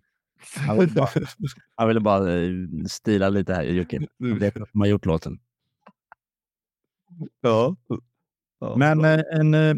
[0.67, 1.09] Han ville bara,
[1.75, 2.51] han ville bara eh,
[2.87, 4.07] stila lite här, Jocke.
[4.39, 5.39] Det har gjort låten.
[7.41, 7.75] ja.
[8.59, 8.75] ja.
[8.77, 9.75] Men en, eh,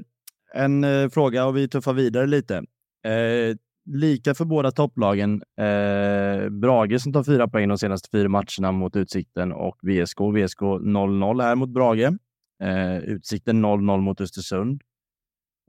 [0.53, 2.55] en eh, fråga och vi tuffar vidare lite.
[3.03, 5.43] Eh, lika för båda topplagen.
[5.57, 10.19] Eh, Brage som tar fyra poäng de senaste fyra matcherna mot Utsikten och VSK.
[10.19, 12.09] VSK 0-0 här mot Brage.
[12.63, 14.81] Eh, Utsikten 0-0 mot Östersund.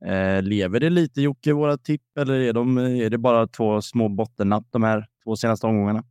[0.06, 4.08] Eh, lever det lite Jocke, våra tipp, eller är, de, är det bara två små
[4.08, 6.04] bottennapp de här två senaste omgångarna?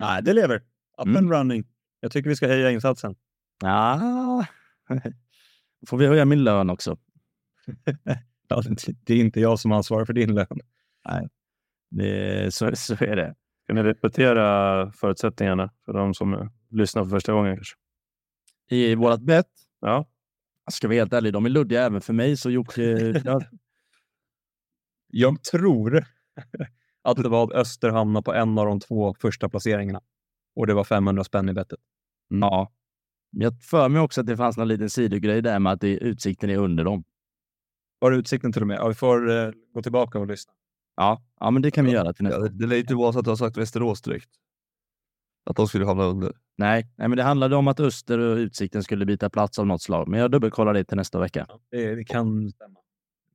[0.00, 0.56] nej, det lever.
[0.98, 1.16] Up Mm.
[1.16, 1.64] and running.
[2.00, 3.14] Jag tycker vi ska höja insatsen.
[3.62, 4.46] Ja,
[5.88, 6.96] får vi höja min lön också.
[9.04, 10.60] Det- är inte jag som ansvarar för din lön.
[11.92, 13.34] Det, så, så är det.
[13.66, 17.56] Kan ni repetera förutsättningarna för de som lyssnar för första gången?
[17.56, 17.76] Kanske?
[18.70, 20.06] I vårt bett, Ja,
[20.70, 22.72] ska vi vara helt ärlig, de är luddiga även för mig, så Jocke
[23.24, 23.48] kör.
[25.08, 26.04] Jag tror
[27.02, 30.00] att det var att Öster hamnade på en av de två första placeringarna.
[30.56, 31.78] Och det var 500 spänn i bettet.
[32.28, 32.72] Ja.
[33.30, 36.50] Jag för mig också att det fanns någon liten sidogrej där med att det, utsikten
[36.50, 37.04] är under dem.
[37.98, 38.76] Var det utsikten till och med?
[38.78, 40.52] Ja, vi får eh, gå tillbaka och lyssna.
[40.96, 42.40] Ja, ja men det kan vi göra till nästa.
[42.40, 44.30] Ja, det, det lär inte vara så att du har sagt Västerås direkt.
[45.50, 46.32] Att de skulle hamna under.
[46.56, 49.82] Nej, nej, men det handlade om att Öster och Utsikten skulle byta plats av något
[49.82, 50.08] slag.
[50.08, 51.46] Men jag dubbelkollar det till nästa vecka.
[51.70, 52.78] Det, det kan stämma.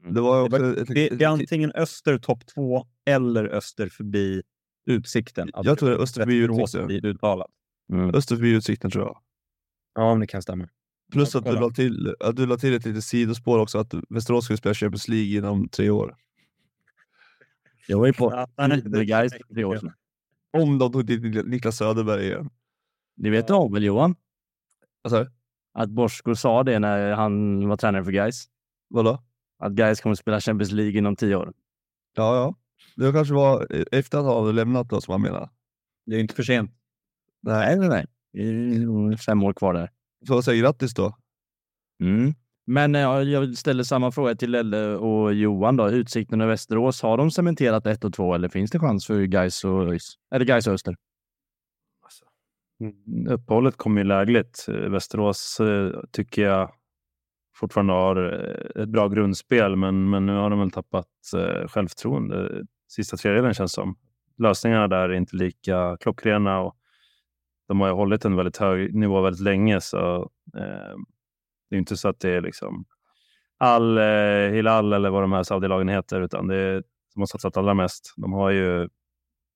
[0.09, 3.89] Det var Det, också var, ett, det, det är antingen Öster topp två eller Öster
[3.89, 4.41] förbi
[4.85, 5.49] Utsikten.
[5.53, 6.87] Att Jag tror det är Öster förbi Utsikten.
[6.87, 7.47] blir uttalat.
[7.93, 8.15] Mm.
[8.15, 9.17] Öster förbi Utsikten tror jag.
[9.95, 10.67] Ja, men det kan stämma.
[11.11, 14.43] Plus att du la, till, att du la till ett litet sidospår också, att Västerås
[14.45, 16.15] skulle spela Champions League inom tre år.
[17.87, 18.29] Jag var ju på
[18.91, 19.93] Guys för tre år sedan.
[20.57, 22.49] Om de tog dit Niklas Söderberg igen.
[23.15, 24.15] Det vet du om väl Johan?
[25.03, 25.25] Alltså,
[25.73, 28.45] Att Bosko sa det när han var tränare för Guys.
[28.89, 29.23] vadå?
[29.59, 31.53] Att Guys kommer att spela Champions League inom tio år.
[32.15, 32.55] Ja, ja.
[32.95, 35.49] Det kanske var efter att hade lämnat då, som han menar.
[36.05, 36.71] Det är inte för sent.
[37.41, 38.05] Nej, nej, nej.
[38.33, 39.91] Det är nog fem år kvar där.
[40.27, 41.17] Så säger grattis då.
[42.03, 42.33] Mm.
[42.69, 45.77] Men eh, jag ställer samma fråga till Elle och Johan.
[45.77, 45.89] Då.
[45.89, 49.63] Utsikten och Västerås, har de cementerat ett och två eller finns det chans för Gais
[49.63, 50.13] och ÖIS?
[50.31, 50.95] Eller Gais och Öster?
[52.79, 54.65] Mm, Uppehållet kom ju lägligt.
[54.69, 56.71] Eh, Västerås eh, tycker jag
[57.55, 58.15] fortfarande har
[58.81, 61.07] ett bra grundspel, men, men nu har de väl tappat
[61.67, 62.65] självförtroende.
[62.87, 63.95] Sista tredjedelen känns som.
[64.37, 66.75] Lösningarna där är inte lika klockrena och
[67.67, 70.95] de har ju hållit en väldigt hög nivå väldigt länge, så eh,
[71.69, 72.85] det är inte så att det är liksom
[73.57, 76.83] all eh, Hilal eller vad de här Saudi-lagen heter, utan det är
[77.13, 78.13] de har satsat allra mest.
[78.17, 78.89] De har ju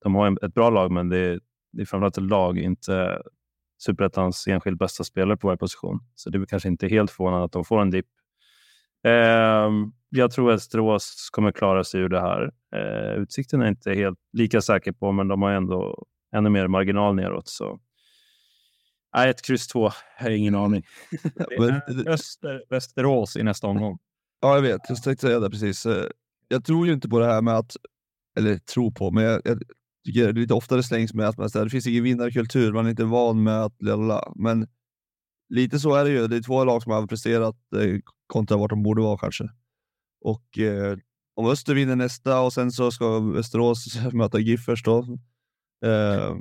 [0.03, 1.39] de har en- ett bra lag, men det är,
[1.73, 3.21] det är framförallt ett lag, inte
[3.85, 5.99] superettans enskilt bästa spelare på varje position.
[6.15, 8.07] Så det är väl kanske inte helt förvånande att de får en dipp.
[9.03, 9.69] Eh,
[10.09, 12.51] jag tror att Strås kommer klara sig ur det här.
[12.75, 16.05] Eh, utsikten är jag inte helt lika säker på, men de har ändå
[16.35, 17.47] ännu mer marginal neråt.
[17.47, 17.79] Så.
[19.15, 19.91] Nej, ett kryss två.
[20.17, 20.83] Jag har ingen aning.
[21.23, 23.97] Det Men- är Öster, Västerås i nästa omgång.
[24.41, 24.81] Ja, jag vet.
[24.89, 25.85] Jag tänkte säga det precis.
[25.85, 26.05] Eh,
[26.47, 27.75] Jag tror ju inte på det här med att,
[28.37, 29.61] eller tror på, men jag, jag
[30.05, 32.89] tycker det lite oftare slängs med att man säger, det finns ingen vinnarkultur, man är
[32.89, 34.33] inte van med att lalla.
[34.35, 34.67] Men
[35.49, 36.27] lite så är det ju.
[36.27, 39.49] Det är två lag som har presterat eh, kontra vart de borde vara kanske.
[40.21, 40.97] Och eh,
[41.35, 44.99] om Öster vinner nästa och sen så ska Västerås möta Giffers då.
[45.85, 46.35] Eh,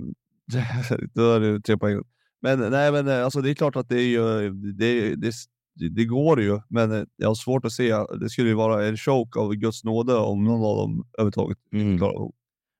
[1.14, 2.02] då är det tre poäng.
[2.42, 5.32] Men nej, men eh, alltså det är klart att det är ju, det, det,
[5.90, 7.94] det, går ju, men eh, jag har svårt att se.
[8.20, 11.98] Det skulle ju vara en choke av Guds nåde om någon av dem överhuvudtaget Mm.
[11.98, 12.30] klarar.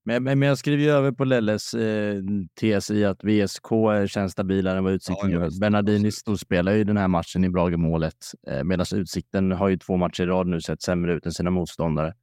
[0.05, 2.23] Men, men men jag skriver ju över på Lelles eh,
[2.61, 3.69] tes i att VSK
[4.07, 5.61] känns stabilare än vad Utsikten Ja, gör.
[5.61, 8.15] Bernardini storspelar ju den här matchen i Brage-målet,
[8.49, 11.51] eh, medan Utsikten har ju två matcher i rad nu sett sämre ut än sina
[11.51, 12.15] motståndare.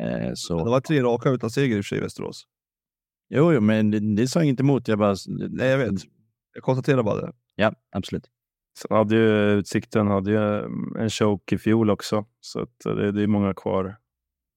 [0.00, 0.64] Eh, så...
[0.64, 2.44] Det var tre raka utan seger i och för sig i Västerås.
[3.34, 4.88] Jo, jo, men det, det sa inte emot.
[4.88, 5.14] Jag bara...
[5.28, 6.00] Nej, jag vet.
[6.54, 7.32] Jag konstaterar bara det.
[7.54, 8.30] Ja, absolut.
[8.78, 13.12] Sen hade ju Utsikten hade ju mm, en choke i fjol också, så att det,
[13.12, 13.96] det är många kvar,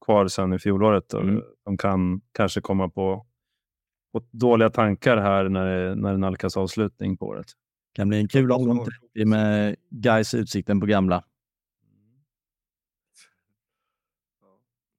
[0.06, 1.14] kvar sen i fjolåret.
[1.14, 1.44] och Mm.
[1.66, 3.26] De kan kanske komma på,
[4.14, 7.46] på dåliga tankar här när det, när det nalkas avslutning på året.
[7.94, 11.24] kan bli en kul omgång 30 med Gais Utsikten på gamla.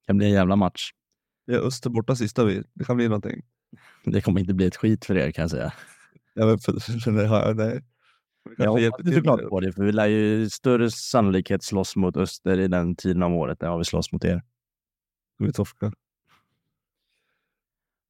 [0.08, 0.90] kan bli en jävla match.
[1.46, 2.62] Det är Öster borta sista vi.
[2.74, 3.42] Det kan bli någonting.
[4.04, 5.72] Det kommer inte bli ett skit för er kan jag säga.
[6.38, 7.84] Jag vet, för, för det har jag, nej.
[8.58, 9.48] Jag hoppas såklart det.
[9.48, 13.32] på det, för vi lär ju större sannolikhet slåss mot Öster i den tiden av
[13.32, 14.42] året än vad vi slåss mot er.
[15.38, 15.92] Vi torskar.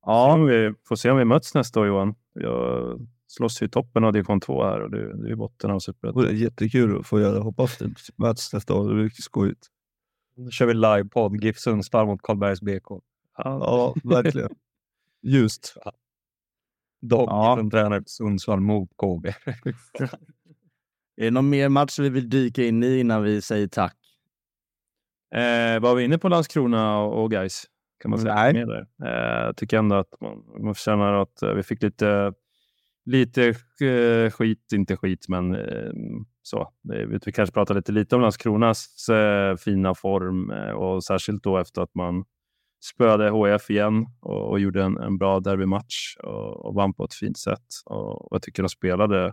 [0.06, 0.36] Ja.
[0.36, 2.14] Vi får se om vi möts nästa år Johan.
[2.32, 5.70] Jag slåss ju i toppen av division 2 här och du, du är i botten
[5.70, 6.22] av Det superettan.
[6.22, 7.40] vore jättekul att få göra.
[7.40, 8.88] Hoppas det möts nästa år.
[8.88, 9.66] Det blir riktigt skojigt.
[10.36, 13.02] Då kör vi livepodd, GIF Sundsvall mot Karlbergs BK.
[13.36, 14.50] Ja, verkligen.
[15.22, 15.76] Ljust.
[17.00, 17.56] Dock Ja.
[17.58, 19.26] som tränare för Sundsvall mot KB.
[21.16, 23.96] Är det någon mer match vi vill dyka in i innan vi säger tack?
[25.34, 27.64] Eh, var vi inne på Landskrona och, Gais
[28.02, 28.34] kan man säga.
[28.34, 28.52] Nej.
[28.52, 28.86] Med där.
[29.04, 32.32] Eh, jag tycker ändå att man, man förtjänar att eh, vi fick lite,
[33.04, 35.90] lite eh, skit, inte skit, men eh,
[36.42, 36.72] så.
[36.82, 39.06] Vi, kanske pratar lite, lite om Landskronas
[39.64, 42.24] fina form och särskilt då efter att man
[42.80, 47.14] spöade HF igen och, och gjorde en, en bra derbymatch och, och vann på ett
[47.14, 47.66] fint sätt.
[47.86, 49.26] Och, och jag tycker de spelade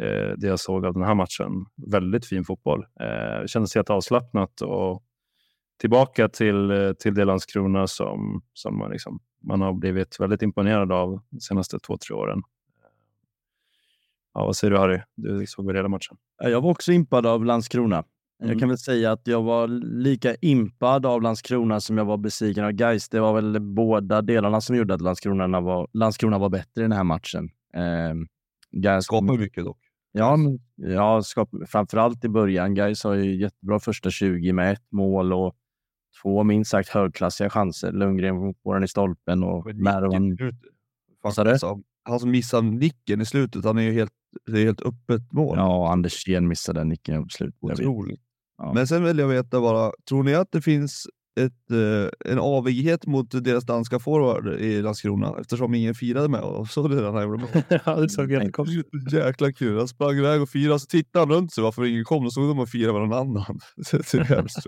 [0.00, 1.66] eh, det jag såg av den här matchen.
[1.92, 2.86] Väldigt fin fotboll.
[3.00, 5.02] Eh, det kändes helt avslappnat och
[5.80, 10.92] tillbaka till, eh, till det Landskrona som, som man, liksom, man har blivit väldigt imponerad
[10.92, 12.42] av de senaste två, tre åren.
[14.34, 15.00] Ja, vad säger du Harry?
[15.14, 16.16] Du såg väl hela matchen?
[16.38, 18.04] Jag var också impad av Landskrona.
[18.38, 18.58] Jag Mm.
[18.58, 19.68] kan väl säga att jag var
[20.02, 23.08] lika impad av Landskrona som jag var besviken av Gais.
[23.08, 26.92] Det var väl båda delarna som gjorde att Landskrona var, Landskrona var bättre i den
[26.92, 27.50] här matchen.
[27.74, 28.14] Eh,
[28.70, 29.78] Gais Skapar mycket dock.
[30.12, 32.74] Ja, men, ja skap, framförallt i början.
[32.74, 35.54] Gais har ju jättebra första 20 med ett mål och
[36.22, 37.92] två minst sagt högklassiga chanser.
[37.92, 40.36] Lundgren får den i stolpen och Mervan.
[40.36, 40.52] Du?
[41.22, 44.12] Alltså, han som missar nicken i slutet, han är ju helt,
[44.46, 45.56] det är helt öppet mål.
[45.58, 47.58] Ja, Anders Sten missade den nicken på slutet.
[47.60, 47.72] Jag.
[47.72, 48.20] Otroligt.
[48.58, 48.72] Ja.
[48.74, 51.06] Men sen vill jag veta bara, tror ni att det finns
[51.40, 56.68] ett, eh, en avighet mot deras danska forward i Landskrona eftersom ingen firade med och
[56.68, 57.80] såg det när han gjorde mål?
[57.84, 59.12] ja, det såg jättekonstigt ut.
[59.12, 59.78] Jäkla kul.
[59.78, 62.24] Han sprang iväg och firade, så tittade han runt sig varför ingen kom.
[62.24, 63.58] Då såg de och firade med någon annan.
[63.90, 64.66] Det är hemskt.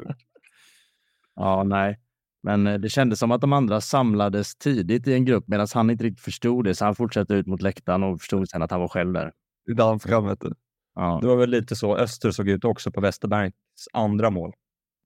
[1.36, 1.98] Ja, nej.
[2.42, 5.90] Men eh, det kändes som att de andra samlades tidigt i en grupp medan han
[5.90, 6.74] inte riktigt förstod det.
[6.74, 9.32] Så han fortsatte ut mot läktaren och förstod sen att han var själv där.
[9.66, 10.52] Det är danskan vet du.
[10.94, 11.18] Ja.
[11.22, 13.54] Det var väl lite så Öster såg ut också på Westerbergs
[13.92, 14.52] andra mål.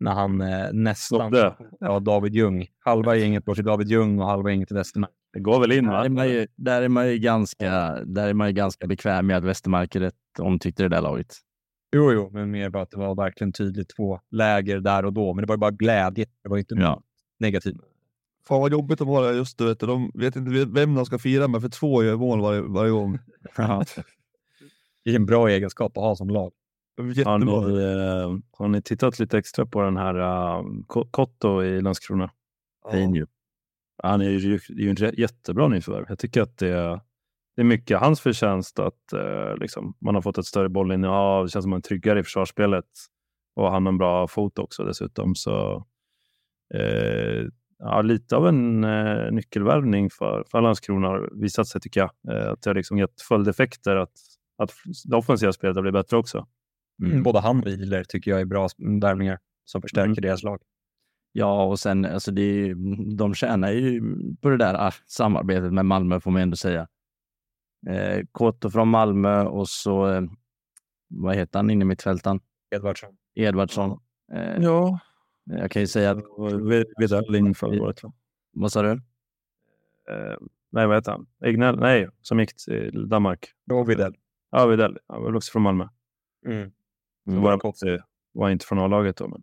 [0.00, 1.32] När han eh, nästan...
[1.80, 2.66] Ja, David Ljung.
[2.78, 5.10] Halva gänget går till David Ljung och halva gänget till Westerberg.
[5.32, 6.04] Det går väl in Där, va?
[6.04, 7.70] är man ju, där, är man ju ganska,
[8.04, 11.34] där är man ju ganska bekväm med att Westermark är rätt omtyckte det där laget.
[11.96, 15.34] Jo, jo, men mer bara att det var verkligen tydligt två läger där och då.
[15.34, 16.26] Men det var ju bara glädje.
[16.42, 17.02] Det var inte Ja.
[17.38, 17.76] negativt.
[18.48, 19.86] Fan vad jobbigt de har det just du vet, du.
[19.86, 23.18] De vet inte vem de ska fira med för två gör mål varje, varje gång.
[25.04, 26.52] Det är en bra egenskap att ha som lag.
[27.24, 27.44] Har ni,
[27.82, 30.64] eh, har ni tittat lite extra på den här uh,
[31.10, 32.30] Kotto i Landskrona?
[33.14, 33.26] Ju.
[34.02, 36.04] Han är ju, ju en jä- jättebra nyförvärv.
[36.08, 37.00] Jag tycker att det är,
[37.56, 41.44] det är mycket hans förtjänst att eh, liksom, man har fått ett större bollinnehav.
[41.44, 42.84] Det känns som man är tryggare i försvarsspelet.
[43.56, 45.34] Och han har en bra fot också dessutom.
[45.34, 45.84] Så,
[46.74, 47.46] eh,
[47.78, 52.10] ja, lite av en eh, nyckelvärvning för, för Landskrona har visat sig tycker jag.
[52.36, 53.96] Eh, att det har liksom gett följdeffekter.
[53.96, 54.12] Att,
[54.58, 54.72] att
[55.04, 56.46] det offensiva spelet har blivit bättre också.
[57.02, 57.22] Mm.
[57.22, 58.68] Både han och Wieler tycker jag är bra
[59.02, 60.22] värvningar som förstärker Mm.
[60.22, 60.62] deras lag.
[61.32, 62.74] Ja, och sen alltså det, är ju-
[63.16, 64.02] de tjänar ju
[64.40, 66.88] på det där ah, samarbetet med Malmö får man ändå säga.
[67.88, 70.22] Eh, Kotto från Malmö och så, eh,
[71.08, 72.40] vad heter han inne i mittfältaren?
[72.74, 73.16] Edvardsson.
[73.34, 74.00] Edvardsson.
[74.32, 74.98] Eh, Ja.
[75.44, 76.24] Jag kan ju säga att,
[76.98, 78.02] Videll in förra året.
[78.02, 78.12] va?
[78.52, 78.90] vad sa du?
[80.10, 80.36] Eh,
[80.72, 81.26] nej, vad heter han?
[81.44, 81.78] Egnell?
[81.78, 83.46] Nej, som gick till Danmark.
[83.66, 84.14] Då Widell.
[84.50, 84.98] Ja, Widell.
[85.08, 85.88] Han var också från Malmö.
[86.46, 86.70] Mm.
[87.26, 87.42] Mm.
[87.42, 87.98] Bara Kotti
[88.32, 89.28] var inte från A-laget då.
[89.28, 89.42] Men...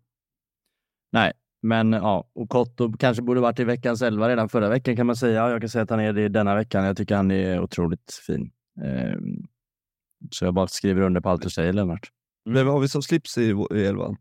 [1.11, 5.05] Nej, men ja, och Kotto kanske borde varit i veckans elva redan förra veckan kan
[5.05, 5.33] man säga.
[5.35, 6.85] Ja, Jag kan säga att han är det denna veckan.
[6.85, 8.51] Jag tycker han är otroligt fin.
[8.83, 9.17] Eh,
[10.31, 12.11] så jag bara skriver under på allt du säger, Lennart.
[12.45, 12.55] Mm.
[12.57, 14.17] Vem har vi som slips i, i elvan?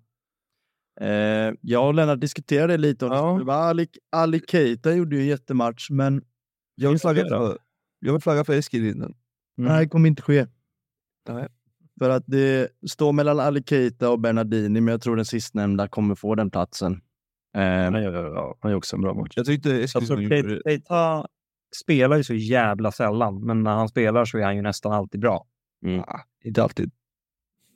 [1.00, 3.38] Eh, jag och Lennart diskuterade lite om Ja.
[3.38, 3.44] det.
[3.44, 6.24] Var Ali, Ali Keita gjorde ju en jättematch, men
[6.74, 7.58] Jag vill flagga för,
[7.98, 9.14] jag vill flagga för Eskilinen.
[9.56, 10.46] nej, det kommer inte ske.
[11.28, 11.48] Nej.
[12.00, 16.14] För att det står mellan Ali Keita och Bernardini, men jag tror den sistnämnda kommer
[16.14, 16.92] få den platsen.
[17.56, 19.32] Eh, Han gör, ja, han gör också en bra match.
[19.36, 21.26] Jag tyckte Alltså, Eskilinen gjorde Keita
[21.84, 25.20] spelar ju så jävla sällan, men när han spelar så är han ju nästan alltid
[25.20, 25.46] bra.
[26.06, 26.90] ah, inte alltid.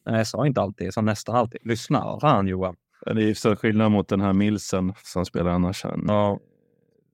[0.07, 1.61] Nej, jag sa inte alltid, jag sa nästan alltid.
[1.65, 2.77] Lyssna, fan Johan.
[3.07, 5.85] Det är ju så skillnad mot den här Milsen som spelar annars.
[5.85, 6.41] Han, Ja.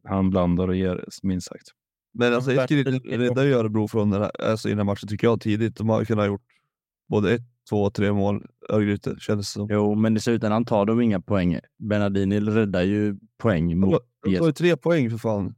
[0.09, 1.67] han blandar och ger, minst sagt.
[2.15, 5.27] Men alltså Eskilinen räddade ju Örebro från den här, alltså, i den här matchen tycker
[5.27, 5.77] jag tidigt.
[5.77, 6.43] De har kunnat ha gjort
[7.11, 8.47] både ett, två, tre mål.
[8.69, 9.69] Örgryte kändes det som.
[9.71, 11.59] jo, men i slutändan tar de inga poäng.
[11.79, 15.55] Bernardini räddar ju poäng mot de tar ju tre poäng för fan.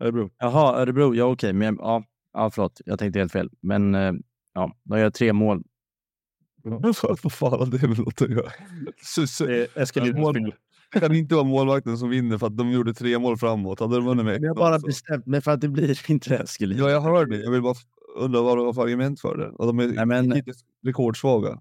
[0.00, 0.30] Örebro.
[0.38, 1.14] Jaha, Örebro.
[1.14, 1.52] Ja, okej.
[1.52, 2.80] Men ja, ja, förlåt.
[2.84, 3.50] Jag tänkte helt fel.
[3.60, 4.12] Men eh,
[4.54, 5.62] ja, de gör tre mål.
[7.22, 8.50] Vad fan har det med något att göra?
[10.92, 13.80] Det kan inte vara målvakten som vinner för att de gjorde tre mål framåt.
[13.80, 16.88] Hade de vunnit med Jag har bara bestämt mig för att det blir inte Eskilstuna.
[16.88, 17.36] Ja, jag hör det.
[17.36, 17.74] Jag vill bara
[18.18, 19.48] undra vad de har för argument för det.
[19.48, 20.42] Och de är Nej, men-
[20.84, 21.60] rekordsvaga.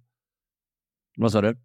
[1.17, 1.57] Vad sa du?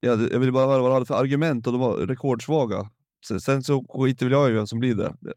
[0.00, 2.90] Ja, jag vill bara höra vad de hade för argument och de var rekordsvaga.
[3.28, 5.14] Sen, sen så skiter väl jag i vem som blir det.
[5.20, 5.34] Jag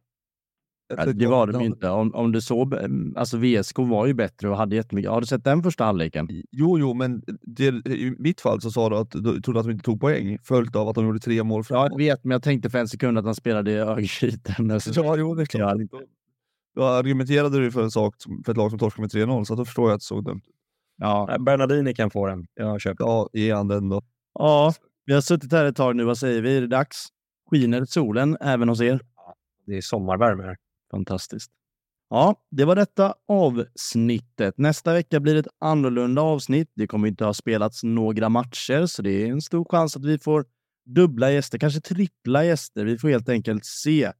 [1.08, 1.90] Ja, det var de inte.
[1.90, 2.74] Om, om du såg,
[3.16, 5.12] alltså VSK var ju bättre och hade jättemycket.
[5.12, 6.28] Har du sett den första halvleken?
[6.52, 9.72] Jo, jo, men det, i mitt fall så sa du att du trodde att de
[9.72, 11.92] inte tog poäng följt av att de gjorde tre mål Ja, framåt.
[11.92, 14.56] jag vet, men jag tänkte för en sekund att han spelade i Örgryte.
[14.96, 15.78] Ja, jo, det är klart.
[16.76, 19.56] Då argumenterade du för en sak som- för ett lag som torskade med 3-0, så
[19.56, 20.56] då förstår jag att det såg dumt ut.
[20.98, 21.38] Ja.
[21.40, 22.46] Bernardini kan få den.
[22.54, 23.04] Jag köper.
[23.04, 24.02] Ja, ge han den då.
[24.40, 24.74] ja,
[25.06, 26.04] vi har suttit här ett tag nu.
[26.04, 26.58] Vad säger vi?
[26.58, 27.08] Är det dags?
[27.52, 29.00] Skiner solen även hos er?
[29.66, 30.58] Det är sommarvärme här.
[30.92, 31.52] Fantastiskt.
[32.10, 34.58] Ja, det var detta avsnittet.
[34.58, 36.72] Nästa vecka blir det ett annorlunda avsnitt.
[36.76, 40.20] Det kommer inte ha spelats några matcher, så det är en stor chans att vi
[40.20, 40.46] får
[40.86, 42.86] dubbla gäster, kanske trippla gäster.
[42.86, 44.12] Vi får helt enkelt se.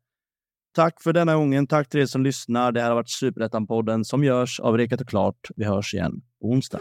[0.76, 1.68] Tack för denna gången.
[1.68, 2.72] Tack till er som lyssnar.
[2.72, 5.48] Det här har varit Superettan-podden som görs av Rekat och Klart.
[5.56, 6.80] Vi hörs igen på onsdag.